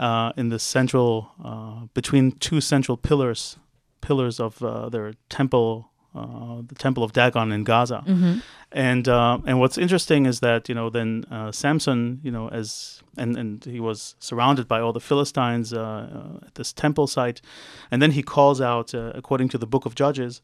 uh, 0.01 0.31
in 0.35 0.49
the 0.49 0.59
central 0.59 1.11
uh, 1.43 1.85
between 1.93 2.31
two 2.47 2.59
central 2.61 2.97
pillars 2.97 3.57
pillars 4.01 4.39
of 4.39 4.61
uh, 4.63 4.89
their 4.89 5.13
temple. 5.29 5.87
Uh, 6.13 6.61
the 6.67 6.75
temple 6.75 7.03
of 7.05 7.13
Dagon 7.13 7.53
in 7.53 7.63
Gaza, 7.63 8.03
and 8.73 9.07
uh, 9.07 9.37
and 9.47 9.61
what's 9.61 9.77
interesting 9.77 10.25
is 10.27 10.41
that 10.41 10.67
you 10.67 10.75
know 10.75 10.89
then 10.89 11.23
uh, 11.31 11.51
Samson 11.53 12.19
you 12.21 12.31
know 12.35 12.49
as 12.49 13.01
and 13.15 13.37
and 13.37 13.63
he 13.63 13.79
was 13.79 14.15
surrounded 14.19 14.67
by 14.67 14.81
all 14.81 14.91
the 14.91 14.99
Philistines 14.99 15.71
uh, 15.71 15.79
uh, 15.79 16.47
at 16.47 16.55
this 16.55 16.73
temple 16.73 17.07
site, 17.07 17.39
and 17.91 18.01
then 18.01 18.11
he 18.11 18.23
calls 18.23 18.59
out 18.59 18.93
uh, 18.93 19.13
according 19.15 19.49
to 19.51 19.57
the 19.57 19.65
book 19.65 19.85
of 19.85 19.95
Judges, 19.95 20.41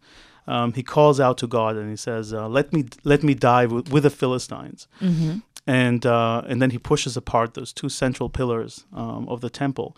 um, 0.47 0.71
he 0.73 0.83
calls 0.83 1.19
out 1.19 1.37
to 1.39 1.47
God 1.47 1.75
and 1.75 1.89
he 1.89 1.97
says, 1.97 2.33
uh, 2.33 2.47
"Let 2.47 2.71
me 2.71 2.85
let 3.03 3.21
me 3.21 3.33
die 3.33 3.65
with, 3.65 3.91
with 3.91 4.03
the 4.03 4.09
Philistines." 4.09 4.87
And 5.67 6.05
uh, 6.05 6.43
and 6.47 6.61
then 6.61 6.69
he 6.71 6.77
pushes 6.77 7.17
apart 7.17 7.53
those 7.53 7.73
two 7.73 7.89
central 7.89 8.29
pillars 8.29 8.85
um, 8.93 9.27
of 9.27 9.41
the 9.41 9.49
temple, 9.49 9.97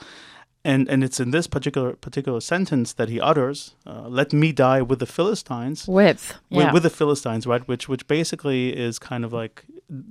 and 0.65 0.89
and 0.89 1.03
it's 1.03 1.19
in 1.19 1.29
this 1.31 1.47
particular 1.47 1.95
particular 1.95 2.41
sentence 2.41 2.93
that 2.93 3.07
he 3.07 3.21
utters, 3.21 3.75
uh, 3.85 4.07
"Let 4.07 4.33
me 4.33 4.51
die 4.51 4.81
with 4.81 4.97
the 4.97 5.05
Philistines." 5.05 5.87
With 5.87 6.33
with, 6.49 6.65
yeah. 6.65 6.73
with 6.73 6.83
the 6.83 6.89
Philistines, 6.89 7.45
right? 7.45 7.65
Which 7.67 7.87
which 7.87 8.07
basically 8.07 8.75
is 8.75 8.97
kind 8.97 9.23
of 9.23 9.31
like 9.31 9.65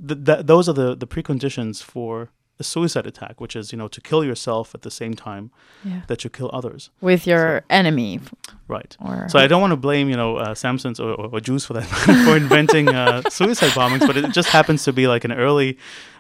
th- 0.09 0.25
th- 0.25 0.47
those 0.47 0.69
are 0.69 0.75
the 0.75 0.95
the 0.95 1.07
preconditions 1.07 1.83
for 1.83 2.31
a 2.61 2.65
suicide 2.65 3.07
attack, 3.07 3.41
which 3.41 3.55
is 3.57 3.73
you 3.73 3.79
know 3.79 3.89
to 3.89 4.01
kill 4.01 4.25
yourself 4.25 4.75
at 4.75 4.83
the 4.83 4.91
same 4.91 5.15
time 5.15 5.51
Yeah. 5.85 6.01
that 6.09 6.25
you 6.25 6.31
kill 6.31 6.51
others, 6.53 6.91
with 7.01 7.27
your 7.27 7.63
enemy 7.71 8.21
right? 8.69 8.97
or 9.01 9.29
So 9.29 9.39
I 9.39 9.47
don't 9.47 9.61
want 9.61 9.73
to 9.73 9.77
blame 9.77 10.09
you 10.11 10.17
know 10.17 10.37
uh, 10.37 10.55
Samsons 10.55 10.99
or, 11.01 11.11
or, 11.15 11.27
or 11.35 11.41
Jews 11.41 11.65
for 11.65 11.75
that 11.75 11.85
for 12.27 12.37
inventing 12.37 12.89
uh, 12.89 13.23
suicide 13.31 13.71
bombings, 13.73 14.07
but 14.07 14.17
it 14.17 14.33
just 14.33 14.49
happens 14.51 14.85
to 14.85 14.93
be 14.93 15.07
like 15.07 15.25
an 15.25 15.33
early. 15.33 15.79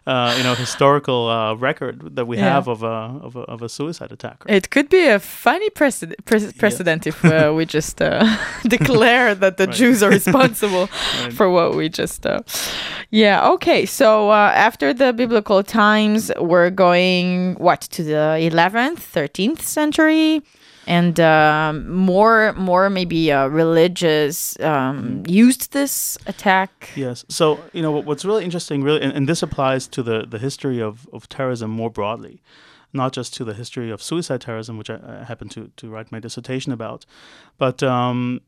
Uh, 0.08 0.32
you 0.38 0.42
know, 0.42 0.54
historical 0.54 1.20
uh, 1.28 1.54
record 1.68 1.96
that 2.16 2.26
we 2.26 2.36
Yeah. 2.36 2.54
have 2.54 2.66
of 2.74 2.82
a, 2.82 2.96
of 3.26 3.36
a 3.36 3.40
of 3.54 3.62
a 3.62 3.68
suicide 3.68 4.10
attacker. 4.12 4.46
It 4.58 4.66
could 4.70 4.88
be 4.88 5.04
a 5.16 5.18
funny 5.18 5.70
precedent, 5.70 6.24
pre- 6.24 6.52
precedent 6.62 7.06
if 7.06 7.18
uh, 7.24 7.52
we 7.56 7.64
just 7.78 8.00
uh, 8.00 8.24
declare 8.76 9.34
that 9.34 9.56
the 9.56 9.66
Right. 9.66 9.76
Jews 9.80 10.02
are 10.02 10.10
responsible 10.10 10.88
Right. 11.22 11.32
for 11.36 11.46
what 11.56 11.74
we 11.76 11.88
just. 12.00 12.24
Uh, 12.26 12.40
yeah. 13.10 13.52
Okay. 13.54 13.86
So 13.86 14.30
uh, 14.30 14.52
after 14.68 14.94
the 14.94 15.12
biblical 15.12 15.62
times, 15.62 16.30
we're 16.50 16.70
going 16.70 17.54
what 17.58 17.80
to 17.96 18.02
the 18.02 18.50
11th, 18.50 19.00
13th 19.16 19.60
century, 19.60 20.42
and 20.88 21.20
um, 21.20 21.86
more, 21.94 22.54
more 22.54 22.88
maybe 22.88 23.30
uh, 23.30 23.46
religious 23.48 24.58
um, 24.60 25.22
used 25.26 25.72
this 25.72 26.16
attack. 26.26 26.88
Yes. 26.96 27.26
So 27.28 27.60
you 27.74 27.82
know 27.82 27.90
what's 27.90 28.24
really 28.24 28.44
interesting, 28.44 28.82
really, 28.82 29.02
and, 29.02 29.12
and 29.12 29.28
this 29.28 29.42
applies 29.42 29.86
to 29.88 30.02
the 30.02 30.24
the 30.26 30.38
history 30.38 30.80
of 30.82 31.06
of 31.12 31.28
terrorism 31.28 31.70
more 31.70 31.90
broadly, 31.90 32.40
not 32.92 33.12
just 33.12 33.34
to 33.34 33.44
the 33.44 33.54
history 33.54 33.90
of 33.92 34.02
suicide 34.02 34.40
terrorism, 34.40 34.78
which 34.78 34.88
I, 34.88 34.98
I 35.20 35.24
happen 35.24 35.48
to 35.50 35.70
to 35.76 35.90
write 35.90 36.10
my 36.10 36.20
dissertation 36.20 36.72
about, 36.72 37.04
but 37.58 37.82
um, 37.82 38.40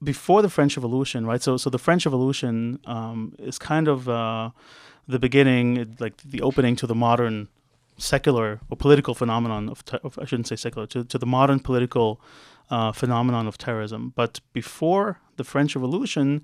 before 0.00 0.42
the 0.42 0.48
French 0.48 0.76
Revolution, 0.76 1.26
right? 1.26 1.42
So 1.42 1.56
so 1.56 1.70
the 1.70 1.78
French 1.78 2.06
Revolution 2.06 2.78
um, 2.86 3.34
is 3.38 3.58
kind 3.58 3.88
of 3.88 4.08
uh, 4.08 4.50
the 5.08 5.18
beginning, 5.18 5.96
like 5.98 6.16
the 6.18 6.40
opening 6.40 6.76
to 6.76 6.86
the 6.86 6.94
modern 6.94 7.48
secular 8.00 8.60
or 8.70 8.76
political 8.76 9.14
phenomenon 9.14 9.68
of, 9.68 9.84
ter- 9.84 10.00
of 10.02 10.18
I 10.18 10.24
shouldn't 10.24 10.48
say 10.48 10.56
secular 10.56 10.86
to, 10.88 11.04
to 11.04 11.18
the 11.18 11.26
modern 11.26 11.60
political 11.60 12.20
uh, 12.70 12.92
phenomenon 12.92 13.46
of 13.46 13.58
terrorism. 13.58 14.12
But 14.14 14.40
before 14.52 15.20
the 15.36 15.44
French 15.44 15.74
Revolution, 15.74 16.42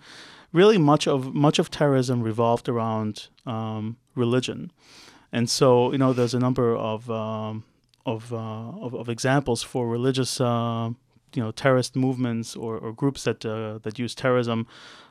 really 0.53 0.79
much 0.79 1.07
of 1.07 1.35
much 1.35 1.59
of 1.59 1.71
terrorism 1.71 2.23
revolved 2.23 2.69
around 2.69 3.29
um, 3.47 3.97
religion, 4.14 4.73
and 5.33 5.49
so 5.49 5.92
you 5.92 5.99
know 5.99 6.12
there's 6.12 6.35
a 6.35 6.38
number 6.38 6.77
of 6.77 7.11
um, 7.11 7.64
of, 8.05 8.33
uh, 8.33 8.37
of 8.37 8.95
of 8.95 9.09
examples 9.09 9.62
for 9.62 9.88
religious 9.88 10.40
uh, 10.40 10.90
you 11.35 11.42
know 11.42 11.53
terrorist 11.53 11.97
movements 11.97 12.57
or, 12.57 12.79
or 12.79 12.92
groups 12.92 13.25
that 13.25 13.45
uh, 13.45 13.79
that 13.83 13.99
use 13.99 14.14
terrorism. 14.14 14.66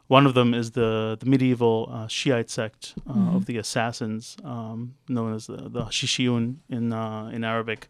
One 0.07 0.27
of 0.27 0.33
them 0.35 0.53
is 0.53 0.71
the 0.71 1.17
the 1.19 1.25
medieval 1.25 1.89
uh, 1.91 2.07
Shiite 2.07 2.49
sect 2.49 2.93
uh, 3.09 3.35
of 3.37 3.45
the 3.45 3.57
assassins, 3.57 4.37
um, 4.43 4.93
known 5.09 5.33
as 5.33 5.47
the, 5.47 5.57
the 5.69 5.85
Shishiyun 5.85 6.57
in 6.69 6.93
uh, 6.93 7.31
in 7.33 7.43
Arabic. 7.43 7.87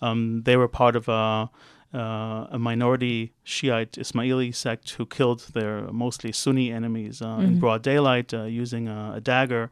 Um, 0.00 0.42
they 0.44 0.56
were 0.56 0.68
part 0.68 0.94
of 0.96 1.08
a 1.08 1.50
uh, 1.94 2.46
a 2.50 2.58
minority 2.58 3.32
Shiite 3.42 3.92
Ismaili 3.92 4.54
sect 4.54 4.90
who 4.98 5.06
killed 5.06 5.40
their 5.54 5.90
mostly 5.92 6.30
Sunni 6.32 6.70
enemies 6.70 7.20
uh, 7.22 7.38
in 7.40 7.58
broad 7.58 7.82
daylight 7.82 8.32
uh, 8.34 8.44
using 8.44 8.86
a, 8.88 9.14
a 9.16 9.20
dagger, 9.20 9.68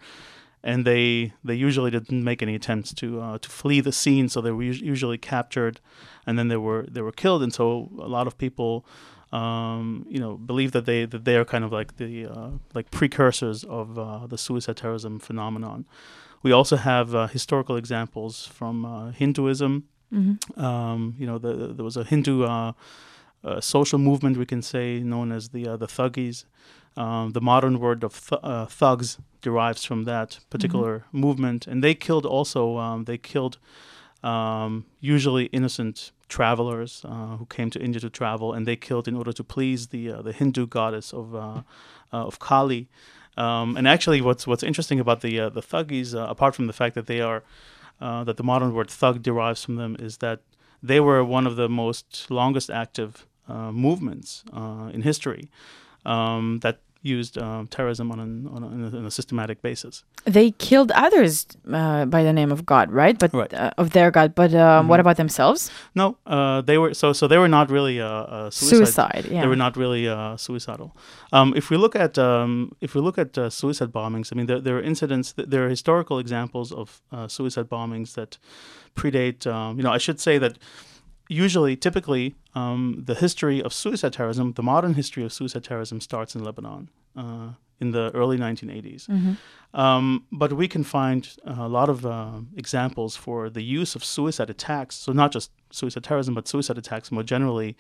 and 0.63 0.85
they 0.85 1.33
they 1.45 1.55
usually 1.55 1.91
didn't 1.93 2.25
make 2.25 2.43
any 2.43 2.55
attempts 2.57 2.93
to 2.95 3.21
uh, 3.21 3.39
to 3.39 3.49
flee 3.49 3.81
the 3.81 3.93
scene, 3.93 4.29
so 4.29 4.41
they 4.41 4.51
were 4.51 4.65
us- 4.65 4.81
usually 4.81 5.19
captured, 5.19 5.81
and 6.27 6.37
then 6.39 6.49
they 6.49 6.57
were 6.59 6.87
they 6.91 7.03
were 7.03 7.13
killed, 7.13 7.43
and 7.43 7.53
so 7.53 7.89
a 8.01 8.09
lot 8.09 8.27
of 8.27 8.37
people. 8.37 8.85
Um, 9.39 10.07
you 10.15 10.21
know, 10.21 10.37
believe 10.37 10.71
that 10.73 10.85
they 10.87 11.07
that 11.07 11.25
they 11.25 11.37
are 11.37 11.45
kind 11.45 11.65
of 11.65 11.73
like 11.79 11.91
the 11.97 12.27
uh, 12.27 12.51
like 12.77 12.87
precursors 12.91 13.65
of 13.65 13.99
uh, 13.99 14.27
the 14.33 14.39
suicide 14.39 14.77
terrorism 14.77 15.19
phenomenon. 15.19 15.85
We 16.45 16.53
also 16.53 16.77
have 16.77 17.15
uh, 17.15 17.27
historical 17.29 17.77
examples 17.77 18.47
from 18.47 18.85
uh, 18.85 19.11
Hinduism. 19.21 19.73
Um, 20.57 21.15
you 21.19 21.27
know, 21.27 21.39
the, 21.39 21.53
the- 21.61 21.73
there 21.75 21.85
was 21.85 21.97
a 21.97 22.05
Hindu 22.05 22.45
uh, 22.45 22.73
uh, 23.43 23.61
social 23.61 23.99
movement 23.99 24.37
we 24.37 24.47
can 24.47 24.63
say 24.63 25.01
known 25.01 25.33
as 25.33 25.49
the 25.49 25.63
uh, 25.69 25.77
the 25.77 25.87
Thuggees. 25.89 26.45
Um, 26.97 27.33
the 27.33 27.41
modern 27.41 27.81
word 27.81 28.05
of 28.05 28.13
th- 28.29 28.41
uh, 28.45 28.67
thugs 28.67 29.19
derives 29.43 29.85
from 29.85 30.05
that 30.05 30.39
particular 30.51 31.05
movement, 31.13 31.67
and 31.67 31.83
they 31.83 31.95
killed 31.95 32.25
also. 32.27 32.79
Um, 32.79 33.05
they 33.05 33.19
killed 33.19 33.59
um, 34.25 34.87
usually 35.01 35.45
innocent 35.47 36.11
travelers 36.29 37.05
uh, 37.05 37.37
who 37.37 37.47
came 37.47 37.71
to 37.71 37.81
India 37.81 38.01
to 38.01 38.11
travel, 38.11 38.53
and 38.55 38.67
they 38.67 38.77
killed 38.77 39.07
in 39.07 39.15
order 39.15 39.33
to 39.33 39.45
please 39.45 39.89
the 39.89 40.11
uh, 40.11 40.23
the 40.23 40.33
Hindu 40.33 40.67
goddess 40.67 41.13
of 41.13 41.35
uh, 41.35 41.39
uh, 42.13 42.27
of 42.27 42.39
Kali. 42.39 42.89
Um, 43.37 43.77
and 43.77 43.87
actually, 43.87 44.21
what's 44.21 44.47
what's 44.47 44.63
interesting 44.63 44.99
about 44.99 45.21
the 45.21 45.39
uh, 45.39 45.49
the 45.51 45.61
Thuggees, 45.61 46.15
uh, 46.15 46.27
apart 46.31 46.55
from 46.55 46.67
the 46.67 46.73
fact 46.73 46.95
that 46.95 47.07
they 47.07 47.21
are 47.21 47.43
that 48.01 48.37
the 48.37 48.43
modern 48.43 48.75
word 48.75 48.91
thug 48.91 49.23
derives 49.23 49.65
from 49.65 49.77
them, 49.77 49.97
is 49.99 50.19
that 50.19 50.41
they 50.83 51.01
were 51.01 51.25
one 51.25 51.47
of 51.47 51.57
the 51.57 51.69
most 51.69 52.31
longest 52.31 52.71
active 52.71 53.27
movements 53.49 54.45
in 54.93 55.03
history 55.03 55.49
um, 56.05 56.59
that 56.61 56.81
used 57.05 57.37
um, 57.39 57.67
terrorism 57.69 58.11
on, 58.11 58.19
an, 58.19 58.49
on, 58.55 58.63
a, 58.65 58.67
on 58.99 59.07
a- 59.07 59.11
systematic 59.11 59.61
basis. 59.63 60.03
They 60.25 60.51
killed 60.53 60.91
others 60.93 61.47
uh, 61.73 62.07
by 62.07 62.23
the 62.25 62.33
name 62.33 62.51
of 62.51 62.65
God, 62.65 62.91
right? 62.91 63.17
But 63.19 63.33
Right. 63.35 63.53
uh, 63.55 63.71
of 63.83 63.91
their 63.91 64.11
God. 64.11 64.35
But 64.35 64.55
um, 64.55 64.89
what 64.89 64.99
about 65.01 65.17
themselves? 65.17 65.71
No, 65.95 66.17
uh, 66.27 66.63
they 66.63 66.79
were 66.79 66.95
so 66.95 67.13
so 67.13 67.29
they 67.29 67.39
were 67.39 67.49
not 67.59 67.71
really 67.71 68.01
uh, 68.01 68.07
uh, 68.09 68.51
suicide. 68.51 68.77
Suicide. 68.87 69.25
Yeah. 69.31 69.43
They 69.43 69.49
were 69.49 69.63
not 69.67 69.77
really 69.77 70.09
uh, 70.09 70.37
suicidal. 70.37 70.97
Um, 71.33 71.53
if 71.55 71.69
we 71.71 71.77
look 71.77 71.95
at 71.95 72.19
um, 72.19 72.73
if 72.81 72.95
we 72.95 73.01
look 73.03 73.19
at 73.19 73.37
uh, 73.39 73.51
suicide 73.51 73.93
bombings, 73.93 74.33
I 74.33 74.35
mean 74.37 74.47
there, 74.47 74.61
there 74.61 74.77
are 74.79 74.83
incidents, 74.83 75.35
there 75.37 75.63
are 75.67 75.69
historical 75.69 76.19
examples 76.19 76.73
of 76.73 77.03
uh, 77.13 77.29
suicide 77.29 77.69
bombings 77.69 78.15
that 78.15 78.39
predate. 78.97 79.47
Um, 79.47 79.77
you 79.77 79.83
know, 79.85 79.93
I 79.93 79.99
should 79.99 80.21
say 80.21 80.39
that 80.39 80.59
usually, 81.35 81.77
typically, 81.77 82.35
um, 82.55 83.03
the 83.11 83.15
history 83.15 83.63
of 83.63 83.73
suicide 83.73 84.13
terrorism, 84.13 84.53
the 84.53 84.63
modern 84.63 84.95
history 84.95 85.25
of 85.25 85.33
suicide 85.33 85.65
terrorism, 85.65 86.01
starts 86.01 86.35
in 86.35 86.45
Lebanon 86.45 86.89
uh, 87.17 87.51
in 87.81 87.91
the 87.91 88.11
early 88.15 88.39
1980s. 88.39 89.09
Um, 89.75 90.25
but 90.31 90.53
we 90.53 90.69
can 90.69 90.85
find 90.85 91.29
a 91.45 91.69
lot 91.69 91.89
of 91.89 92.07
uh, 92.07 92.41
examples 92.57 93.17
for 93.17 93.51
the 93.51 93.63
use 93.63 93.97
of 93.97 94.05
suicide 94.05 94.51
attacks. 94.51 94.95
So 94.97 95.13
not 95.13 95.33
just 95.33 95.51
suicide 95.71 96.05
terrorism, 96.05 96.35
but 96.35 96.47
suicide 96.47 96.79
attacks 96.79 97.11
more 97.11 97.25
generally 97.25 97.77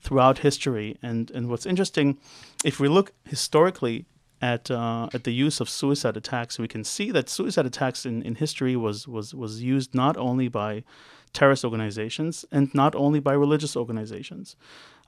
throughout 0.00 0.38
history. 0.38 0.96
And 1.02 1.30
and 1.30 1.48
what's 1.48 1.66
interesting, 1.66 2.18
if 2.64 2.80
we 2.80 2.88
look 2.88 3.12
historically 3.24 4.06
at 4.40 4.70
uh, 4.70 5.08
at 5.12 5.24
the 5.24 5.32
use 5.32 5.60
of 5.60 5.68
suicide 5.68 6.16
attacks, 6.16 6.58
we 6.58 6.68
can 6.68 6.84
see 6.84 7.10
that 7.10 7.28
suicide 7.28 7.66
attacks 7.66 8.06
in, 8.06 8.22
in 8.22 8.34
history 8.36 8.76
was 8.76 9.06
was 9.06 9.34
was 9.34 9.62
used 9.62 9.94
not 9.94 10.16
only 10.16 10.48
by 10.48 10.82
terrorist 11.38 11.64
organizations 11.64 12.44
and 12.50 12.64
not 12.74 12.94
only 12.94 13.20
by 13.20 13.34
religious 13.46 13.76
organizations. 13.76 14.56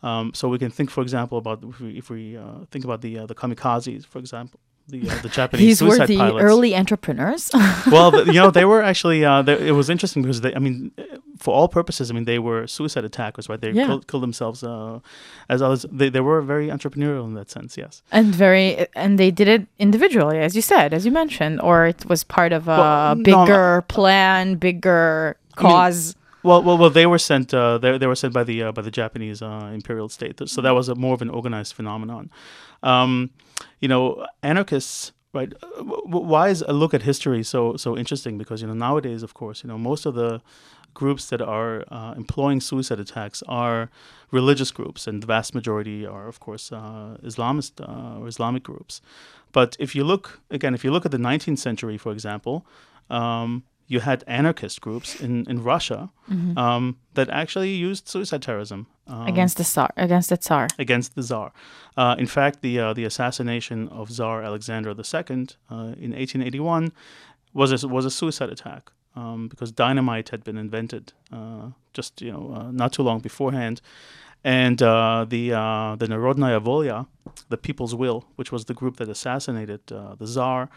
Um, 0.03 0.33
so 0.35 0.49
we 0.49 0.59
can 0.59 0.71
think, 0.71 0.91
for 0.91 1.01
example, 1.07 1.39
about 1.39 1.59
if 1.65 1.81
we, 1.81 1.91
if 2.03 2.11
we 2.11 2.37
uh, 2.37 2.67
think 2.71 2.85
about 2.85 3.01
the 3.01 3.13
uh, 3.21 3.27
the 3.31 3.35
kamikazes, 3.35 4.05
for 4.13 4.19
example, 4.19 4.61
the 4.93 5.01
uh, 5.11 5.15
the 5.23 5.31
Japanese 5.31 5.67
These 5.67 5.83
were 5.83 6.07
the 6.07 6.17
pilots. 6.19 6.45
early 6.45 6.77
entrepreneurs. 6.77 7.51
well, 7.95 8.11
the, 8.11 8.25
you 8.27 8.35
know, 8.43 8.51
they 8.51 8.67
were 8.73 8.83
actually. 8.83 9.25
Uh, 9.25 9.41
they, 9.47 9.57
it 9.69 9.73
was 9.81 9.89
interesting 9.95 10.21
because 10.23 10.43
they. 10.43 10.55
I 10.55 10.59
mean, 10.67 10.77
for 11.39 11.53
all 11.55 11.69
purposes, 11.69 12.11
I 12.11 12.15
mean, 12.17 12.25
they 12.33 12.39
were 12.39 12.67
suicide 12.67 13.05
attackers, 13.11 13.49
right? 13.49 13.61
They 13.61 13.73
Yeah. 13.73 13.87
killed, 13.87 14.07
killed 14.07 14.23
themselves 14.23 14.63
uh, 14.63 15.01
as 15.49 15.59
others. 15.63 15.87
They, 15.91 16.09
they 16.11 16.21
were 16.21 16.41
very 16.55 16.69
entrepreneurial 16.69 17.25
in 17.31 17.35
that 17.41 17.49
sense. 17.57 17.71
Yes. 17.85 18.03
and 18.13 18.27
very 18.45 18.87
and 19.03 19.19
they 19.19 19.31
did 19.41 19.49
it 19.49 19.63
individually 19.87 20.39
as 20.47 20.53
you 20.59 20.63
said 20.73 20.89
as 20.97 21.03
you 21.07 21.13
mentioned 21.23 21.57
or 21.69 21.77
it 21.93 22.01
was 22.13 22.21
part 22.39 22.53
of 22.59 22.63
a 22.69 22.79
Well, 22.83 23.15
no, 23.17 23.23
bigger 23.31 23.67
plan 23.97 24.43
bigger 24.69 25.37
cause 25.57 26.15
Well, 26.43 26.63
well, 26.63 26.79
well. 26.79 26.91
They 26.91 27.07
were 27.07 27.19
sent. 27.19 27.53
Uh, 27.53 27.79
they, 27.79 27.99
they 27.99 28.07
were 28.07 28.15
sent 28.15 28.33
by 28.33 28.45
the 28.45 28.63
uh, 28.65 28.73
by 28.73 28.83
the 28.83 28.91
Japanese 28.91 29.43
uh, 29.43 29.71
imperial 29.75 30.09
state. 30.09 30.41
So 30.49 30.61
that 30.63 30.75
was 30.75 30.89
a 30.89 30.95
more 30.95 31.15
of 31.15 31.23
an 31.23 31.31
organized 31.31 31.75
phenomenon. 31.75 32.31
Um, 32.83 33.31
you 33.81 33.89
know, 33.89 34.27
anarchists. 34.43 35.13
Right. 35.33 35.53
Why 36.07 36.49
is 36.49 36.63
a 36.63 36.73
look 36.73 36.95
at 36.95 37.03
history 37.03 37.43
so 37.43 37.77
so 37.77 37.97
interesting? 37.97 38.39
Because 38.39 38.63
you 38.63 38.69
know 38.69 38.75
nowadays, 38.75 39.23
of 39.23 39.35
course, 39.35 39.63
you 39.65 39.69
know 39.69 39.77
most 39.77 40.07
of 40.07 40.15
the 40.15 40.41
groups 40.95 41.29
that 41.29 41.43
are 41.43 41.85
uh, 41.91 42.15
employing 42.17 42.61
suicide 42.61 42.99
attacks 42.99 43.43
are 43.47 43.91
religious 44.31 44.71
groups, 44.71 45.07
and 45.07 45.23
the 45.23 45.27
vast 45.27 45.55
majority 45.55 46.07
are, 46.07 46.27
of 46.27 46.41
course, 46.41 46.73
uh, 46.73 47.19
Islamist 47.23 47.73
uh, 47.81 48.19
or 48.21 48.29
Islamic 48.29 48.63
groups. 48.63 49.03
But 49.53 49.77
if 49.79 49.95
you 49.95 50.05
look 50.05 50.41
again, 50.51 50.75
if 50.75 50.85
you 50.85 50.91
look 50.91 51.05
at 51.05 51.13
the 51.13 51.19
19th 51.19 51.59
century, 51.59 51.99
for 51.99 52.13
example, 52.13 52.65
um, 53.11 53.65
you 53.87 54.01
had 54.01 54.25
anarchist 54.27 54.81
groups 54.81 55.21
in 55.21 55.45
in 55.51 55.63
Russia 55.63 56.11
um, 56.57 56.97
that 57.15 57.29
actually 57.31 57.71
used 57.71 58.09
suicide 58.09 58.43
terrorism 58.43 58.87
um, 59.07 59.27
against 59.27 59.57
the 59.57 59.65
tsar 59.65 59.91
against 59.97 60.29
the 60.31 60.37
tsar. 60.37 60.69
Against 60.79 61.15
the 61.15 61.23
Tsar. 61.23 61.53
Uh, 61.97 62.17
in 62.19 62.27
fact, 62.27 62.63
the 62.63 62.81
uh, 62.81 62.93
the 62.93 63.05
assassination 63.05 63.89
of 63.89 64.11
Tsar 64.11 64.43
Alexander 64.43 64.91
II 64.91 65.47
uh, 65.71 65.95
in 66.05 66.13
1881 66.13 66.93
was 67.55 67.85
a, 67.85 67.89
was 67.89 68.05
a 68.05 68.11
suicide 68.11 68.51
attack 68.51 68.91
um, 69.15 69.49
because 69.49 69.73
dynamite 69.73 70.29
had 70.29 70.45
been 70.45 70.59
invented 70.59 71.13
uh, 71.33 71.71
just 71.95 72.21
you 72.21 72.33
know 72.33 72.53
uh, 72.55 72.71
not 72.71 72.93
too 72.93 73.03
long 73.03 73.21
beforehand, 73.21 73.81
and 74.45 74.83
uh, 74.83 75.25
the 75.29 75.53
uh, 75.53 75.97
the 75.97 76.07
Narodnaya 76.07 76.61
Volya, 76.61 77.07
the 77.49 77.57
People's 77.57 77.95
Will, 77.95 78.27
which 78.37 78.53
was 78.53 78.67
the 78.67 78.75
group 78.75 78.97
that 78.97 79.09
assassinated 79.09 79.81
uh, 79.91 80.15
the 80.17 80.27
Tsar, 80.27 80.69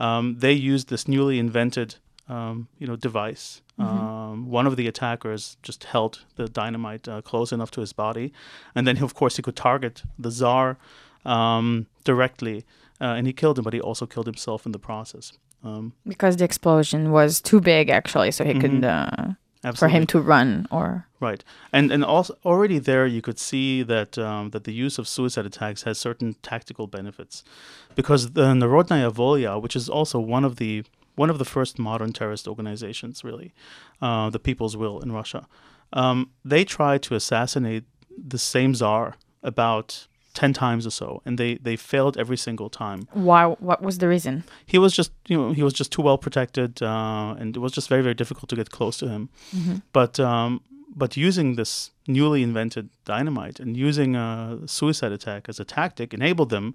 um, 0.00 0.36
they 0.38 0.52
used 0.52 0.88
this 0.88 1.06
newly 1.06 1.38
invented 1.38 1.96
um, 2.28 2.68
you 2.78 2.86
know 2.86 2.96
device. 2.96 3.62
Um, 3.78 4.48
one 4.50 4.66
of 4.66 4.76
the 4.76 4.86
attackers 4.88 5.58
just 5.62 5.84
held 5.84 6.24
the 6.36 6.48
dynamite 6.48 7.06
uh, 7.06 7.20
close 7.20 7.52
enough 7.52 7.70
to 7.72 7.80
his 7.82 7.92
body, 7.92 8.32
and 8.74 8.86
then 8.86 9.02
of 9.02 9.12
course 9.14 9.36
he 9.36 9.42
could 9.42 9.56
target 9.56 10.02
the 10.18 10.30
Tsar 10.30 10.78
um, 11.24 11.86
directly, 12.04 12.64
uh, 13.00 13.16
and 13.16 13.26
he 13.26 13.32
killed 13.32 13.58
him. 13.58 13.64
But 13.64 13.74
he 13.74 13.80
also 13.80 14.06
killed 14.06 14.26
himself 14.26 14.64
in 14.66 14.72
the 14.72 14.78
process. 14.78 15.32
Um, 15.64 15.92
because 16.06 16.36
the 16.36 16.44
explosion 16.44 17.10
was 17.10 17.40
too 17.40 17.60
big 17.60 17.90
actually 17.90 18.30
so 18.30 18.44
he 18.44 18.54
could 18.54 18.84
uh, 18.84 19.06
for 19.74 19.88
Mm-hmm. 19.88 19.88
him 19.88 20.06
to 20.06 20.20
run 20.20 20.66
or 20.70 21.06
Right, 21.18 21.42
and 21.72 21.90
and 21.92 22.04
also 22.04 22.36
already 22.44 22.78
there 22.78 23.06
you 23.06 23.20
could 23.22 23.38
see 23.38 23.82
that 23.82 24.16
um, 24.18 24.50
that 24.50 24.64
the 24.64 24.72
use 24.72 24.98
of 24.98 25.08
suicide 25.08 25.46
attacks 25.46 25.82
has 25.84 25.98
certain 25.98 26.34
tactical 26.42 26.86
benefits, 26.86 27.42
because 27.94 28.32
the 28.32 28.52
Narodnaya 28.54 29.10
Volya, 29.10 29.60
which 29.60 29.74
is 29.76 29.88
also 29.88 30.18
one 30.20 30.44
of 30.46 30.56
the 30.56 30.84
one 31.16 31.30
of 31.30 31.38
the 31.38 31.44
first 31.44 31.78
modern 31.78 32.12
terrorist 32.12 32.46
organizations, 32.46 33.24
really, 33.24 33.52
uh, 34.00 34.30
the 34.30 34.38
People's 34.38 34.76
Will 34.76 35.00
in 35.00 35.12
Russia, 35.12 35.46
um, 35.92 36.30
they 36.44 36.64
tried 36.64 37.02
to 37.02 37.14
assassinate 37.14 37.84
the 38.16 38.38
same 38.38 38.74
czar 38.74 39.16
about 39.42 40.06
ten 40.34 40.52
times 40.52 40.86
or 40.86 40.90
so, 40.90 41.22
and 41.24 41.38
they 41.38 41.54
they 41.56 41.76
failed 41.76 42.16
every 42.18 42.36
single 42.36 42.68
time. 42.68 43.08
why 43.12 43.44
what 43.68 43.80
was 43.82 43.98
the 43.98 44.08
reason 44.08 44.44
He 44.66 44.78
was 44.78 44.92
just 44.92 45.10
you 45.28 45.36
know 45.38 45.52
he 45.52 45.62
was 45.62 45.72
just 45.72 45.90
too 45.92 46.02
well 46.02 46.18
protected, 46.18 46.82
uh, 46.82 47.34
and 47.38 47.56
it 47.56 47.60
was 47.60 47.72
just 47.72 47.88
very 47.88 48.02
very 48.02 48.14
difficult 48.14 48.48
to 48.50 48.56
get 48.56 48.70
close 48.70 48.96
to 48.98 49.08
him. 49.08 49.28
But 49.92 50.20
um, 50.20 50.60
but 50.94 51.16
using 51.16 51.56
this 51.56 51.90
newly 52.06 52.42
invented 52.42 52.88
dynamite 53.04 53.60
and 53.62 53.76
using 53.76 54.16
a 54.16 54.58
suicide 54.66 55.12
attack 55.12 55.48
as 55.48 55.60
a 55.60 55.64
tactic 55.64 56.14
enabled 56.14 56.50
them 56.50 56.74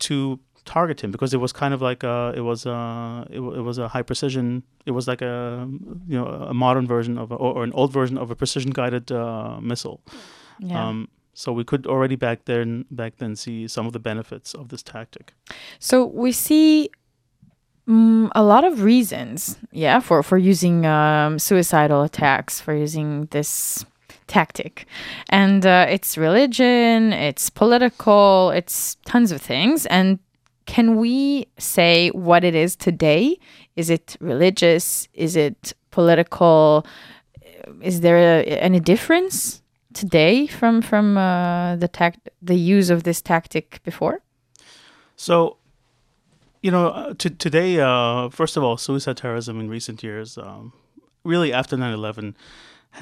to 0.00 0.38
target 0.64 1.02
him 1.02 1.10
because 1.10 1.32
it 1.34 1.40
was 1.40 1.52
kind 1.52 1.74
of 1.74 1.80
like 1.82 2.02
a, 2.02 2.32
it 2.36 2.40
was 2.40 2.66
a, 2.66 3.26
it, 3.30 3.40
wa- 3.40 3.52
it 3.52 3.60
was 3.60 3.78
a 3.78 3.88
high 3.88 4.02
precision 4.02 4.62
it 4.86 4.92
was 4.92 5.06
like 5.06 5.22
a 5.22 5.68
you 6.06 6.18
know 6.18 6.26
a 6.26 6.54
modern 6.54 6.86
version 6.86 7.18
of 7.18 7.30
a, 7.30 7.34
or, 7.34 7.54
or 7.58 7.64
an 7.64 7.72
old 7.72 7.92
version 7.92 8.16
of 8.18 8.30
a 8.30 8.34
precision 8.34 8.70
guided 8.70 9.12
uh, 9.12 9.58
missile. 9.60 10.00
Yeah. 10.58 10.88
Um, 10.88 11.08
so 11.34 11.52
we 11.52 11.64
could 11.64 11.86
already 11.86 12.16
back 12.16 12.44
then 12.44 12.84
back 12.90 13.16
then 13.18 13.36
see 13.36 13.68
some 13.68 13.86
of 13.86 13.92
the 13.92 13.98
benefits 13.98 14.54
of 14.54 14.68
this 14.68 14.82
tactic. 14.82 15.32
So 15.78 16.04
we 16.04 16.32
see 16.32 16.90
mm, 17.88 18.30
a 18.34 18.42
lot 18.42 18.64
of 18.64 18.82
reasons, 18.82 19.58
yeah, 19.72 20.00
for 20.00 20.22
for 20.22 20.38
using 20.38 20.86
um, 20.86 21.38
suicidal 21.38 22.02
attacks, 22.02 22.60
for 22.60 22.74
using 22.74 23.26
this 23.30 23.84
tactic, 24.26 24.86
and 25.28 25.64
uh, 25.64 25.86
it's 25.88 26.18
religion, 26.18 27.12
it's 27.12 27.50
political, 27.50 28.50
it's 28.50 28.96
tons 29.04 29.32
of 29.32 29.40
things. 29.40 29.86
And 29.86 30.18
can 30.70 30.96
we 30.98 31.48
say 31.58 32.10
what 32.10 32.44
it 32.44 32.54
is 32.54 32.76
today? 32.76 33.36
Is 33.74 33.90
it 33.90 34.16
religious? 34.20 35.08
Is 35.14 35.34
it 35.34 35.72
political? 35.90 36.86
Is 37.82 38.02
there 38.02 38.18
a, 38.18 38.44
any 38.68 38.78
difference 38.78 39.62
today 39.94 40.46
from 40.46 40.80
from 40.80 41.16
uh, 41.16 41.74
the 41.74 41.88
tact 41.88 42.28
the 42.40 42.54
use 42.54 42.88
of 42.88 43.02
this 43.02 43.20
tactic 43.20 43.80
before? 43.82 44.22
So, 45.16 45.56
you 46.62 46.70
know, 46.70 46.86
uh, 46.90 47.14
to, 47.14 47.30
today, 47.30 47.80
uh, 47.80 48.28
first 48.28 48.56
of 48.56 48.62
all, 48.62 48.76
suicide 48.76 49.16
terrorism 49.16 49.58
in 49.58 49.68
recent 49.68 50.04
years, 50.04 50.38
um, 50.38 50.72
really 51.24 51.52
after 51.52 51.76
9/11, 51.76 52.34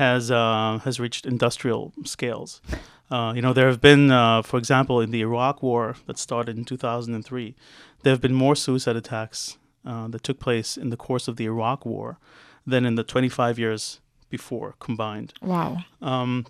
has 0.01 0.31
uh, 0.31 0.81
has 0.85 0.99
reached 0.99 1.27
industrial 1.27 1.93
scales. 2.05 2.63
Uh, 3.11 3.33
you 3.35 3.43
know, 3.43 3.53
there 3.53 3.69
have 3.69 3.81
been, 3.81 4.11
uh, 4.11 4.43
for 4.43 4.59
example, 4.59 5.01
in 5.01 5.11
the 5.11 5.23
Iraq 5.23 5.63
War 5.63 5.97
that 6.07 6.19
started 6.19 6.59
in 6.59 6.65
2003, 6.65 7.55
there 8.03 8.13
have 8.13 8.21
been 8.21 8.35
more 8.35 8.55
suicide 8.55 8.97
attacks 8.97 9.57
uh, 9.87 10.09
that 10.09 10.23
took 10.23 10.39
place 10.39 10.77
in 10.77 10.91
the 10.91 10.97
course 10.97 11.29
of 11.29 11.37
the 11.37 11.47
Iraq 11.47 11.87
War 11.87 12.19
than 12.67 12.85
in 12.85 12.97
the 12.97 13.05
25 13.05 13.59
years 13.59 14.01
before 14.29 14.75
combined. 14.79 15.33
Wow. 15.41 15.79
Um, 16.03 16.47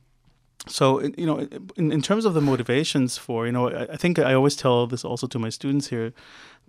so 0.66 1.00
you 1.00 1.26
know, 1.26 1.48
in, 1.76 1.92
in 1.92 2.02
terms 2.02 2.24
of 2.24 2.34
the 2.34 2.40
motivations 2.40 3.16
for 3.16 3.46
you 3.46 3.52
know, 3.52 3.70
I, 3.70 3.92
I 3.92 3.96
think 3.96 4.18
I 4.18 4.34
always 4.34 4.56
tell 4.56 4.86
this 4.86 5.04
also 5.04 5.26
to 5.28 5.38
my 5.38 5.48
students 5.48 5.88
here 5.88 6.12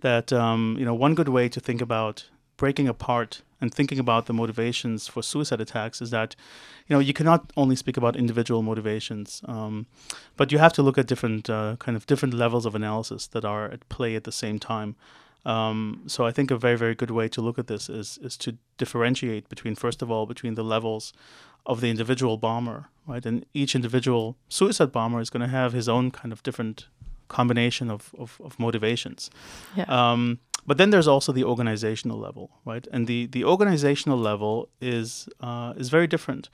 that 0.00 0.32
um, 0.32 0.76
you 0.78 0.84
know 0.84 0.94
one 0.94 1.14
good 1.14 1.28
way 1.28 1.48
to 1.48 1.60
think 1.60 1.82
about 1.82 2.26
breaking 2.60 2.88
apart 2.88 3.40
and 3.60 3.72
thinking 3.72 3.98
about 3.98 4.26
the 4.26 4.34
motivations 4.34 5.08
for 5.08 5.22
suicide 5.22 5.60
attacks 5.60 6.02
is 6.02 6.10
that 6.10 6.36
you 6.86 6.94
know 6.94 7.00
you 7.08 7.14
cannot 7.14 7.52
only 7.56 7.76
speak 7.82 7.96
about 7.96 8.16
individual 8.16 8.62
motivations, 8.62 9.42
um, 9.46 9.86
but 10.36 10.52
you 10.52 10.58
have 10.58 10.74
to 10.74 10.82
look 10.82 10.98
at 10.98 11.06
different 11.06 11.48
uh, 11.48 11.76
kind 11.84 11.96
of 11.96 12.04
different 12.06 12.34
levels 12.34 12.66
of 12.66 12.74
analysis 12.74 13.26
that 13.28 13.44
are 13.44 13.64
at 13.74 13.88
play 13.88 14.14
at 14.14 14.24
the 14.24 14.36
same 14.42 14.58
time. 14.58 14.94
Um, 15.46 16.02
so 16.06 16.26
I 16.28 16.32
think 16.32 16.50
a 16.50 16.58
very 16.66 16.76
very 16.84 16.94
good 16.94 17.10
way 17.10 17.26
to 17.28 17.40
look 17.40 17.58
at 17.58 17.66
this 17.66 17.88
is 17.88 18.18
is 18.28 18.36
to 18.44 18.50
differentiate 18.82 19.48
between 19.48 19.74
first 19.74 20.02
of 20.02 20.10
all 20.10 20.26
between 20.26 20.54
the 20.54 20.68
levels 20.74 21.14
of 21.64 21.80
the 21.80 21.90
individual 21.94 22.36
bomber, 22.36 22.80
right? 23.06 23.24
And 23.26 23.46
each 23.54 23.74
individual 23.74 24.36
suicide 24.48 24.92
bomber 24.92 25.20
is 25.20 25.30
going 25.30 25.46
to 25.48 25.54
have 25.60 25.72
his 25.72 25.88
own 25.88 26.10
kind 26.10 26.32
of 26.32 26.42
different 26.42 26.88
combination 27.28 27.90
of, 27.90 28.14
of, 28.18 28.40
of 28.44 28.58
motivations. 28.58 29.30
Yeah. 29.76 29.84
Um, 29.88 30.40
but 30.70 30.78
then 30.78 30.90
there's 30.90 31.08
also 31.08 31.32
the 31.32 31.42
organizational 31.42 32.16
level, 32.16 32.48
right? 32.64 32.86
And 32.92 33.08
the, 33.08 33.26
the 33.26 33.42
organizational 33.42 34.16
level 34.16 34.68
is 34.80 35.28
uh, 35.40 35.74
is 35.76 35.88
very 35.88 36.06
different 36.06 36.48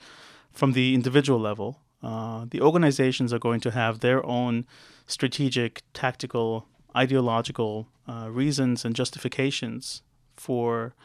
from 0.51 0.71
the 0.71 0.95
individual 0.95 1.39
level. 1.39 1.81
Uh, 2.01 2.47
the 2.49 2.59
organizations 2.59 3.31
are 3.31 3.37
going 3.37 3.59
to 3.59 3.69
have 3.69 3.99
their 3.99 4.25
own 4.25 4.65
strategic, 5.05 5.83
tactical, 5.93 6.65
ideological 6.95 7.89
uh, 8.07 8.27
reasons 8.31 8.83
and 8.83 8.95
justifications 8.95 10.01
for 10.35 10.95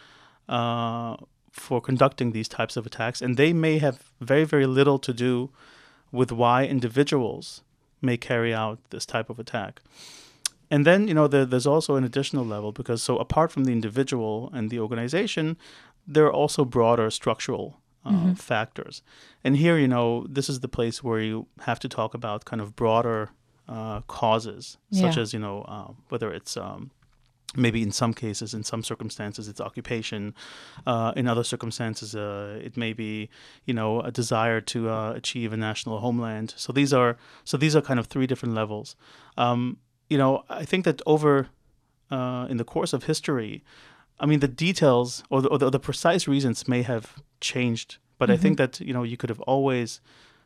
uh, 0.48 1.16
for 1.51 1.83
conducting 1.83 2.33
these 2.33 2.48
types 2.48 2.79
of 2.79 2.87
attacks, 2.87 3.20
and 3.20 3.37
they 3.37 3.53
may 3.53 3.77
have 3.77 3.96
very, 4.22 4.44
very 4.44 4.66
little 4.79 4.98
to 4.98 5.12
do 5.12 5.51
with 6.11 6.33
why 6.33 6.64
individuals 6.64 7.61
may 8.01 8.16
carry 8.16 8.55
out 8.55 8.79
this 8.88 9.05
type 9.05 9.29
of 9.29 9.38
attack. 9.38 9.83
And 10.72 10.85
then, 10.87 11.00
you 11.08 11.14
know, 11.18 11.28
there, 11.28 11.46
there's 11.50 11.66
also 11.74 11.96
an 11.96 12.04
additional 12.04 12.44
level 12.54 12.70
because 12.72 13.00
so 13.08 13.12
apart 13.26 13.48
from 13.52 13.64
the 13.64 13.72
individual 13.72 14.50
and 14.56 14.70
the 14.70 14.78
organization, 14.80 15.56
there 16.14 16.24
are 16.28 16.32
also 16.42 16.64
broader 16.64 17.11
structural 17.11 17.66
uh, 18.04 18.35
factors. 18.35 19.02
And 19.44 19.56
here, 19.56 19.76
you 19.78 19.87
know, 19.94 20.26
this 20.37 20.48
is 20.48 20.58
the 20.61 20.68
place 20.78 20.96
where 21.06 21.20
you 21.20 21.46
have 21.68 21.78
to 21.80 21.88
talk 21.88 22.14
about 22.14 22.44
kind 22.50 22.61
of 22.64 22.68
broader 22.74 23.30
uh, 23.68 24.00
causes, 24.20 24.78
such 24.90 25.16
Yeah. 25.16 25.22
as, 25.22 25.32
you 25.35 25.40
know, 25.46 25.56
uh, 25.76 25.90
whether 26.11 26.28
it's 26.38 26.56
um, 26.56 26.90
maybe 27.54 27.80
in 27.82 27.92
some 27.92 28.12
cases, 28.14 28.54
in 28.54 28.64
some 28.64 28.82
circumstances, 28.82 29.46
it's 29.46 29.61
occupation. 29.61 30.35
Uh, 30.87 31.12
in 31.16 31.28
other 31.28 31.44
circumstances, 31.44 32.14
uh, 32.14 32.58
it 32.68 32.76
may 32.76 32.92
be, 32.94 33.28
you 33.68 33.74
know, 33.74 34.00
a 34.00 34.11
desire 34.11 34.61
to 34.72 34.78
uh, 34.88 35.12
achieve 35.20 35.52
a 35.52 35.56
national 35.56 35.96
homeland. 36.00 36.54
So 36.56 36.72
these 36.72 36.92
are 37.00 37.16
so 37.44 37.56
these 37.58 37.76
are 37.76 37.82
kind 37.82 38.00
of 38.00 38.06
three 38.06 38.26
different 38.26 38.54
levels. 38.54 38.96
Um, 39.37 39.76
you 40.12 40.18
know, 40.22 40.33
I 40.62 40.64
think 40.70 40.85
that 40.85 40.98
over 41.07 41.35
uh, 42.16 42.46
in 42.53 42.57
the 42.57 42.64
course 42.75 42.92
of 42.96 43.05
history, 43.05 43.53
I 44.22 44.27
mean, 44.27 44.40
the 44.40 44.55
details 44.66 45.09
or 45.31 45.38
the, 45.42 45.48
or 45.53 45.59
the, 45.59 45.70
the 45.70 45.81
precise 45.88 46.25
reasons 46.35 46.68
may 46.68 46.83
have 46.83 47.05
changed, 47.40 47.88
but 48.18 48.29
I 48.35 48.37
think 48.42 48.57
that 48.59 48.72
you 48.81 48.92
know 48.96 49.05
you 49.11 49.16
could 49.16 49.31
have 49.35 49.40
always, 49.46 50.01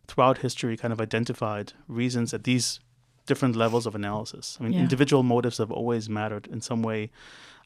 throughout 0.09 0.39
history, 0.39 0.77
kind 0.77 0.93
of 0.93 1.01
identified 1.01 1.67
reasons 1.89 2.33
at 2.35 2.43
these 2.45 2.81
different 3.27 3.57
levels 3.57 3.87
of 3.87 3.95
analysis. 3.95 4.57
I 4.59 4.63
mean, 4.65 4.73
Yeah. 4.75 4.83
individual 4.87 5.23
motives 5.23 5.59
have 5.59 5.73
always 5.81 6.09
mattered 6.09 6.47
in 6.55 6.61
some 6.61 6.83
way. 6.91 7.11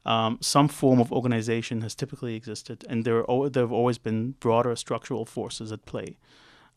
Um, 0.05 0.37
some 0.41 0.67
form 0.67 0.99
of 0.99 1.11
organization 1.11 1.81
has 1.81 1.93
typically 1.95 2.33
existed, 2.35 2.77
and 2.89 3.05
there 3.05 3.17
are 3.19 3.27
al- 3.31 3.49
there 3.53 3.63
have 3.67 3.75
always 3.81 3.99
been 3.99 4.19
broader 4.39 4.75
structural 4.75 5.25
forces 5.25 5.71
at 5.71 5.81
play. 5.85 6.09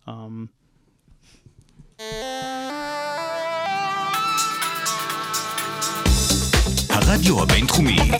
Um, 0.06 0.50
הרדיו 7.03 7.43
הבינתחומי, 7.43 8.11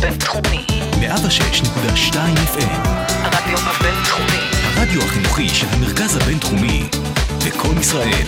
בינתחומי. 0.00 0.66
106.2 1.00 2.14
FM, 2.56 2.88
הרדיו 3.08 3.58
הבינתחומי. 3.58 4.42
הרדיו 4.62 5.02
החינוכי 5.02 5.48
של 5.48 5.66
המרכז 5.70 6.16
הבינתחומי, 6.16 6.82
לקום 7.46 7.78
ישראל, 7.78 8.26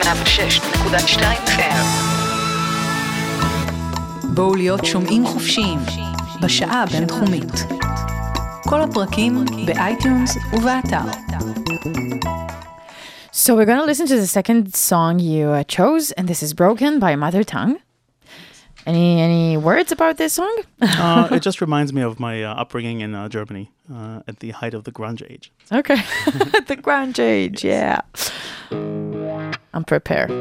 106.2 0.00 1.20
FM. 1.46 1.84
בואו 4.34 4.54
להיות 4.54 4.84
שומעים 4.84 5.26
חופשיים 5.26 5.78
בשעה 6.42 6.82
הבינתחומית. 6.82 7.64
כל 8.68 8.82
הפרקים 8.82 9.44
באייטיונס 9.66 10.36
ובאתר. 10.52 11.00
So 13.32 13.54
we're 13.56 13.64
gonna 13.64 13.86
listen 13.86 14.06
to 14.06 14.16
the 14.16 14.26
second 14.26 14.74
song 14.74 15.18
you 15.18 15.48
uh, 15.48 15.64
chose, 15.64 16.12
and 16.16 16.28
this 16.28 16.42
is 16.42 16.52
"Broken" 16.52 16.98
by 16.98 17.16
Mother 17.16 17.42
Tongue. 17.42 17.76
Any 18.85 19.19
any 19.19 19.57
words 19.57 19.91
about 19.91 20.17
this 20.17 20.33
song? 20.33 20.61
uh, 20.81 21.27
it 21.31 21.41
just 21.41 21.59
reminds 21.59 21.91
me 21.91 22.01
of 22.03 22.19
my 22.19 22.43
uh, 22.43 22.53
upbringing 22.53 23.01
in 23.01 23.15
uh, 23.15 23.27
Germany 23.29 23.71
uh, 23.91 24.21
at 24.27 24.39
the 24.39 24.51
height 24.51 24.73
of 24.75 24.83
the 24.83 24.91
grunge 24.91 25.23
age. 25.29 25.51
okay, 25.71 25.95
the 26.67 26.77
grunge 26.77 27.19
age, 27.19 27.63
yeah. 27.63 28.01
I'm 29.73 29.83
prepared. 29.85 30.31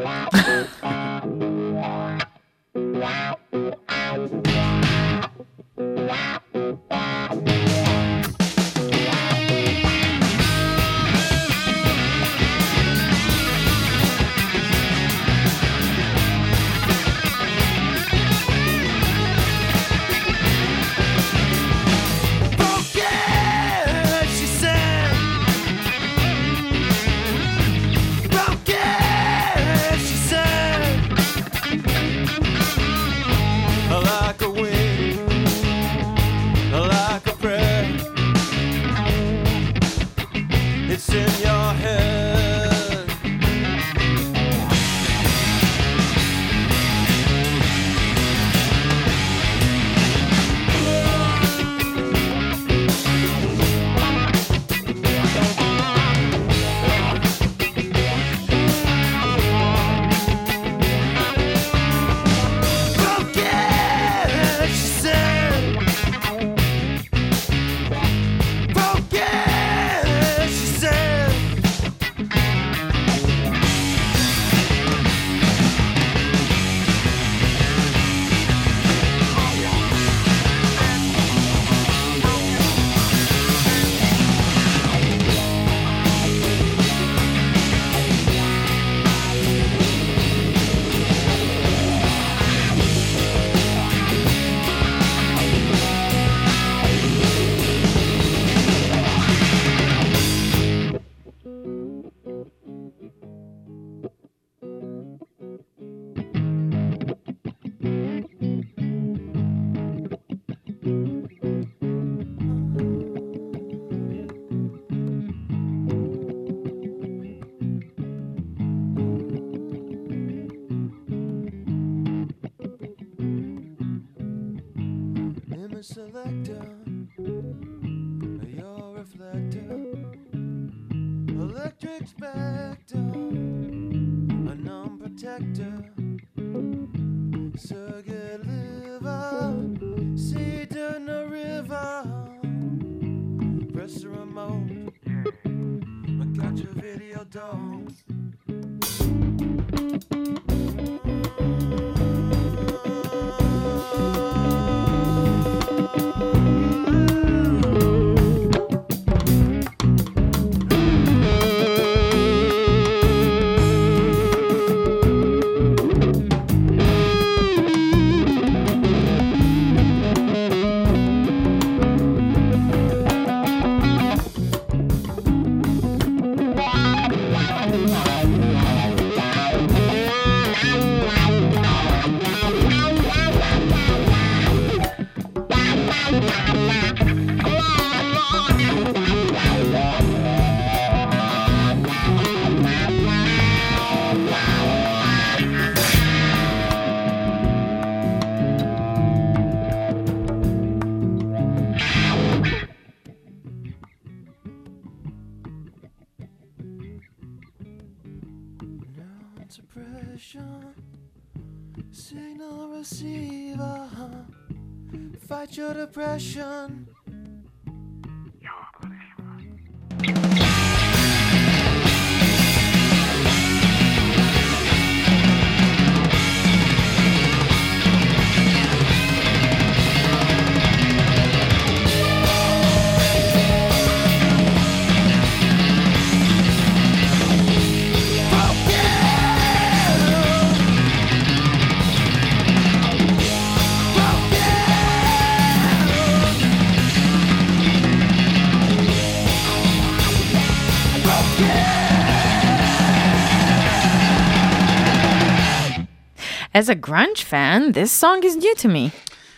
As 256.55 256.69
a 256.69 256.77
grunge 256.77 257.23
fan, 257.23 257.73
this 257.73 257.91
song 257.91 258.23
is 258.23 258.37
new 258.37 258.55
to 258.57 258.69
me. 258.69 258.93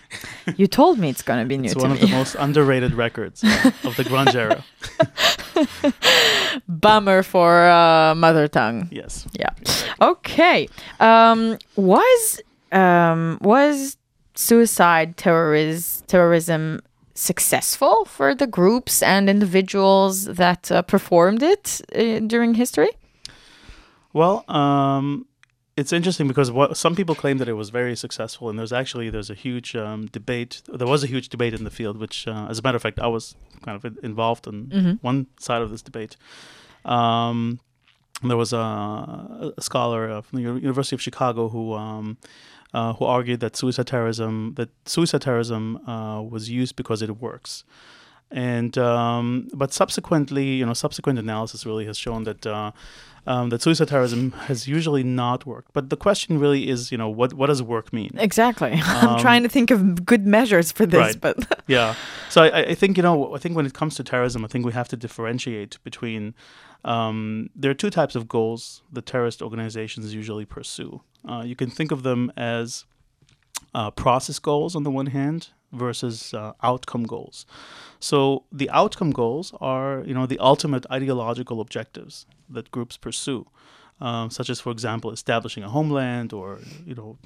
you 0.56 0.66
told 0.66 0.98
me 0.98 1.08
it's 1.08 1.22
gonna 1.22 1.44
be 1.46 1.56
new 1.56 1.66
It's 1.70 1.76
one 1.76 1.90
me. 1.92 1.96
of 1.96 2.00
the 2.02 2.08
most 2.14 2.34
underrated 2.38 2.94
records 2.94 3.42
uh, 3.42 3.70
of 3.84 3.96
the 3.96 4.04
grunge 4.04 4.34
era. 4.34 4.62
Bummer 6.68 7.22
for 7.22 7.68
uh, 7.68 8.14
mother 8.14 8.48
tongue. 8.48 8.88
Yes. 8.90 9.26
Yeah. 9.32 9.50
Okay. 10.00 10.68
Um, 11.00 11.58
was 11.76 12.40
um, 12.72 13.38
was 13.40 13.96
suicide 14.34 15.16
terroris- 15.16 16.04
terrorism 16.06 16.80
successful 17.14 18.04
for 18.04 18.34
the 18.34 18.46
groups 18.46 19.02
and 19.02 19.30
individuals 19.30 20.24
that 20.26 20.70
uh, 20.70 20.82
performed 20.82 21.42
it 21.42 21.80
uh, 21.96 22.18
during 22.26 22.54
history? 22.54 22.90
Well, 24.12 24.44
um, 24.50 25.26
it's 25.76 25.92
interesting 25.92 26.26
because 26.26 26.50
what 26.50 26.76
some 26.76 26.94
people 26.96 27.14
claim 27.14 27.38
that 27.38 27.48
it 27.48 27.52
was 27.52 27.70
very 27.70 27.94
successful, 27.96 28.48
and 28.48 28.58
there's 28.58 28.72
actually 28.72 29.10
there's 29.10 29.30
a 29.30 29.34
huge 29.34 29.76
um, 29.76 30.06
debate. 30.06 30.62
There 30.72 30.86
was 30.86 31.04
a 31.04 31.06
huge 31.06 31.28
debate 31.28 31.52
in 31.54 31.64
the 31.64 31.70
field, 31.70 31.98
which, 31.98 32.26
uh, 32.26 32.46
as 32.48 32.58
a 32.58 32.62
matter 32.62 32.76
of 32.76 32.82
fact, 32.82 32.98
I 32.98 33.08
was 33.08 33.34
kind 33.64 33.76
of 33.76 33.84
in- 33.84 33.98
involved 34.02 34.46
in 34.46 34.98
one 35.02 35.26
side 35.38 35.62
of 35.62 35.70
this 35.70 35.82
debate. 35.82 36.16
Um, 36.84 37.60
there 38.22 38.36
was 38.38 38.52
a, 38.54 39.52
a 39.58 39.60
scholar 39.60 40.22
from 40.22 40.36
the 40.36 40.42
University 40.42 40.96
of 40.96 41.02
Chicago 41.02 41.48
who 41.50 41.74
um, 41.74 42.16
uh, 42.72 42.94
who 42.94 43.04
argued 43.04 43.40
that 43.40 43.56
suicide 43.56 43.86
terrorism 43.86 44.54
that 44.56 44.70
suicide 44.86 45.22
terrorism 45.22 45.76
uh, 45.86 46.22
was 46.22 46.48
used 46.48 46.76
because 46.76 47.02
it 47.02 47.20
works. 47.20 47.64
And 48.30 48.76
um, 48.76 49.48
but 49.54 49.72
subsequently, 49.72 50.44
you 50.44 50.66
know, 50.66 50.74
subsequent 50.74 51.18
analysis 51.18 51.64
really 51.64 51.86
has 51.86 51.96
shown 51.96 52.24
that 52.24 52.44
uh, 52.44 52.72
um, 53.26 53.50
that 53.50 53.62
suicide 53.62 53.88
terrorism 53.88 54.32
has 54.32 54.66
usually 54.66 55.02
not 55.02 55.46
worked. 55.46 55.72
But 55.72 55.90
the 55.90 55.96
question 55.96 56.38
really 56.38 56.68
is, 56.68 56.90
you 56.90 56.98
know, 56.98 57.08
what 57.08 57.34
what 57.34 57.46
does 57.46 57.62
work 57.62 57.92
mean? 57.92 58.12
Exactly. 58.18 58.72
I'm 58.84 59.18
trying 59.20 59.42
to 59.42 59.48
think 59.48 59.70
of 59.70 60.04
good 60.04 60.26
measures 60.26 60.72
for 60.72 60.86
this, 60.86 61.00
right. 61.00 61.20
but 61.20 61.62
yeah. 61.66 61.94
So 62.28 62.42
I, 62.42 62.62
I 62.70 62.74
think 62.74 62.96
you 62.96 63.02
know 63.02 63.34
I 63.34 63.38
think 63.38 63.56
when 63.56 63.66
it 63.66 63.74
comes 63.74 63.94
to 63.96 64.04
terrorism, 64.04 64.44
I 64.44 64.48
think 64.48 64.64
we 64.64 64.72
have 64.72 64.88
to 64.88 64.96
differentiate 64.96 65.78
between. 65.84 66.34
Um, 66.84 67.50
there 67.56 67.70
are 67.70 67.74
two 67.74 67.90
types 67.90 68.14
of 68.14 68.28
goals 68.28 68.82
that 68.92 69.06
terrorist 69.06 69.42
organizations 69.42 70.14
usually 70.14 70.44
pursue. 70.44 71.00
Uh, 71.28 71.42
you 71.44 71.56
can 71.56 71.68
think 71.68 71.90
of 71.90 72.04
them 72.04 72.32
as 72.36 72.84
uh, 73.74 73.90
process 73.90 74.38
goals 74.38 74.76
on 74.76 74.84
the 74.84 74.90
one 74.90 75.06
hand 75.06 75.48
versus 75.72 76.34
uh, 76.34 76.52
outcome 76.62 77.04
goals. 77.04 77.46
So 77.98 78.44
the 78.52 78.70
outcome 78.70 79.10
goals 79.10 79.52
are, 79.60 80.02
you 80.06 80.14
know, 80.14 80.26
the 80.26 80.38
ultimate 80.38 80.86
ideological 80.90 81.60
objectives 81.60 82.26
that 82.48 82.70
groups 82.70 82.96
pursue, 82.96 83.46
um, 84.00 84.30
such 84.30 84.50
as, 84.50 84.60
for 84.60 84.70
example, 84.72 85.10
establishing 85.10 85.62
a 85.64 85.68
homeland 85.68 86.32
or, 86.32 86.58
you 86.84 86.94
know, 86.94 87.16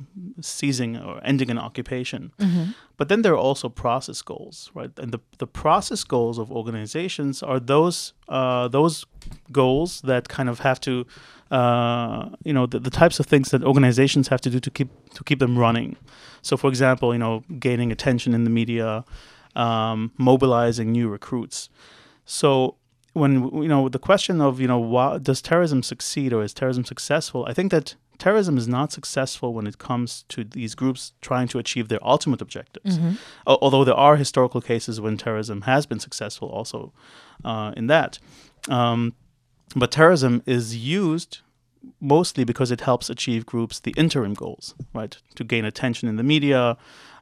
seizing 0.41 0.97
or 0.97 1.21
ending 1.25 1.51
an 1.51 1.59
occupation. 1.59 2.33
But 2.97 3.09
then 3.09 3.23
there 3.23 3.33
are 3.33 3.39
also 3.39 3.69
process 3.69 4.23
goals, 4.23 4.71
right? 4.75 4.91
And 4.99 5.11
the, 5.13 5.19
the 5.39 5.47
process 5.47 6.05
goals 6.05 6.39
of 6.39 6.53
organizations 6.53 7.43
are 7.43 7.59
those 7.59 8.13
uh, 8.29 8.69
those 8.69 9.05
goals 9.51 10.01
that 10.03 10.29
kind 10.29 10.49
of 10.49 10.61
have 10.61 10.81
to, 10.81 11.05
uh, 11.51 12.29
you 12.45 12.53
know, 12.53 12.67
the, 12.67 12.79
the 12.79 12.91
types 12.91 13.19
of 13.19 13.27
things 13.27 13.51
that 13.51 13.65
organizations 13.65 14.29
have 14.29 14.41
to 14.41 14.51
do 14.51 14.61
to 14.61 14.71
keep 14.71 14.89
to 15.15 15.25
keep 15.25 15.39
them 15.39 15.59
running. 15.59 15.97
So, 16.43 16.57
for 16.57 16.69
example, 16.69 17.13
you 17.13 17.19
know, 17.19 17.43
gaining 17.59 17.91
attention 17.91 18.35
in 18.35 18.45
the 18.45 18.51
media, 18.51 19.05
um, 19.57 20.13
mobilizing 20.17 20.93
new 20.93 21.09
recruits. 21.09 21.69
So, 22.25 22.77
when 23.13 23.33
you 23.63 23.69
know 23.69 23.89
the 23.89 23.99
question 23.99 24.41
of 24.41 24.61
you 24.61 24.69
know 24.69 24.79
why, 24.79 25.19
does 25.19 25.43
terrorism 25.43 25.83
succeed 25.83 26.33
or 26.33 26.43
is 26.43 26.55
terrorism 26.55 26.85
successful? 26.85 27.45
I 27.49 27.53
think 27.55 27.71
that 27.73 27.97
terrorism 28.19 28.57
is 28.59 28.69
not 28.69 28.93
successful 28.93 29.53
when 29.55 29.67
it 29.67 29.79
comes 29.79 30.25
to 30.29 30.45
these 30.45 30.75
groups 30.75 31.13
trying 31.21 31.49
to 31.49 31.59
achieve 31.59 31.89
their 31.89 32.05
ultimate 32.07 32.41
objectives. 32.43 32.99
Al- 33.47 33.59
although 33.63 33.85
there 33.85 33.95
are 33.95 34.17
historical 34.17 34.61
cases 34.61 35.01
when 35.01 35.17
terrorism 35.17 35.63
has 35.63 35.87
been 35.87 35.99
successful, 36.01 36.49
also 36.49 36.93
uh, 37.45 37.73
in 37.77 37.87
that. 37.89 38.19
Um, 38.69 39.15
but 39.75 39.91
terrorism 39.91 40.43
is 40.47 40.77
used 40.77 41.41
mostly 42.01 42.45
because 42.45 42.71
it 42.71 42.83
helps 42.83 43.09
achieve 43.09 43.47
groups 43.47 43.81
the 43.81 43.95
interim 43.97 44.35
goals, 44.35 44.75
right? 44.93 45.17
To 45.37 45.45
gain 45.45 45.65
attention 45.65 46.09
in 46.09 46.17
the 46.17 46.23
media, 46.23 46.77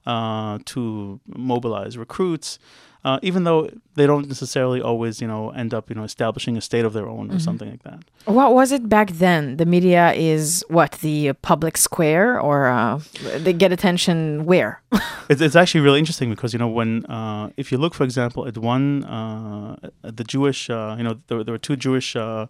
uh, 0.09 0.59
to 0.65 1.21
mobilize 1.27 1.99
recruits, 1.99 2.59
uh, 3.05 3.19
even 3.23 3.45
though 3.45 3.71
they 3.95 4.07
don't 4.07 4.27
necessarily 4.27 4.81
always, 4.81 5.21
you 5.21 5.29
know, 5.29 5.51
end 5.51 5.73
up, 5.73 5.89
you 5.91 5.95
know, 5.95 6.03
establishing 6.03 6.57
a 6.57 6.61
state 6.61 6.85
of 6.85 6.93
their 6.95 7.07
own 7.07 7.31
or 7.31 7.39
something 7.39 7.71
like 7.71 7.83
that. 7.85 8.01
what 8.25 8.55
was 8.55 8.73
it 8.73 8.89
back 8.89 9.11
then? 9.13 9.59
The 9.59 9.67
media 9.67 10.13
is 10.15 10.65
what 10.69 10.93
the 11.03 11.35
public 11.35 11.77
square, 11.77 12.41
or 12.41 12.67
uh, 12.67 13.01
they 13.37 13.53
get 13.53 13.71
attention 13.71 14.45
where? 14.47 14.83
It's, 15.31 15.43
it's 15.43 15.57
actually 15.57 15.83
really 15.83 15.99
interesting 15.99 16.31
because 16.31 16.55
you 16.55 16.59
know 16.59 16.69
when 16.69 17.05
uh, 17.05 17.51
if 17.59 17.71
you 17.71 17.77
look, 17.77 17.93
for 17.93 18.05
example, 18.05 18.49
at 18.49 18.57
one 18.57 19.05
uh, 19.05 19.77
at 20.03 20.17
the 20.17 20.25
Jewish, 20.25 20.71
uh, 20.71 20.95
you 20.97 21.05
know, 21.05 21.21
there, 21.27 21.45
there 21.45 21.53
were 21.53 21.59
two 21.59 21.77
Jewish 21.77 22.17
uh, 22.17 22.47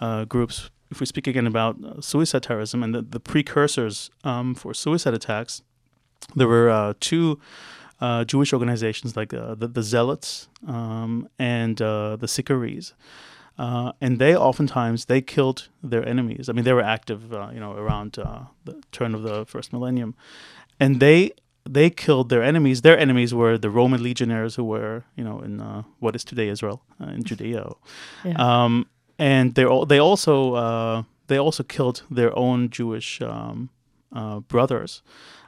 uh, 0.00 0.24
groups. 0.24 0.70
If 0.90 1.00
we 1.00 1.04
speak 1.04 1.26
again 1.26 1.46
about 1.46 1.76
uh, 1.84 2.00
suicide 2.00 2.44
terrorism 2.44 2.82
and 2.82 2.94
the, 2.94 3.02
the 3.02 3.20
precursors 3.20 4.10
um, 4.24 4.54
for 4.54 4.72
suicide 4.72 5.12
attacks, 5.12 5.60
there 6.34 6.48
were 6.48 6.70
uh, 6.70 6.94
two 7.00 7.38
uh, 8.00 8.24
Jewish 8.24 8.52
organizations 8.52 9.16
like 9.16 9.32
uh, 9.32 9.54
the, 9.54 9.68
the 9.68 9.82
Zealots 9.82 10.48
um, 10.66 11.28
and 11.38 11.80
uh, 11.80 12.16
the 12.16 12.28
Sicarii. 12.28 12.82
Uh, 13.58 13.92
and 14.02 14.18
they 14.18 14.36
oftentimes 14.36 15.06
they 15.06 15.22
killed 15.22 15.68
their 15.82 16.06
enemies. 16.06 16.48
I 16.48 16.52
mean, 16.52 16.64
they 16.64 16.74
were 16.74 16.82
active, 16.82 17.32
uh, 17.32 17.48
you 17.54 17.60
know, 17.60 17.72
around 17.72 18.18
uh, 18.18 18.40
the 18.64 18.82
turn 18.92 19.14
of 19.14 19.22
the 19.22 19.46
first 19.46 19.72
millennium, 19.72 20.14
and 20.78 21.00
they 21.00 21.32
they 21.68 21.88
killed 21.88 22.28
their 22.28 22.42
enemies. 22.42 22.82
Their 22.82 22.98
enemies 22.98 23.32
were 23.32 23.56
the 23.56 23.70
Roman 23.70 24.02
legionnaires 24.02 24.56
who 24.56 24.64
were, 24.64 25.04
you 25.16 25.24
know, 25.24 25.40
in 25.40 25.60
uh, 25.60 25.82
what 26.00 26.14
is 26.14 26.22
today 26.22 26.48
Israel, 26.48 26.82
uh, 27.00 27.06
in 27.06 27.24
Judea. 27.24 27.72
Um, 28.36 28.86
and 29.18 29.54
they 29.54 29.64
they 29.88 29.98
also 29.98 30.54
uh, 30.54 31.02
they 31.28 31.38
also 31.38 31.62
killed 31.62 32.02
their 32.10 32.36
own 32.38 32.68
Jewish 32.68 33.22
um, 33.22 33.70
uh, 34.12 34.40
brothers, 34.40 35.02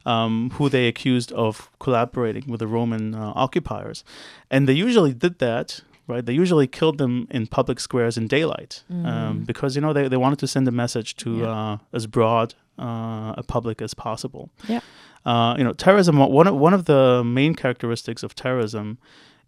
um, 0.06 0.50
who 0.54 0.68
they 0.68 0.86
accused 0.88 1.32
of 1.32 1.70
collaborating 1.78 2.44
with 2.48 2.60
the 2.60 2.66
Roman 2.66 3.14
uh, 3.14 3.32
occupiers, 3.34 4.04
and 4.50 4.68
they 4.68 4.72
usually 4.72 5.14
did 5.14 5.38
that. 5.38 5.80
Right, 6.06 6.24
they 6.24 6.32
usually 6.32 6.66
killed 6.66 6.96
them 6.96 7.28
in 7.30 7.46
public 7.46 7.78
squares 7.78 8.16
in 8.16 8.28
daylight 8.28 8.82
um, 8.88 9.44
because 9.44 9.76
you 9.76 9.82
know 9.82 9.92
they, 9.92 10.08
they 10.08 10.16
wanted 10.16 10.38
to 10.38 10.46
send 10.46 10.66
a 10.66 10.70
message 10.72 11.16
to 11.16 11.44
uh, 11.44 11.76
as 11.92 12.06
broad 12.06 12.54
uh, 12.78 13.34
a 13.36 13.42
public 13.46 13.82
as 13.82 13.92
possible. 13.92 14.48
Yeah. 14.66 14.80
Uh, 15.26 15.54
you 15.58 15.64
know, 15.64 15.74
terrorism. 15.74 16.16
One 16.16 16.46
of, 16.46 16.54
one 16.54 16.72
of 16.72 16.86
the 16.86 17.22
main 17.22 17.54
characteristics 17.54 18.22
of 18.22 18.34
terrorism 18.34 18.96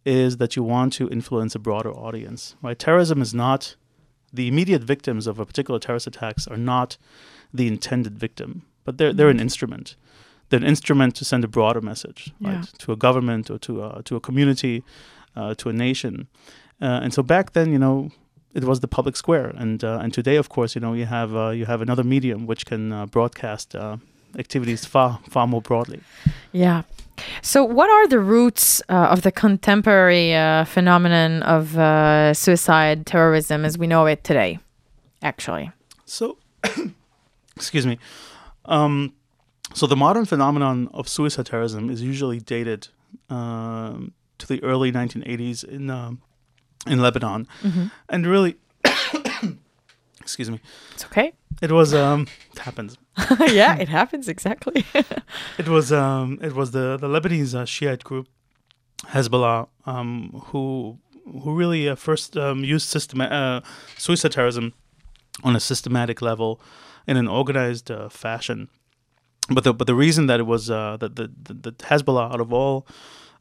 is 0.05 0.37
that 0.37 0.55
you 0.55 0.63
want 0.63 0.93
to 0.95 1.09
influence 1.09 1.55
a 1.55 1.59
broader 1.59 1.93
audience. 1.93 2.57
Right, 2.61 2.79
terrorism 2.79 3.23
is 3.23 3.33
not 3.33 3.77
the 4.33 4.49
immediate 4.49 4.83
victims 4.83 5.27
of 5.27 5.39
a 5.39 5.47
particular 5.47 5.81
terrorist 5.81 6.07
attacks 6.07 6.47
are 6.47 6.57
not 6.57 6.97
the 7.53 7.67
intended 7.67 8.19
victim, 8.19 8.63
but 8.85 8.99
they're 8.99 9.13
they're 9.13 9.29
an 9.29 9.41
instrument. 9.41 9.97
An 10.53 10.65
instrument 10.65 11.15
to 11.17 11.25
send 11.25 11.45
a 11.45 11.49
broader 11.49 11.81
message, 11.81 12.33
right, 12.41 12.55
Yeah. 12.55 12.63
to 12.79 12.93
a 12.93 12.97
government 12.97 13.51
or 13.51 13.59
to 13.59 13.85
a 13.85 14.03
to 14.03 14.17
a 14.17 14.21
community, 14.21 14.83
uh, 15.37 15.55
to 15.55 15.69
a 15.69 15.73
nation. 15.73 16.27
Uh, 16.83 17.03
and 17.05 17.13
so 17.15 17.23
back 17.23 17.53
then, 17.53 17.71
you 17.73 17.79
know, 17.79 18.11
it 18.55 18.65
was 18.65 18.81
the 18.81 18.89
public 18.89 19.17
square, 19.17 19.53
and 19.57 19.85
uh, 19.85 20.03
and 20.03 20.13
today, 20.15 20.37
of 20.39 20.49
course, 20.49 20.75
you 20.75 20.81
know, 20.81 20.93
you 20.97 21.07
have 21.07 21.35
uh, 21.37 21.51
you 21.51 21.67
have 21.67 21.83
another 21.83 22.05
medium 22.05 22.47
which 22.47 22.65
can 22.65 22.93
uh, 22.93 23.07
broadcast 23.07 23.75
uh, 23.75 23.97
activities 24.39 24.85
far 24.87 25.19
far 25.29 25.47
more 25.47 25.63
broadly. 25.63 26.01
Yeah. 26.53 26.83
So, 27.43 27.63
what 27.65 27.89
are 27.91 28.09
the 28.09 28.19
roots 28.19 28.83
uh, 28.89 29.13
of 29.13 29.21
the 29.21 29.31
contemporary 29.31 30.35
uh, 30.35 30.65
phenomenon 30.65 31.43
of 31.43 31.77
uh, 31.77 32.33
suicide 32.35 33.05
terrorism 33.07 33.65
as 33.65 33.77
we 33.79 33.87
know 33.87 34.07
it 34.07 34.25
today? 34.25 34.59
Actually, 35.23 35.71
So, 36.07 36.39
excuse 37.57 37.87
me. 37.87 37.99
Um, 38.65 39.13
so 39.75 39.87
the 39.87 39.97
modern 39.97 40.25
phenomenon 40.25 40.89
of 40.93 41.09
suicide 41.09 41.47
terrorism 41.47 41.91
is 41.91 42.03
usually 42.03 42.41
dated 42.41 42.89
um, 43.29 44.13
to 44.39 44.47
the 44.47 44.63
early 44.63 44.91
1980s 44.93 45.65
in 45.65 45.91
um, 45.91 46.21
in 46.87 46.99
Lebanon, 47.01 47.47
and 48.09 48.27
really, 48.27 48.57
excuse 50.21 50.51
me, 50.51 50.61
It's 50.95 51.05
okay. 51.05 51.33
it 51.61 51.73
was 51.73 51.93
um, 51.95 52.27
it 52.53 52.59
happens. 52.61 52.97
yeah, 53.49 53.77
it 53.77 53.89
happens 53.99 54.29
exactly. 54.29 54.85
It 55.59 55.69
was 55.69 55.93
um, 55.93 56.39
it 56.43 56.55
was 56.55 56.71
the 56.71 56.97
the 56.97 57.09
Lebanese 57.09 57.55
uh, 57.55 57.65
Shiite 57.65 58.05
group 58.05 58.27
Hezbollah 59.07 59.69
um, 59.87 60.31
who 60.47 60.99
who 61.43 61.55
really 61.55 61.89
uh, 61.89 61.95
first 61.97 62.37
um, 62.37 62.65
used 62.65 62.89
system 62.89 63.21
uh, 63.21 63.61
suicide 63.99 64.33
terrorism 64.33 64.73
on 65.45 65.55
a 65.57 65.61
systematic 65.61 66.23
level 66.23 66.61
in 67.07 67.17
an 67.17 67.29
organized 67.29 67.91
uh, 67.91 68.09
fashion. 68.09 68.69
But 69.49 69.65
the 69.65 69.73
but 69.75 69.87
the 69.87 69.95
reason 69.95 70.27
that 70.27 70.39
it 70.39 70.47
was 70.47 70.71
uh, 70.71 70.97
that 71.01 71.17
the, 71.17 71.31
the 71.43 71.55
the 71.55 71.73
Hezbollah 71.73 72.33
out 72.33 72.41
of 72.41 72.53
all 72.53 72.87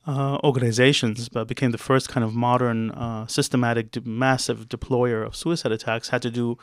uh, 0.07 0.37
organizations 0.43 1.29
but 1.29 1.47
became 1.47 1.71
the 1.71 1.77
first 1.77 2.09
kind 2.09 2.23
of 2.23 2.33
modern 2.33 2.91
uh, 2.91 3.27
systematic 3.27 3.91
de- 3.91 4.01
massive 4.01 4.67
deployer 4.67 5.25
of 5.25 5.35
suicide 5.35 5.71
attacks 5.71 6.09
had 6.09 6.21
to 6.21 6.31
do 6.31 6.57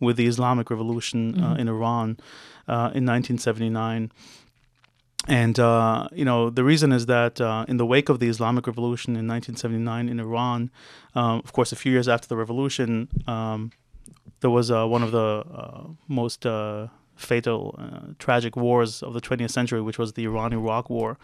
with 0.00 0.16
the 0.16 0.26
Islamic 0.26 0.70
Revolution 0.70 1.42
uh, 1.42 1.54
in 1.54 1.68
Iran 1.68 2.18
uh, 2.68 2.90
in 2.94 3.06
1979. 3.06 4.12
And 5.28 5.60
uh, 5.60 6.08
you 6.12 6.24
know 6.24 6.50
the 6.50 6.64
reason 6.64 6.92
is 6.92 7.06
that 7.06 7.40
uh, 7.40 7.64
in 7.68 7.76
the 7.76 7.86
wake 7.86 8.08
of 8.08 8.18
the 8.18 8.28
Islamic 8.28 8.66
Revolution 8.66 9.16
in 9.16 9.26
1979 9.28 10.08
in 10.08 10.18
Iran, 10.18 10.70
um, 11.14 11.40
of 11.44 11.52
course, 11.52 11.72
a 11.72 11.76
few 11.76 11.92
years 11.92 12.08
after 12.08 12.26
the 12.26 12.36
revolution, 12.36 13.08
um, 13.26 13.70
there 14.40 14.50
was 14.50 14.70
uh, 14.70 14.86
one 14.86 15.02
of 15.02 15.12
the 15.12 15.44
uh, 15.54 15.84
most 16.08 16.46
uh, 16.46 16.88
fatal, 17.20 17.74
uh, 17.78 18.12
tragic 18.18 18.56
wars 18.56 19.02
of 19.02 19.14
the 19.14 19.20
20th 19.20 19.50
century, 19.50 19.80
which 19.80 19.98
was 19.98 20.12
the 20.14 20.24
Iran-Iraq 20.24 20.90
War. 20.90 21.18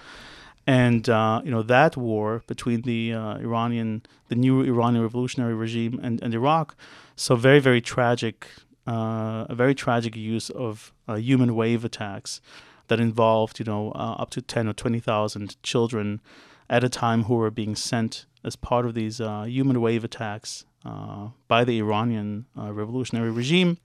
And 0.66 1.09
uh, 1.09 1.42
you 1.44 1.51
know 1.53 1.62
that 1.62 1.97
war 1.97 2.42
between 2.49 2.82
the 2.82 3.14
uh, 3.14 3.36
Iranian, 3.36 4.03
the 4.28 4.34
new 4.34 4.62
Iranian 4.62 5.03
revolutionary 5.03 5.55
regime 5.55 6.01
and, 6.03 6.20
and 6.22 6.34
Iraq, 6.34 6.74
so 7.14 7.36
very 7.36 7.61
very 7.61 7.80
tragic, 7.80 8.49
uh, 8.84 9.47
a 9.49 9.55
very 9.55 9.76
tragic 9.76 10.16
use 10.16 10.51
of 10.51 10.92
uh, 11.07 11.14
human 11.14 11.55
wave 11.55 11.84
attacks 11.84 12.40
that 12.88 12.99
involved 12.99 13.61
you 13.61 13.64
know 13.64 13.92
uh, 13.92 14.16
up 14.18 14.30
to 14.30 14.42
ten 14.42 14.66
or 14.66 14.72
twenty 14.72 14.99
thousand 14.99 15.57
children 15.62 16.20
at 16.68 16.82
a 16.82 16.88
time 16.88 17.24
who 17.24 17.36
were 17.36 17.53
being 17.53 17.76
sent 17.76 18.26
as 18.42 18.57
part 18.57 18.84
of 18.86 18.94
these 18.94 19.18
human 19.18 19.80
wave 19.80 20.03
attacks 20.03 20.64
uh, 20.86 21.30
by 21.49 21.64
the 21.64 21.78
Iranian 21.78 22.47
uh, 22.57 22.72
revolutionary 22.72 23.30
regime, 23.30 23.78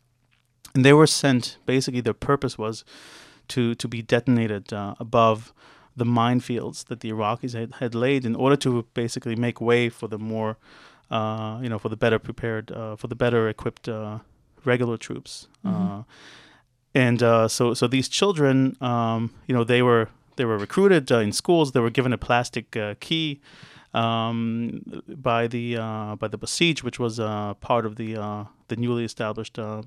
and 0.74 0.86
they 0.86 0.94
were 0.94 1.08
sent. 1.08 1.58
Basically, 1.66 2.02
their 2.02 2.14
purpose 2.14 2.58
was 2.58 2.84
to 3.50 3.76
to 3.76 3.88
be 3.88 4.02
detonated 4.02 4.74
uh, 4.74 4.96
above 5.00 5.54
the 5.96 6.06
minefields 6.06 6.86
that 6.86 7.02
the 7.02 7.12
Iraqis 7.12 7.54
had, 7.54 7.74
had 7.76 7.94
laid 7.94 8.26
in 8.26 8.36
order 8.36 8.56
to 8.56 8.86
basically 8.94 9.36
make 9.36 9.60
way 9.60 9.90
for 9.90 10.08
the 10.08 10.18
more, 10.18 10.58
uh, 11.10 11.60
you 11.62 11.68
know, 11.68 11.78
for 11.78 11.90
the 11.90 11.98
better 11.98 12.18
prepared, 12.18 12.72
uh, 12.72 12.96
for 12.96 13.08
the 13.08 13.16
better 13.16 13.50
equipped 13.50 13.90
uh, 13.90 14.20
regular 14.64 14.98
troops. 14.98 15.48
Uh, 15.66 16.04
and 16.96 17.22
uh, 17.22 17.48
so, 17.48 17.74
so 17.74 17.88
these 17.88 18.08
children, 18.08 18.76
um, 18.82 19.32
you 19.48 19.56
know, 19.56 19.64
they 19.64 19.82
were 19.82 20.10
they 20.38 20.46
were 20.46 20.58
recruited 20.58 21.12
uh, 21.12 21.20
in 21.20 21.32
schools. 21.32 21.72
They 21.72 21.80
were 21.80 21.90
given 21.90 22.14
a 22.14 22.18
plastic 22.18 22.76
uh, 22.76 22.96
key 23.00 23.42
um, 23.94 24.82
by 25.08 25.48
the 25.48 25.78
uh, 25.78 26.16
by 26.16 26.28
the 26.28 26.38
Basij, 26.38 26.84
which 26.84 27.00
was 27.00 27.20
uh, 27.20 27.54
part 27.56 27.86
of 27.86 27.96
the 27.96 28.16
uh, 28.18 28.46
the 28.70 28.76
newly 28.76 29.04
established 29.04 29.60
uh, 29.60 29.84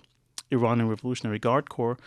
Iranian 0.50 0.88
Revolutionary 0.88 1.38
Guard 1.38 1.68
Corps, 1.68 1.98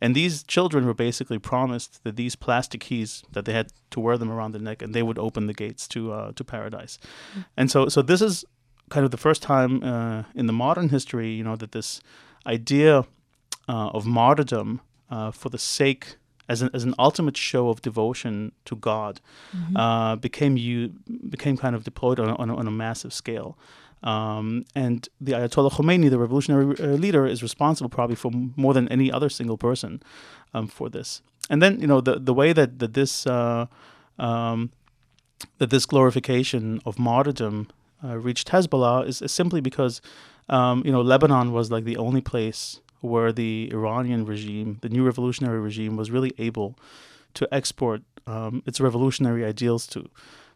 and 0.00 0.14
these 0.14 0.42
children 0.42 0.84
were 0.86 0.94
basically 0.94 1.38
promised 1.38 2.04
that 2.04 2.16
these 2.16 2.36
plastic 2.36 2.80
keys 2.80 3.22
that 3.32 3.44
they 3.44 3.52
had 3.52 3.72
to 3.90 4.00
wear 4.00 4.18
them 4.18 4.30
around 4.30 4.52
the 4.52 4.58
neck, 4.58 4.82
and 4.82 4.94
they 4.94 5.02
would 5.02 5.18
open 5.18 5.46
the 5.46 5.54
gates 5.54 5.88
to 5.88 6.12
uh, 6.12 6.32
to 6.32 6.44
paradise. 6.44 6.98
And 7.56 7.70
so, 7.70 7.88
so 7.88 8.02
this 8.02 8.20
is 8.20 8.44
kind 8.90 9.04
of 9.04 9.10
the 9.10 9.16
first 9.16 9.42
time 9.42 9.82
uh, 9.82 10.24
in 10.34 10.46
the 10.46 10.52
modern 10.52 10.88
history, 10.90 11.30
you 11.30 11.44
know, 11.44 11.56
that 11.56 11.72
this 11.72 12.00
idea 12.46 13.04
uh, 13.68 13.88
of 13.88 14.06
martyrdom 14.06 14.80
uh, 15.10 15.30
for 15.30 15.48
the 15.48 15.58
sake 15.58 16.16
as 16.48 16.62
an, 16.62 16.70
as 16.72 16.84
an 16.84 16.94
ultimate 16.98 17.36
show 17.36 17.68
of 17.68 17.82
devotion 17.82 18.52
to 18.64 18.76
God 18.76 19.20
uh, 19.74 20.16
became 20.16 20.56
you 20.56 20.92
became 21.28 21.56
kind 21.56 21.74
of 21.74 21.82
deployed 21.84 22.20
on 22.20 22.30
on 22.30 22.50
on 22.50 22.66
a 22.66 22.70
massive 22.70 23.12
scale. 23.12 23.58
Um, 24.06 24.64
and 24.76 25.08
the 25.20 25.32
Ayatollah 25.32 25.72
Khomeini, 25.72 26.08
the 26.08 26.18
revolutionary 26.18 26.78
uh, 26.78 26.96
leader, 26.96 27.26
is 27.26 27.42
responsible 27.42 27.90
probably 27.90 28.14
for 28.14 28.30
more 28.54 28.72
than 28.72 28.86
any 28.88 29.10
other 29.10 29.28
single 29.28 29.58
person 29.58 30.00
um, 30.54 30.68
for 30.68 30.88
this. 30.88 31.22
And 31.50 31.60
then 31.60 31.80
you 31.80 31.88
know 31.88 32.00
the 32.00 32.20
the 32.20 32.32
way 32.32 32.52
that 32.52 32.78
that 32.78 32.94
this 32.94 33.26
uh, 33.26 33.66
um, 34.18 34.70
that 35.58 35.70
this 35.70 35.86
glorification 35.86 36.80
of 36.86 36.98
martyrdom 36.98 37.68
uh, 38.04 38.16
reached 38.16 38.48
Hezbollah 38.48 39.08
is, 39.08 39.20
is 39.22 39.32
simply 39.32 39.60
because 39.60 40.00
um, 40.48 40.82
you 40.84 40.92
know 40.92 41.00
Lebanon 41.00 41.52
was 41.52 41.72
like 41.72 41.84
the 41.84 41.96
only 41.96 42.20
place 42.20 42.80
where 43.00 43.32
the 43.32 43.70
Iranian 43.72 44.24
regime, 44.24 44.78
the 44.82 44.88
new 44.88 45.04
revolutionary 45.04 45.60
regime, 45.60 45.96
was 45.96 46.12
really 46.12 46.32
able 46.38 46.78
to 47.34 47.52
export 47.52 48.02
um, 48.26 48.62
its 48.66 48.80
revolutionary 48.80 49.44
ideals 49.44 49.86
to. 49.88 50.08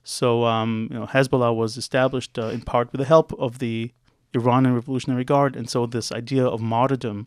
So 0.03 0.45
um, 0.45 0.89
you 0.91 0.99
know 0.99 1.07
Hezbollah 1.07 1.55
was 1.55 1.77
established 1.77 2.39
uh, 2.39 2.47
in 2.47 2.63
part 2.63 2.93
with 2.93 3.01
the 3.01 3.05
help 3.07 3.33
of 3.39 3.59
the 3.59 3.93
Iranian 4.35 4.75
Revolutionary 4.75 5.25
Guard, 5.25 5.57
and 5.57 5.69
so 5.69 5.87
this 5.87 6.13
idea 6.13 6.47
of 6.47 6.61
martyrdom 6.61 7.27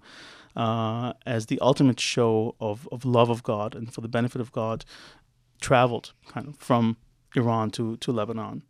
uh, 0.55 1.13
as 1.26 1.47
the 1.47 1.59
ultimate 1.59 1.99
show 1.99 2.55
of, 2.59 2.88
of 2.91 3.05
love 3.05 3.30
of 3.30 3.43
God 3.43 3.76
and 3.76 3.93
for 3.93 4.01
the 4.01 4.07
benefit 4.07 4.39
of 4.41 4.51
God 4.51 4.86
traveled 5.61 6.13
kind 6.28 6.47
of 6.47 6.55
from 6.57 6.97
Iran 7.36 7.71
to, 7.71 7.97
to 7.97 8.11
Lebanon. 8.11 8.61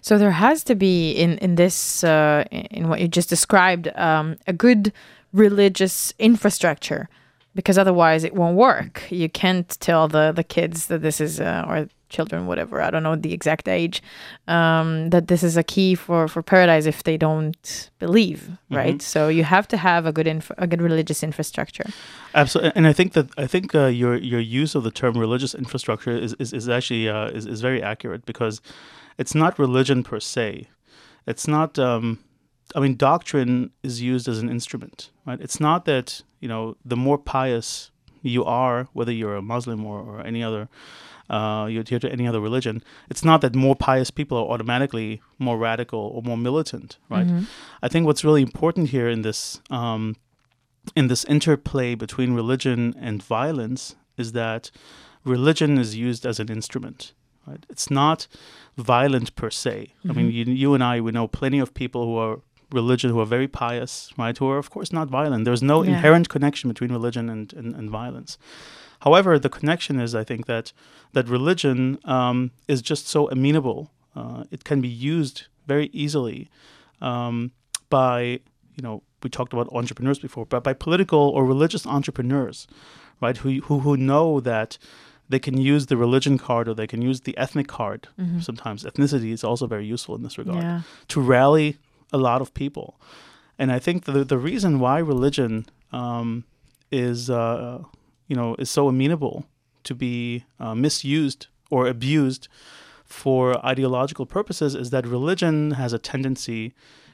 So 0.00 0.16
there 0.16 0.30
has 0.30 0.64
to 0.64 0.74
be 0.74 1.12
in 1.12 1.38
in 1.38 1.56
this 1.56 2.02
uh, 2.02 2.44
in 2.50 2.88
what 2.88 3.00
you 3.00 3.08
just 3.08 3.28
described 3.28 3.88
um, 3.96 4.36
a 4.46 4.52
good 4.52 4.92
religious 5.32 6.12
infrastructure 6.18 7.08
because 7.54 7.76
otherwise 7.78 8.24
it 8.24 8.34
won't 8.34 8.56
work. 8.56 9.02
You 9.10 9.28
can't 9.28 9.68
tell 9.80 10.08
the 10.08 10.32
the 10.32 10.44
kids 10.44 10.86
that 10.86 11.02
this 11.02 11.20
is 11.20 11.40
uh, 11.40 11.64
or 11.68 11.88
children 12.10 12.46
whatever 12.46 12.82
I 12.82 12.90
don't 12.90 13.02
know 13.02 13.16
the 13.16 13.32
exact 13.32 13.68
age 13.68 14.02
um, 14.48 15.10
that 15.10 15.28
this 15.28 15.42
is 15.42 15.56
a 15.56 15.62
key 15.62 15.94
for 15.94 16.28
for 16.28 16.42
paradise 16.42 16.86
if 16.86 17.02
they 17.04 17.16
don't 17.16 17.90
believe 17.98 18.50
right. 18.70 19.00
So 19.00 19.28
you 19.28 19.44
have 19.44 19.66
to 19.68 19.76
have 19.76 20.06
a 20.06 20.12
good 20.12 20.26
inf- 20.26 20.52
a 20.58 20.66
good 20.66 20.82
religious 20.82 21.22
infrastructure. 21.22 21.86
Absolutely, 22.34 22.72
and 22.74 22.86
I 22.86 22.92
think 22.92 23.12
that 23.14 23.28
I 23.38 23.46
think 23.46 23.74
uh, 23.74 23.86
your 23.86 24.16
your 24.16 24.40
use 24.40 24.74
of 24.74 24.82
the 24.82 24.90
term 24.90 25.16
religious 25.16 25.54
infrastructure 25.54 26.16
is 26.16 26.34
is, 26.38 26.52
is 26.52 26.68
actually 26.68 27.08
uh, 27.08 27.28
is 27.28 27.46
is 27.46 27.60
very 27.60 27.82
accurate 27.82 28.26
because 28.26 28.60
it's 29.18 29.34
not 29.34 29.58
religion 29.58 30.02
per 30.02 30.20
se. 30.20 30.68
It's 31.26 31.46
not. 31.46 31.78
Um, 31.78 32.18
I 32.74 32.80
mean, 32.80 32.96
doctrine 32.96 33.70
is 33.82 34.00
used 34.00 34.28
as 34.28 34.38
an 34.38 34.48
instrument, 34.48 35.10
right? 35.26 35.40
It's 35.40 35.60
not 35.60 35.84
that 35.86 36.22
you 36.40 36.48
know 36.48 36.76
the 36.84 36.96
more 36.96 37.18
pious 37.18 37.90
you 38.22 38.44
are, 38.44 38.88
whether 38.92 39.12
you're 39.12 39.36
a 39.36 39.42
Muslim 39.42 39.84
or, 39.84 40.00
or 40.00 40.20
any 40.20 40.42
other, 40.42 40.68
uh, 41.36 41.66
you 41.70 41.80
adhere 41.80 42.00
to 42.00 42.10
any 42.16 42.26
other 42.28 42.40
religion. 42.48 42.82
It's 43.12 43.24
not 43.24 43.40
that 43.42 43.54
more 43.54 43.76
pious 43.88 44.10
people 44.10 44.36
are 44.38 44.48
automatically 44.54 45.20
more 45.38 45.56
radical 45.70 46.00
or 46.14 46.20
more 46.22 46.36
militant, 46.48 46.98
right? 47.14 47.28
I 47.82 47.88
think 47.88 48.06
what's 48.06 48.24
really 48.24 48.42
important 48.42 48.88
here 48.96 49.08
in 49.08 49.22
this 49.22 49.60
um, 49.70 50.16
in 50.96 51.08
this 51.08 51.24
interplay 51.24 51.94
between 51.94 52.30
religion 52.42 52.94
and 52.98 53.22
violence 53.22 53.82
is 54.16 54.32
that 54.32 54.70
religion 55.24 55.78
is 55.78 55.90
used 56.08 56.24
as 56.26 56.40
an 56.40 56.48
instrument. 56.50 57.12
Right? 57.46 57.64
It's 57.68 57.90
not 57.90 58.26
violent 58.76 59.34
per 59.34 59.50
se. 59.50 59.74
I 60.08 60.12
mean, 60.12 60.30
you, 60.30 60.44
you 60.44 60.74
and 60.74 60.82
I, 60.84 61.00
we 61.00 61.10
know 61.12 61.26
plenty 61.28 61.58
of 61.58 61.72
people 61.74 62.02
who 62.04 62.16
are 62.24 62.34
religion, 62.72 63.10
who 63.10 63.20
are 63.20 63.26
very 63.36 63.48
pious, 63.48 64.10
right? 64.18 64.36
Who 64.38 64.48
are, 64.52 64.58
of 64.58 64.68
course, 64.70 64.92
not 64.92 65.08
violent. 65.08 65.44
There's 65.44 65.62
no 65.62 65.82
Yeah. 65.82 65.90
inherent 65.94 66.28
connection 66.28 66.68
between 66.72 66.92
religion 66.92 67.28
and, 67.28 67.52
and, 67.54 67.74
and 67.74 67.90
violence. 67.90 68.38
However, 69.00 69.38
the 69.38 69.48
connection 69.48 69.98
is, 70.00 70.14
I 70.14 70.24
think, 70.24 70.46
that 70.46 70.72
that 71.12 71.28
religion 71.28 71.98
um, 72.04 72.50
is 72.68 72.82
just 72.82 73.06
so 73.08 73.28
amenable. 73.30 73.90
Uh, 74.14 74.44
it 74.50 74.64
can 74.64 74.80
be 74.80 74.88
used 74.88 75.46
very 75.66 75.88
easily 75.92 76.48
um, 77.00 77.52
by, 77.88 78.20
you 78.76 78.82
know, 78.82 79.02
we 79.22 79.30
talked 79.30 79.52
about 79.52 79.68
entrepreneurs 79.72 80.18
before, 80.18 80.46
but 80.46 80.62
by 80.64 80.72
political 80.72 81.18
or 81.18 81.44
religious 81.44 81.86
entrepreneurs, 81.86 82.66
right? 83.20 83.36
Who 83.38 83.60
who 83.66 83.80
who 83.80 83.96
know 83.96 84.40
that 84.40 84.78
they 85.28 85.38
can 85.38 85.56
use 85.58 85.86
the 85.86 85.96
religion 85.96 86.38
card 86.38 86.68
or 86.68 86.74
they 86.74 86.86
can 86.86 87.02
use 87.02 87.20
the 87.20 87.36
ethnic 87.38 87.68
card. 87.68 88.08
Sometimes 88.40 88.82
ethnicity 88.84 89.30
is 89.32 89.44
also 89.44 89.66
very 89.66 89.86
useful 89.86 90.16
in 90.16 90.22
this 90.22 90.38
regard 90.38 90.62
Yeah. 90.62 90.80
to 91.08 91.20
rally 91.20 91.76
a 92.12 92.18
lot 92.18 92.40
of 92.42 92.52
people. 92.52 92.98
And 93.58 93.70
I 93.70 93.78
think 93.78 94.04
the 94.04 94.24
the 94.24 94.38
reason 94.38 94.80
why 94.80 94.98
religion 94.98 95.66
um, 95.92 96.44
is 96.90 97.28
uh, 97.30 97.84
you 98.30 98.36
know 98.36 98.54
is 98.58 98.70
so 98.70 98.88
amenable 98.88 99.44
to 99.82 99.94
be 99.94 100.44
uh, 100.58 100.74
misused 100.74 101.48
or 101.70 101.86
abused 101.86 102.48
for 103.04 103.42
ideological 103.66 104.24
purposes 104.24 104.74
is 104.74 104.90
that 104.90 105.04
religion 105.06 105.72
has 105.72 105.92
a 105.92 105.98
tendency, 105.98 106.72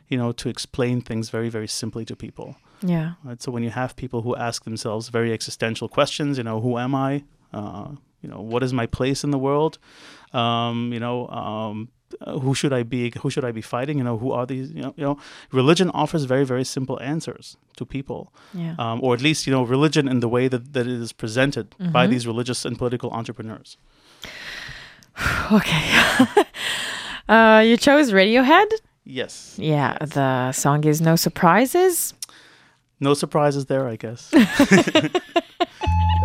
you 0.09 0.19
know, 0.19 0.31
to 0.33 0.49
explain 0.49 1.01
things 1.01 1.31
very 1.31 1.49
very 1.49 1.67
simply 1.67 2.05
to 2.05 2.15
people. 2.15 2.55
Yeah. 2.83 3.13
Right? 3.25 3.43
So 3.43 3.51
when 3.51 3.63
you 3.63 3.71
have 3.71 3.97
people 3.97 4.21
who 4.21 4.37
ask 4.37 4.65
themselves 4.65 5.09
very 5.09 5.33
existential 5.33 5.89
questions, 5.89 6.37
you 6.37 6.45
know, 6.45 6.61
who 6.61 6.77
am 6.79 6.95
I? 6.95 7.25
Uh, 7.53 7.93
you 8.21 8.29
know, 8.29 8.41
what 8.41 8.63
is 8.63 8.73
my 8.73 8.87
place 8.87 9.25
in 9.25 9.31
the 9.31 9.39
world? 9.39 9.79
Um, 10.35 10.93
you 10.93 11.01
know, 11.01 11.29
um, 11.29 11.89
uh, 12.21 12.39
who 12.39 12.55
should 12.55 12.73
I 12.73 12.83
be? 12.83 13.13
Who 13.23 13.31
should 13.31 13.45
I 13.45 13.53
be 13.53 13.61
fighting? 13.63 13.99
You 13.99 14.05
know, 14.05 14.19
who 14.19 14.33
are 14.33 14.47
these? 14.47 14.71
You 14.73 14.83
know, 14.83 14.95
you 14.97 15.05
know 15.05 15.19
religion 15.53 15.91
offers 15.91 16.25
very, 16.25 16.45
very 16.45 16.65
simple 16.65 16.99
answers 17.01 17.57
to 17.77 17.85
people, 17.85 18.33
Yeah. 18.55 18.75
um, 18.79 19.01
or 19.03 19.15
at 19.15 19.21
least 19.21 19.47
you 19.47 19.53
know, 19.53 19.63
religion 19.63 20.09
in 20.09 20.21
the 20.21 20.29
way 20.29 20.49
that, 20.49 20.73
that 20.73 20.87
it 20.87 21.01
is 21.01 21.13
presented 21.13 21.75
by 21.93 22.07
these 22.07 22.27
religious 22.27 22.65
and 22.65 22.79
political 22.79 23.11
entrepreneurs. 23.11 23.77
Okay. 25.53 25.85
uh, 27.29 27.63
you 27.65 27.77
chose 27.77 28.13
Radiohead. 28.13 28.67
Yes, 29.05 29.55
Yeah. 29.59 29.97
The 30.01 30.53
song 30.53 30.85
is 30.85 31.01
No 31.01 31.17
Surprises. 31.17 32.13
no 33.01 33.15
surprises 33.15 33.67
there, 33.67 33.87
I 33.89 33.97
guess. 33.97 34.31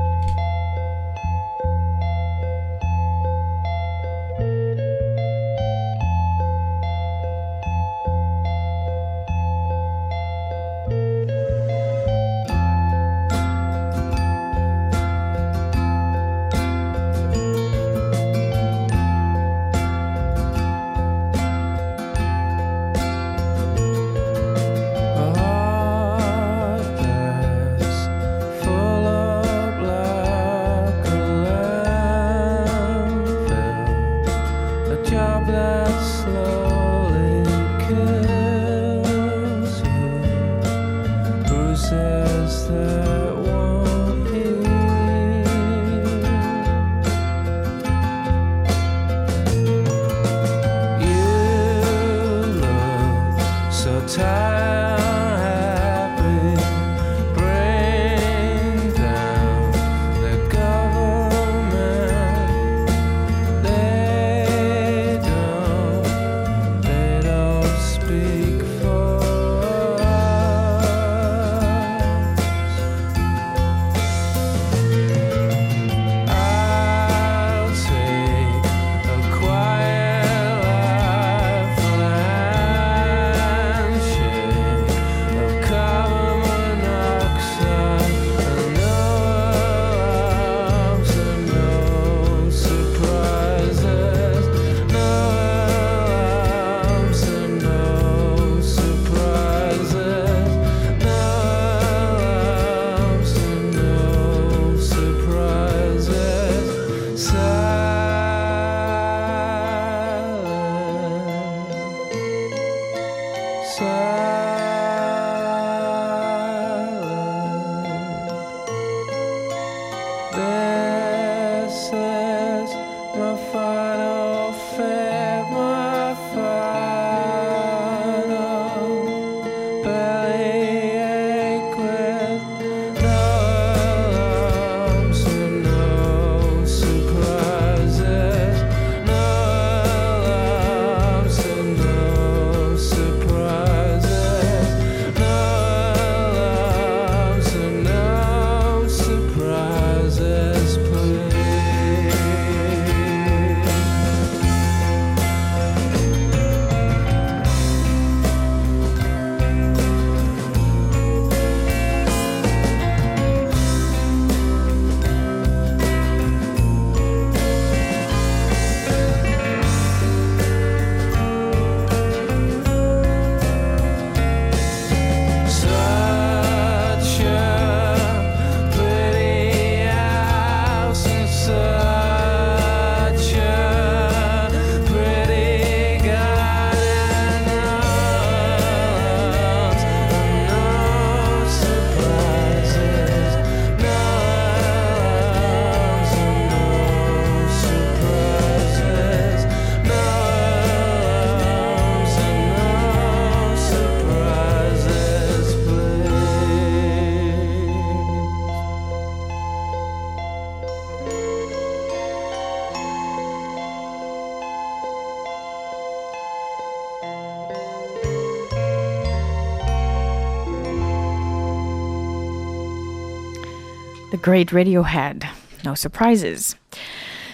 great 224.21 224.49
Radiohead. 224.49 225.27
No 225.65 225.75
surprises. 225.75 226.55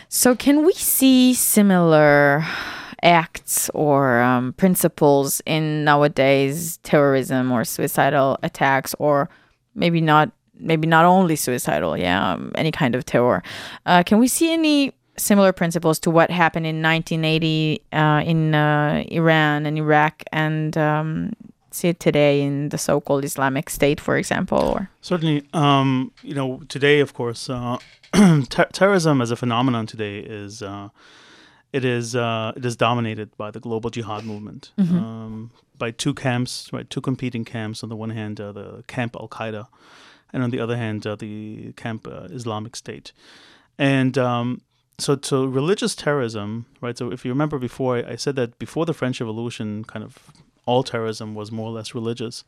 So, 0.10 0.36
can 0.36 0.66
we 0.66 0.74
see 0.74 1.34
similar 1.34 2.46
acts 3.04 3.70
or 3.74 4.22
um, 4.22 4.54
principles 4.54 5.42
in 5.46 5.84
nowadays 5.84 6.78
terrorism 6.84 7.52
or 7.52 7.66
suicidal 7.66 8.38
attacks, 8.44 8.96
or 9.00 9.30
maybe 9.76 10.02
not? 10.02 10.32
Maybe 10.60 10.88
not 10.88 11.06
only 11.06 11.36
suicidal, 11.36 11.96
yeah, 11.96 12.34
um, 12.34 12.52
any 12.56 12.72
kind 12.72 12.96
of 12.96 13.06
terror. 13.06 13.44
Uh, 13.86 14.02
can 14.04 14.18
we 14.18 14.28
see 14.28 14.52
any 14.52 14.92
similar 15.16 15.52
principles 15.54 16.00
to 16.00 16.10
what 16.10 16.32
happened 16.32 16.66
in 16.66 16.82
1980 16.82 17.82
uh, 17.94 18.24
in 18.26 18.56
uh, 18.56 19.04
Iran 19.10 19.66
and 19.68 19.78
Iraq, 19.78 20.24
and 20.32 20.76
um, 20.78 21.34
see 21.72 21.90
it 21.90 22.00
today 22.00 22.42
in 22.42 22.70
the 22.70 22.78
so-called 22.78 23.24
Islamic 23.24 23.70
State, 23.70 24.00
for 24.00 24.18
example? 24.18 24.60
Or 24.60 24.90
Certainly, 25.02 25.48
um, 25.54 26.12
you 26.24 26.34
know, 26.34 26.62
today, 26.68 27.00
of 27.00 27.14
course, 27.14 27.50
uh, 27.50 27.78
ter- 28.50 28.70
terrorism 28.72 29.22
as 29.22 29.32
a 29.32 29.36
phenomenon 29.36 29.86
today 29.86 30.20
is 30.20 30.62
uh, 30.62 30.90
it 31.74 31.84
is 31.84 32.16
uh, 32.16 32.54
it 32.56 32.66
is 32.66 32.76
dominated 32.76 33.36
by 33.38 33.52
the 33.52 33.60
global 33.60 33.90
jihad 33.90 34.24
movement, 34.24 34.72
um, 34.80 35.52
by 35.78 35.92
two 35.92 36.14
camps, 36.14 36.70
right? 36.72 36.90
Two 36.90 37.02
competing 37.02 37.44
camps. 37.46 37.84
On 37.84 37.90
the 37.90 37.96
one 37.96 38.12
hand, 38.12 38.40
uh, 38.40 38.52
the 38.52 38.84
camp 38.88 39.16
Al 39.20 39.28
Qaeda, 39.28 39.68
and 40.32 40.44
on 40.44 40.50
the 40.50 40.60
other 40.60 40.78
hand, 40.78 41.06
uh, 41.06 41.16
the 41.16 41.74
camp 41.74 42.08
uh, 42.08 42.28
Islamic 42.32 42.76
State. 42.76 43.12
And 43.78 44.18
um, 44.18 44.62
so, 44.98 45.20
so 45.22 45.46
religious 45.46 45.96
terrorism, 45.96 46.66
right? 46.82 46.98
So, 46.98 47.12
if 47.12 47.24
you 47.24 47.32
remember 47.32 47.60
before, 47.60 47.98
I, 47.98 48.14
I 48.14 48.16
said 48.16 48.36
that 48.38 48.58
before 48.58 48.86
the 48.86 48.94
French 48.94 49.20
Revolution, 49.20 49.84
kind 49.84 50.04
of 50.04 50.18
all 50.68 50.84
terrorism 50.84 51.34
was 51.40 51.52
more 51.52 51.68
or 51.70 51.76
less 51.80 51.96
religious, 51.96 52.44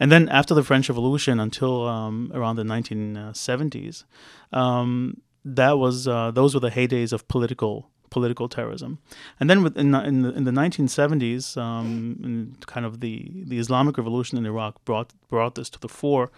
and 0.00 0.08
then 0.12 0.28
after 0.30 0.54
the 0.54 0.62
French 0.62 0.88
Revolution 0.88 1.38
until 1.46 1.86
um, 1.96 2.30
around 2.34 2.56
the 2.56 2.62
1970s, 2.74 4.04
um, 4.52 5.20
that 5.44 5.78
was 5.78 6.08
uh, 6.08 6.30
those 6.30 6.54
were 6.54 6.60
the 6.60 6.70
heydays 6.70 7.12
of 7.12 7.26
political 7.28 7.90
political 8.08 8.48
terrorism, 8.48 8.98
and 9.40 9.50
then 9.50 9.58
in, 9.76 9.90
the- 9.90 10.04
in 10.04 10.22
the 10.22 10.30
in 10.38 10.44
the 10.44 10.50
1970s, 10.62 11.56
um, 11.56 12.18
in 12.24 12.56
kind 12.66 12.86
of 12.86 13.00
the 13.00 13.14
the 13.50 13.58
Islamic 13.58 13.98
Revolution 13.98 14.38
in 14.38 14.46
Iraq 14.46 14.82
brought 14.84 15.12
brought 15.28 15.54
this 15.56 15.68
to 15.70 15.78
the 15.80 15.88
fore. 15.88 16.30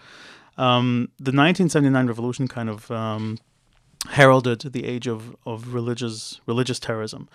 Um, 0.57 1.07
the 1.17 1.31
1979 1.31 2.07
revolution 2.07 2.47
kind 2.49 2.69
of 2.69 2.91
um, 2.91 3.37
heralded 4.09 4.59
the 4.73 4.83
age 4.85 5.07
of, 5.07 5.35
of 5.45 5.73
religious 5.73 6.41
religious 6.47 6.79
terrorism. 6.79 7.29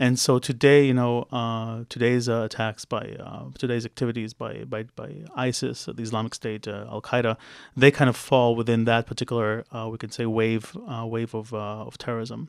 And 0.00 0.18
so 0.18 0.38
today, 0.38 0.86
you 0.86 0.94
know, 0.94 1.26
uh, 1.30 1.84
today's 1.90 2.26
uh, 2.26 2.44
attacks 2.48 2.86
by 2.86 3.04
uh, 3.20 3.44
today's 3.62 3.84
activities 3.84 4.32
by 4.32 4.64
by, 4.64 4.84
by 4.96 5.10
ISIS, 5.48 5.84
the 5.84 6.02
Islamic 6.02 6.34
State, 6.34 6.66
uh, 6.66 6.86
Al 6.94 7.02
Qaeda, 7.02 7.36
they 7.76 7.90
kind 7.98 8.08
of 8.08 8.16
fall 8.16 8.56
within 8.60 8.86
that 8.86 9.02
particular, 9.06 9.50
uh, 9.76 9.88
we 9.92 9.98
could 9.98 10.14
say, 10.18 10.24
wave 10.24 10.64
uh, 10.88 11.04
wave 11.06 11.34
of 11.34 11.52
uh, 11.52 11.86
of 11.88 11.98
terrorism. 11.98 12.48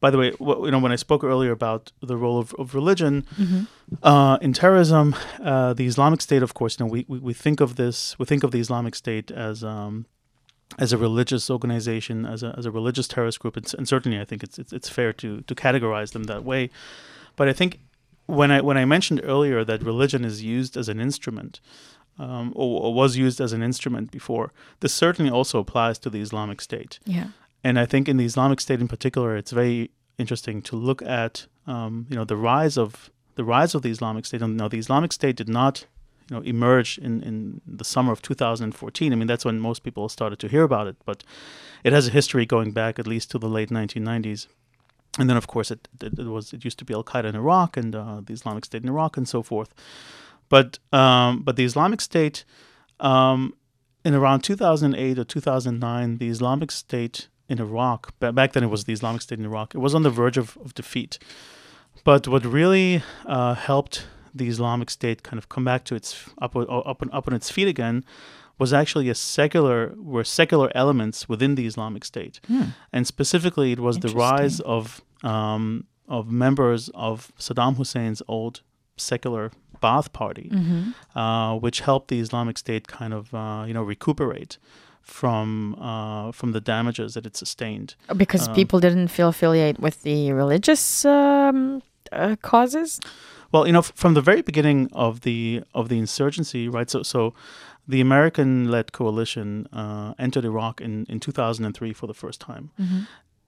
By 0.00 0.10
the 0.10 0.18
way, 0.18 0.30
wh- 0.32 0.60
you 0.66 0.70
know, 0.72 0.80
when 0.80 0.92
I 0.92 0.96
spoke 0.96 1.22
earlier 1.24 1.52
about 1.52 1.92
the 2.10 2.16
role 2.24 2.38
of, 2.38 2.52
of 2.58 2.74
religion 2.74 3.14
uh, 4.02 4.36
in 4.42 4.52
terrorism, 4.52 5.14
uh, 5.42 5.72
the 5.74 5.86
Islamic 5.86 6.20
State, 6.20 6.42
of 6.42 6.52
course, 6.54 6.72
you 6.78 6.84
know, 6.84 6.90
we, 6.90 7.00
we, 7.08 7.18
we 7.28 7.34
think 7.44 7.60
of 7.60 7.76
this, 7.76 8.18
we 8.18 8.26
think 8.26 8.42
of 8.42 8.50
the 8.50 8.58
Islamic 8.60 8.94
State 8.96 9.30
as 9.30 9.62
um, 9.64 10.06
as 10.78 10.92
a 10.92 10.98
religious 10.98 11.50
organization, 11.50 12.24
as 12.26 12.42
a, 12.42 12.54
as 12.56 12.66
a 12.66 12.70
religious 12.70 13.08
terrorist 13.08 13.40
group, 13.40 13.56
and, 13.56 13.72
and 13.74 13.88
certainly 13.88 14.20
I 14.20 14.24
think 14.24 14.42
it's, 14.42 14.58
it's 14.58 14.72
it's 14.72 14.88
fair 14.88 15.12
to 15.14 15.42
to 15.42 15.54
categorize 15.54 16.12
them 16.12 16.24
that 16.24 16.44
way. 16.44 16.70
But 17.36 17.48
I 17.48 17.52
think 17.52 17.80
when 18.26 18.50
I 18.50 18.60
when 18.60 18.76
I 18.76 18.84
mentioned 18.84 19.20
earlier 19.24 19.64
that 19.64 19.82
religion 19.82 20.24
is 20.24 20.42
used 20.42 20.76
as 20.76 20.88
an 20.88 21.00
instrument, 21.00 21.60
um, 22.18 22.52
or, 22.54 22.84
or 22.84 22.94
was 22.94 23.16
used 23.16 23.40
as 23.40 23.52
an 23.52 23.62
instrument 23.62 24.10
before, 24.10 24.52
this 24.80 24.94
certainly 24.94 25.30
also 25.30 25.58
applies 25.58 25.98
to 26.00 26.10
the 26.10 26.20
Islamic 26.20 26.60
State. 26.60 26.98
Yeah. 27.04 27.28
And 27.64 27.78
I 27.78 27.86
think 27.86 28.08
in 28.08 28.16
the 28.16 28.24
Islamic 28.24 28.60
State 28.60 28.80
in 28.80 28.88
particular, 28.88 29.36
it's 29.36 29.52
very 29.52 29.90
interesting 30.18 30.62
to 30.62 30.76
look 30.76 31.02
at 31.02 31.46
um, 31.66 32.06
you 32.08 32.16
know 32.16 32.24
the 32.24 32.36
rise 32.36 32.76
of 32.76 33.10
the 33.34 33.44
rise 33.44 33.74
of 33.74 33.82
the 33.82 33.90
Islamic 33.90 34.26
State. 34.26 34.42
And 34.42 34.56
now 34.56 34.68
the 34.68 34.78
Islamic 34.78 35.12
State 35.12 35.36
did 35.36 35.48
not 35.48 35.86
you 36.32 36.38
know 36.38 36.44
emerge 36.44 36.98
in, 36.98 37.22
in 37.22 37.60
the 37.66 37.84
summer 37.84 38.12
of 38.12 38.22
2014. 38.22 39.12
I 39.12 39.16
mean 39.16 39.26
that's 39.26 39.44
when 39.44 39.60
most 39.60 39.82
people 39.82 40.08
started 40.08 40.38
to 40.38 40.48
hear 40.48 40.62
about 40.62 40.86
it, 40.86 40.96
but 41.04 41.22
it 41.84 41.92
has 41.92 42.08
a 42.08 42.10
history 42.10 42.46
going 42.46 42.72
back 42.72 42.98
at 42.98 43.06
least 43.06 43.30
to 43.32 43.38
the 43.38 43.48
late 43.48 43.68
1990s. 43.68 44.46
And 45.18 45.28
then 45.28 45.36
of 45.36 45.46
course 45.46 45.70
it, 45.70 45.88
it, 46.00 46.18
it 46.18 46.26
was 46.26 46.52
it 46.54 46.64
used 46.64 46.78
to 46.78 46.84
be 46.86 46.94
Al 46.94 47.04
Qaeda 47.04 47.26
in 47.26 47.36
Iraq 47.36 47.76
and 47.76 47.94
uh, 47.94 48.22
the 48.24 48.32
Islamic 48.32 48.64
State 48.64 48.82
in 48.82 48.88
Iraq 48.88 49.18
and 49.18 49.28
so 49.28 49.42
forth. 49.42 49.74
But 50.48 50.78
um, 50.92 51.42
but 51.42 51.56
the 51.56 51.64
Islamic 51.64 52.00
State 52.00 52.44
um, 53.00 53.54
in 54.04 54.14
around 54.14 54.40
2008 54.40 55.18
or 55.18 55.24
2009, 55.24 56.18
the 56.18 56.28
Islamic 56.28 56.70
State 56.70 57.28
in 57.48 57.58
Iraq, 57.58 58.14
ba- 58.20 58.32
back 58.32 58.52
then 58.52 58.64
it 58.64 58.70
was 58.70 58.84
the 58.84 58.92
Islamic 58.92 59.20
State 59.20 59.38
in 59.38 59.44
Iraq, 59.44 59.74
it 59.74 59.78
was 59.78 59.94
on 59.94 60.02
the 60.02 60.10
verge 60.10 60.38
of, 60.38 60.56
of 60.64 60.72
defeat. 60.74 61.18
But 62.04 62.26
what 62.26 62.44
really 62.44 63.02
uh, 63.26 63.54
helped 63.54 64.06
the 64.34 64.48
Islamic 64.48 64.88
State 64.90 65.22
kind 65.22 65.38
of 65.38 65.48
come 65.48 65.64
back 65.64 65.84
to 65.84 65.94
its 65.94 66.08
up, 66.40 66.54
up, 66.56 67.02
on- 67.02 67.10
up 67.12 67.28
on 67.28 67.34
its 67.34 67.50
feet 67.50 67.68
again 67.68 68.04
was 68.58 68.72
actually 68.72 69.08
a 69.08 69.14
secular 69.14 69.92
were 69.96 70.24
secular 70.24 70.70
elements 70.74 71.28
within 71.28 71.54
the 71.56 71.66
Islamic 71.66 72.04
State, 72.04 72.40
and 72.92 73.06
specifically 73.06 73.72
it 73.72 73.80
was 73.80 73.98
the 73.98 74.08
rise 74.26 74.60
of 74.60 75.00
um, 75.24 75.84
of 76.08 76.30
members 76.30 76.90
of 76.94 77.32
Saddam 77.38 77.76
Hussein's 77.76 78.22
old 78.28 78.60
secular 78.96 79.50
Baath 79.82 80.12
Party, 80.12 80.48
uh, 81.16 81.54
which 81.64 81.80
helped 81.80 82.08
the 82.08 82.20
Islamic 82.20 82.56
State 82.58 82.86
kind 82.86 83.12
of 83.14 83.34
uh, 83.34 83.64
you 83.66 83.74
know 83.74 83.82
recuperate 83.82 84.58
from 85.00 85.74
uh, 85.80 86.30
from 86.32 86.52
the 86.52 86.60
damages 86.60 87.14
that 87.14 87.26
it 87.26 87.36
sustained. 87.36 87.94
Because 88.16 88.48
Um, 88.48 88.54
people 88.54 88.78
didn't 88.80 89.08
feel 89.08 89.28
affiliate 89.28 89.78
with 89.80 90.02
the 90.02 90.32
religious 90.32 91.04
um, 91.04 91.82
uh, 92.12 92.36
causes. 92.42 93.00
Well, 93.52 93.66
you 93.66 93.72
know, 93.72 93.80
f- 93.80 93.92
from 93.94 94.14
the 94.14 94.20
very 94.22 94.42
beginning 94.42 94.88
of 94.92 95.20
the 95.20 95.62
of 95.74 95.88
the 95.88 95.98
insurgency, 95.98 96.68
right? 96.68 96.88
So, 96.90 97.02
so 97.02 97.34
the 97.86 98.00
American-led 98.00 98.92
coalition 98.92 99.66
uh, 99.72 100.14
entered 100.18 100.44
Iraq 100.44 100.80
in 100.80 101.06
in 101.08 101.20
2003 101.20 101.92
for 101.92 102.06
the 102.06 102.14
first 102.14 102.40
time, 102.40 102.70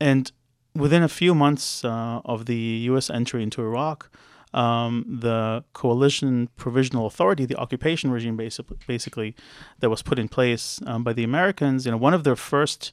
and 0.01 0.31
within 0.75 1.03
a 1.03 1.09
few 1.09 1.35
months 1.35 1.85
uh, 1.85 2.21
of 2.25 2.47
the 2.47 2.63
U.S. 2.91 3.09
entry 3.09 3.43
into 3.43 3.63
Iraq, 3.63 4.11
um, 4.53 5.05
the 5.09 5.65
coalition 5.73 6.49
provisional 6.57 7.07
authority, 7.07 7.45
the 7.47 7.57
occupation 7.57 8.11
regime, 8.11 8.37
basically, 8.37 8.77
basically 8.87 9.35
that 9.81 9.91
was 9.91 10.03
put 10.03 10.19
in 10.19 10.29
place 10.29 10.81
um, 10.87 11.03
by 11.05 11.13
the 11.13 11.25
Americans, 11.25 11.87
you 11.87 11.93
know, 11.93 11.97
one 11.97 12.15
of 12.15 12.25
their 12.25 12.37
first 12.37 12.93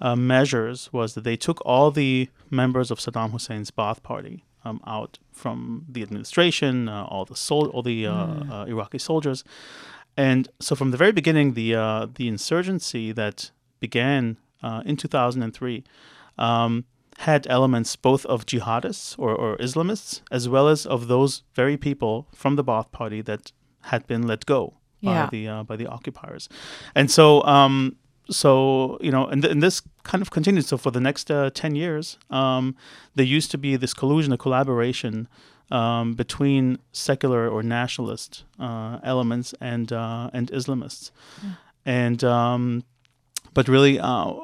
uh, 0.00 0.16
measures 0.16 0.90
was 0.92 1.14
that 1.14 1.24
they 1.24 1.36
took 1.36 1.64
all 1.64 1.90
the 1.90 2.28
members 2.50 2.90
of 2.90 2.98
Saddam 2.98 3.30
Hussein's 3.30 3.70
Baath 3.70 4.02
Party 4.02 4.44
um, 4.64 4.80
out 4.86 5.18
from 5.32 5.84
the 5.88 6.02
administration, 6.02 6.88
uh, 6.88 7.04
all 7.04 7.24
the 7.24 7.36
sol- 7.36 7.68
all 7.68 7.82
the 7.82 8.06
uh, 8.06 8.12
uh, 8.14 8.64
Iraqi 8.68 8.98
soldiers, 8.98 9.44
and 10.16 10.48
so 10.60 10.74
from 10.74 10.90
the 10.90 10.96
very 10.96 11.12
beginning, 11.12 11.54
the 11.54 11.74
uh, 11.74 12.06
the 12.14 12.28
insurgency 12.28 13.12
that 13.12 13.50
began 13.80 14.36
uh, 14.62 14.82
in 14.84 14.96
2003 14.96 15.82
um, 16.38 16.84
had 17.18 17.46
elements 17.48 17.96
both 17.96 18.24
of 18.26 18.46
jihadists 18.46 19.18
or, 19.18 19.34
or 19.34 19.56
Islamists, 19.58 20.22
as 20.30 20.48
well 20.48 20.68
as 20.68 20.86
of 20.86 21.08
those 21.08 21.42
very 21.54 21.76
people 21.76 22.26
from 22.34 22.56
the 22.56 22.64
Baath 22.64 22.90
Party 22.92 23.20
that 23.22 23.52
had 23.82 24.06
been 24.06 24.26
let 24.26 24.46
go 24.46 24.74
by 25.02 25.12
Yeah. 25.12 25.28
the 25.30 25.48
uh, 25.48 25.62
by 25.64 25.76
the 25.76 25.86
occupiers, 25.88 26.48
and 26.94 27.10
so 27.10 27.42
um, 27.44 27.96
so 28.32 28.98
you 29.00 29.10
know, 29.10 29.26
and, 29.26 29.42
th- 29.42 29.52
and 29.52 29.62
this 29.62 29.82
kind 30.02 30.22
of 30.22 30.30
continued. 30.30 30.64
So 30.64 30.76
for 30.76 30.90
the 30.90 31.00
next 31.00 31.30
uh, 31.30 31.50
ten 31.54 31.74
years, 31.74 32.18
um, 32.30 32.74
there 33.14 33.26
used 33.26 33.50
to 33.52 33.58
be 33.58 33.76
this 33.76 33.94
collusion, 33.94 34.32
a 34.32 34.38
collaboration 34.38 35.28
um, 35.70 36.14
between 36.14 36.78
secular 36.92 37.48
or 37.48 37.62
nationalist 37.62 38.44
uh, 38.58 38.98
elements 39.02 39.54
and 39.60 39.92
uh, 39.92 40.30
and 40.32 40.50
Islamists, 40.50 41.10
and 41.86 42.22
um, 42.24 42.84
but 43.54 43.68
really, 43.68 43.98
uh, 44.00 44.34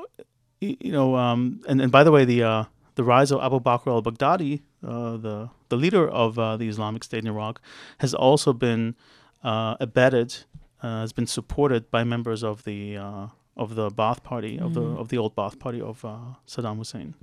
you 0.61 0.93
know, 0.93 1.17
um, 1.17 1.61
and, 1.69 1.81
and 1.81 1.93
by 1.93 2.05
the 2.05 2.13
way, 2.13 2.25
the 2.25 2.43
uh, 2.43 2.65
the 2.95 3.05
rise 3.05 3.31
of 3.31 3.41
Abu 3.41 3.61
Bakr 3.61 3.89
al-Baghdadi, 3.89 4.61
uh, 4.87 5.17
the 5.17 5.51
the 5.69 5.77
leader 5.77 6.09
of 6.09 6.39
uh, 6.39 6.57
the 6.57 6.69
Islamic 6.69 7.05
State 7.05 7.25
in 7.25 7.29
Iraq, 7.29 7.61
has 7.99 8.15
also 8.15 8.53
been 8.53 8.97
uh, 9.45 9.77
abetted, 9.81 10.37
uh, 10.83 11.01
has 11.01 11.13
been 11.13 11.27
supported 11.27 11.91
by 11.91 12.05
members 12.05 12.43
of 12.43 12.65
the 12.65 12.97
uh, 12.97 13.27
of 13.59 13.75
the 13.75 13.91
Baath 13.91 14.23
Party, 14.23 14.59
of 14.59 14.75
the 14.75 14.83
of 14.83 15.09
the 15.09 15.19
old 15.19 15.35
Baath 15.35 15.59
Party 15.59 15.81
of 15.81 16.05
uh, 16.05 16.19
Saddam 16.47 16.77
Hussein. 16.79 17.15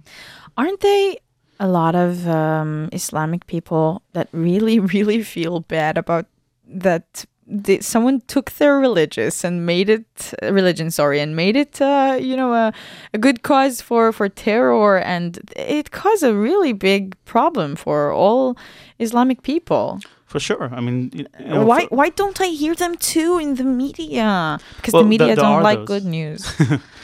Aren't 0.57 0.81
they 0.81 1.17
a 1.59 1.67
lot 1.67 1.95
of 1.95 2.27
um, 2.27 2.89
Islamic 2.91 3.47
people 3.47 4.01
that 4.13 4.27
really, 4.31 4.79
really 4.95 5.23
feel 5.23 5.61
bad 5.61 5.97
about 5.97 6.25
that? 6.67 7.25
They, 7.47 7.79
someone 7.79 8.21
took 8.27 8.51
their 8.57 8.79
religious 8.79 9.43
and 9.43 9.65
made 9.65 9.87
it 9.89 10.33
religion, 10.41 10.89
sorry, 10.89 11.19
and 11.19 11.35
made 11.35 11.55
it, 11.55 11.79
uh, 11.79 12.17
you 12.19 12.35
know, 12.35 12.53
a, 12.53 12.73
a 13.13 13.17
good 13.19 13.43
cause 13.43 13.81
for 13.81 14.11
for 14.11 14.27
terror, 14.29 14.97
and 14.99 15.37
it 15.55 15.91
caused 15.91 16.23
a 16.23 16.33
really 16.33 16.73
big 16.73 17.15
problem 17.25 17.75
for 17.75 18.11
all 18.11 18.57
Islamic 18.99 19.43
people. 19.43 19.99
For 20.25 20.39
sure. 20.39 20.69
I 20.73 20.81
mean, 20.81 21.11
you 21.13 21.25
know, 21.45 21.65
why 21.65 21.85
why 21.89 22.09
don't 22.09 22.41
I 22.41 22.47
hear 22.47 22.73
them 22.75 22.95
too 22.97 23.37
in 23.39 23.55
the 23.55 23.63
media? 23.63 24.57
Because 24.77 24.93
Well, 24.93 25.03
the 25.03 25.09
media 25.09 25.27
there 25.27 25.35
don't 25.45 25.61
like 25.63 25.79
those. 25.85 25.87
good 25.87 26.05
news. 26.05 26.41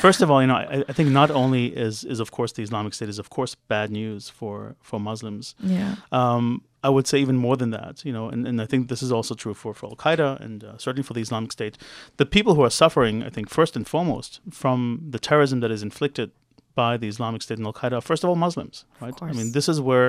First 0.00 0.22
of 0.22 0.30
all, 0.30 0.40
you 0.40 0.46
know, 0.46 0.56
I, 0.56 0.84
I 0.88 0.92
think 0.92 1.10
not 1.10 1.30
only 1.30 1.66
is 1.66 2.04
is 2.04 2.20
of 2.20 2.30
course 2.30 2.52
the 2.52 2.62
Islamic 2.62 2.94
State 2.94 3.08
is 3.08 3.18
of 3.18 3.30
course 3.30 3.54
bad 3.54 3.90
news 3.90 4.28
for 4.28 4.76
for 4.82 4.98
Muslims. 5.00 5.54
yeah. 5.62 5.96
Um, 6.12 6.62
I 6.82 6.88
would 6.88 7.06
say 7.06 7.18
even 7.18 7.36
more 7.36 7.56
than 7.58 7.70
that, 7.70 8.04
you 8.06 8.12
know, 8.12 8.30
and, 8.30 8.46
and 8.48 8.58
I 8.60 8.64
think 8.64 8.88
this 8.88 9.02
is 9.02 9.12
also 9.12 9.34
true 9.34 9.52
for, 9.52 9.74
for 9.74 9.90
Al 9.90 9.96
Qaeda 9.96 10.40
and 10.40 10.64
uh, 10.64 10.78
certainly 10.78 11.02
for 11.02 11.12
the 11.12 11.20
Islamic 11.20 11.52
State. 11.52 11.76
The 12.16 12.24
people 12.24 12.54
who 12.54 12.62
are 12.62 12.70
suffering, 12.70 13.22
I 13.22 13.28
think, 13.28 13.50
first 13.50 13.76
and 13.76 13.86
foremost, 13.86 14.40
from 14.50 15.06
the 15.10 15.18
terrorism 15.18 15.60
that 15.60 15.70
is 15.70 15.82
inflicted 15.82 16.30
by 16.80 16.92
the 17.02 17.08
Islamic 17.14 17.40
State 17.42 17.58
and 17.60 17.66
Al 17.70 17.74
Qaeda, 17.80 17.98
first 18.10 18.22
of 18.24 18.28
all, 18.30 18.38
Muslims, 18.46 18.76
right? 19.02 19.16
I 19.30 19.32
mean, 19.38 19.48
this 19.56 19.66
is 19.72 19.78
where 19.90 20.08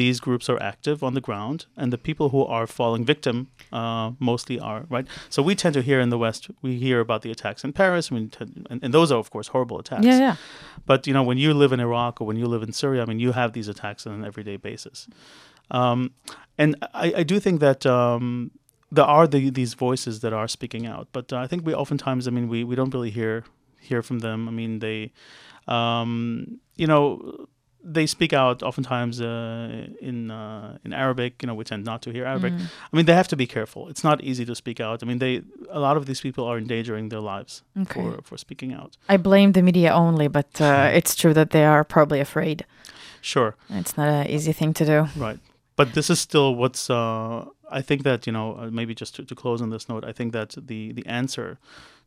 these 0.00 0.16
groups 0.26 0.46
are 0.52 0.60
active 0.72 0.98
on 1.08 1.12
the 1.18 1.24
ground, 1.28 1.58
and 1.80 1.86
the 1.94 2.02
people 2.08 2.26
who 2.34 2.42
are 2.56 2.66
falling 2.78 3.04
victim 3.12 3.36
uh, 3.80 4.06
mostly 4.30 4.56
are 4.70 4.80
right. 4.94 5.06
So 5.34 5.38
we 5.48 5.54
tend 5.62 5.74
to 5.78 5.82
hear 5.88 6.00
in 6.04 6.10
the 6.14 6.20
West, 6.24 6.42
we 6.66 6.70
hear 6.86 6.98
about 7.06 7.20
the 7.22 7.30
attacks 7.36 7.60
in 7.66 7.70
Paris, 7.82 8.04
and, 8.10 8.36
and 8.84 8.90
those 8.96 9.08
are 9.12 9.20
of 9.24 9.28
course 9.34 9.48
horrible 9.54 9.78
attacks. 9.82 10.06
Yeah, 10.10 10.18
yeah. 10.26 10.36
But 10.90 11.00
you 11.06 11.14
know, 11.16 11.24
when 11.30 11.38
you 11.44 11.50
live 11.62 11.72
in 11.76 11.80
Iraq 11.88 12.12
or 12.20 12.24
when 12.30 12.38
you 12.42 12.48
live 12.54 12.64
in 12.68 12.72
Syria, 12.72 13.00
I 13.04 13.06
mean, 13.10 13.20
you 13.26 13.32
have 13.40 13.50
these 13.52 13.68
attacks 13.74 14.00
on 14.06 14.12
an 14.18 14.24
everyday 14.30 14.56
basis. 14.68 14.98
Um, 15.78 16.00
and 16.62 16.70
I, 17.04 17.06
I 17.20 17.24
do 17.32 17.36
think 17.44 17.60
that 17.60 17.80
um, 17.98 18.50
there 18.96 19.10
are 19.16 19.26
the, 19.34 19.50
these 19.60 19.74
voices 19.74 20.14
that 20.22 20.32
are 20.40 20.48
speaking 20.48 20.84
out, 20.94 21.06
but 21.16 21.26
uh, 21.32 21.44
I 21.44 21.46
think 21.46 21.64
we 21.68 21.72
oftentimes, 21.82 22.22
I 22.28 22.32
mean, 22.36 22.48
we, 22.54 22.58
we 22.68 22.74
don't 22.74 22.92
really 22.96 23.14
hear 23.20 23.44
hear 23.90 24.02
from 24.02 24.18
them. 24.26 24.48
I 24.50 24.52
mean, 24.60 24.72
they, 24.80 25.12
um, 25.70 26.60
you 26.76 26.86
know, 26.86 27.46
they 27.82 28.06
speak 28.06 28.32
out 28.32 28.62
oftentimes 28.62 29.20
uh, 29.20 29.86
in 30.00 30.30
uh, 30.30 30.76
in 30.84 30.92
Arabic. 30.92 31.42
You 31.42 31.46
know, 31.46 31.54
we 31.54 31.64
tend 31.64 31.84
not 31.84 32.02
to 32.02 32.10
hear 32.10 32.26
Arabic. 32.26 32.52
Mm. 32.52 32.66
I 32.92 32.96
mean, 32.96 33.06
they 33.06 33.14
have 33.14 33.28
to 33.28 33.36
be 33.36 33.46
careful. 33.46 33.88
It's 33.88 34.04
not 34.04 34.22
easy 34.22 34.44
to 34.44 34.54
speak 34.54 34.80
out. 34.80 35.02
I 35.02 35.06
mean, 35.06 35.18
they 35.18 35.42
a 35.70 35.80
lot 35.80 35.96
of 35.96 36.04
these 36.06 36.20
people 36.20 36.44
are 36.44 36.58
endangering 36.58 37.08
their 37.08 37.20
lives 37.20 37.62
Okay. 37.82 38.00
for 38.00 38.22
for 38.22 38.36
speaking 38.38 38.74
out. 38.74 38.96
I 39.08 39.16
blame 39.16 39.52
the 39.52 39.62
media 39.62 39.92
only, 39.92 40.28
but 40.28 40.60
uh, 40.60 40.90
it's 40.98 41.14
true 41.14 41.34
that 41.34 41.50
they 41.50 41.64
are 41.64 41.84
probably 41.84 42.20
afraid. 42.20 42.64
Sure. 43.22 43.54
It's 43.68 43.96
not 43.96 44.08
an 44.08 44.26
easy 44.26 44.52
thing 44.52 44.72
to 44.74 44.84
do. 44.84 45.08
Right. 45.16 45.38
But 45.76 45.92
this 45.94 46.10
is 46.10 46.18
still 46.20 46.54
what's. 46.54 46.90
Uh, 46.90 47.44
I 47.70 47.82
think 47.82 48.02
that 48.02 48.26
you 48.26 48.32
know 48.32 48.56
uh, 48.56 48.70
maybe 48.70 48.94
just 48.94 49.14
to, 49.16 49.24
to 49.24 49.34
close 49.34 49.62
on 49.62 49.70
this 49.70 49.88
note, 49.88 50.04
I 50.04 50.12
think 50.12 50.32
that 50.32 50.50
the 50.66 50.92
the 50.92 51.06
answer 51.06 51.58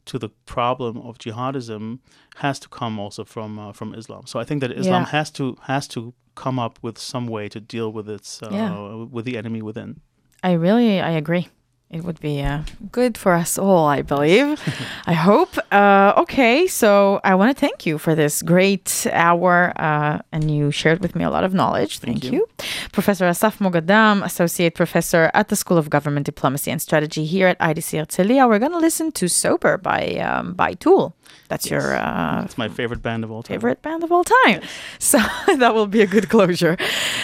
to 0.06 0.20
the 0.20 0.30
problem 0.45 0.97
of 0.97 1.18
jihadism 1.18 1.99
has 2.38 2.60
to 2.60 2.68
come 2.70 2.99
also 2.99 3.24
from 3.24 3.58
uh, 3.60 3.72
from 3.74 3.93
Islam. 3.95 4.24
So 4.26 4.39
I 4.39 4.43
think 4.45 4.62
that 4.62 4.72
Islam 4.72 5.01
Yeah. 5.04 5.10
has 5.18 5.32
to 5.32 5.56
has 5.62 5.88
to 5.89 6.14
come 6.36 6.60
up 6.66 6.80
with 6.82 6.97
some 6.97 7.28
way 7.28 7.47
to 7.49 7.60
deal 7.60 7.91
with 7.91 8.10
its 8.10 8.41
uh, 8.43 8.49
Yeah. 8.51 9.06
with 9.16 9.26
the 9.26 9.38
enemy 9.38 9.62
within. 9.62 9.99
I 10.43 10.54
really, 10.54 10.99
I 10.99 11.12
agree. 11.12 11.47
It 11.89 12.04
would 12.04 12.20
be 12.20 12.41
uh, 12.41 12.64
good 12.91 13.18
for 13.18 13.34
us 13.34 13.58
all, 13.58 13.86
I 13.99 14.01
believe. 14.01 14.60
I 15.08 15.14
hope. 15.14 15.58
Uh, 15.74 16.14
okay, 16.22 16.68
so 16.68 17.20
I 17.24 17.34
want 17.34 17.50
to 17.50 17.60
thank 17.60 17.84
you 17.88 17.98
for 17.98 18.14
this 18.14 18.44
great 18.44 19.08
hour, 19.12 19.74
uh, 19.78 20.20
and 20.32 20.52
you 20.52 20.70
shared 20.70 21.00
with 21.02 21.16
me 21.16 21.24
a 21.24 21.32
lot 21.32 21.44
of 21.44 21.52
knowledge. 21.56 21.98
Thank, 21.98 22.22
Thank 22.22 22.32
you. 22.32 22.42
you. 22.42 22.66
Professor 22.92 23.26
Assaf 23.26 23.58
Moghadam, 23.58 24.24
Associate 24.24 24.74
Professor 24.76 25.32
at 25.34 25.48
the 25.48 25.56
School 25.56 25.80
of 25.80 25.90
Government 25.90 26.28
Diplomacy 26.28 26.70
and 26.70 26.80
Strategy 26.80 27.26
here 27.26 27.48
at 27.48 27.58
IDC 27.58 27.98
Herzliya. 28.00 28.48
We're 28.48 28.60
going 28.60 28.72
to 28.74 28.78
listen 28.78 29.12
to 29.14 29.28
Sober 29.28 29.78
by 29.80 30.02
um, 30.18 30.54
by 30.54 30.74
Tool. 30.76 31.16
That's 31.48 31.66
your 31.72 31.96
uh, 31.98 32.44
It's 32.46 32.58
my 32.58 32.70
favorite 32.70 33.02
band 33.02 33.24
of 33.24 33.32
all 33.32 33.42
time. 33.42 33.56
favorite 33.56 33.82
band 33.82 34.04
of 34.04 34.12
all 34.12 34.24
time. 34.24 34.62
So 35.00 35.18
that 35.58 35.74
will 35.74 35.88
be 35.88 36.02
a 36.02 36.08
good 36.08 36.30
closure. 36.30 36.78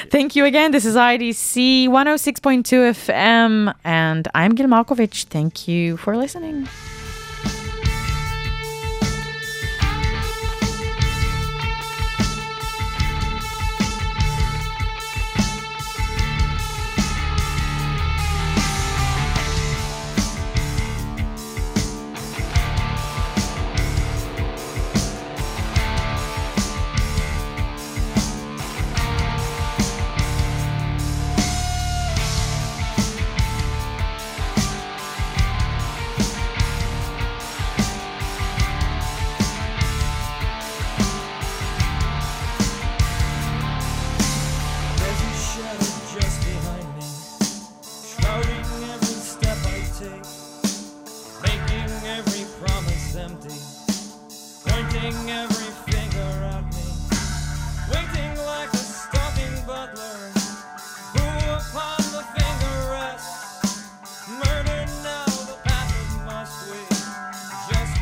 Thank 0.09 0.35
you 0.35 0.45
again. 0.45 0.71
This 0.71 0.85
is 0.85 0.95
IDC 0.95 1.87
106.2 1.87 2.63
FM, 3.05 3.75
and 3.83 4.27
I'm 4.33 4.55
Gil 4.55 4.65
Malkovich. 4.67 5.25
Thank 5.25 5.67
you 5.67 5.97
for 5.97 6.17
listening. 6.17 6.67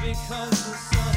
Because 0.08 0.50
the 0.52 0.56
sun 0.56 1.17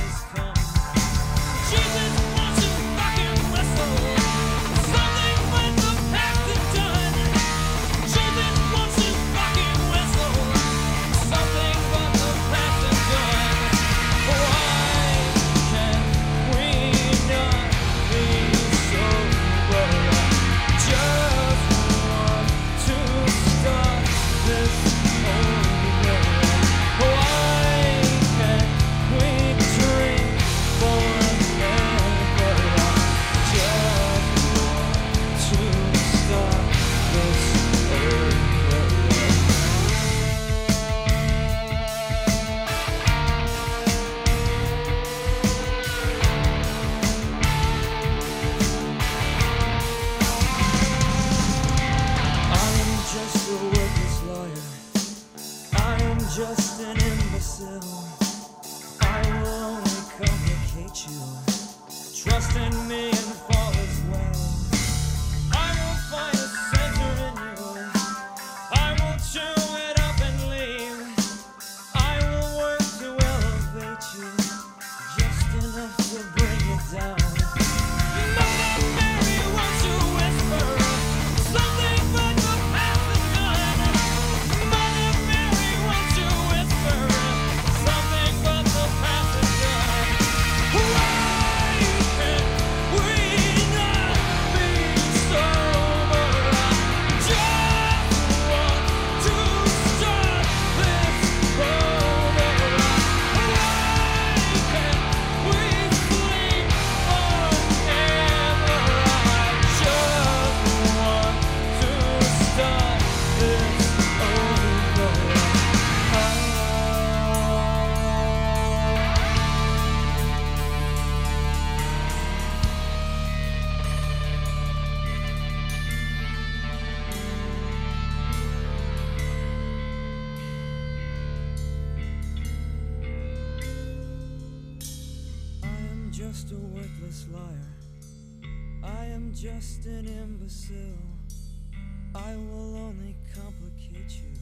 I 142.13 142.35
will 142.35 142.77
only 142.77 143.15
complicate 143.33 144.11
you. 144.21 144.35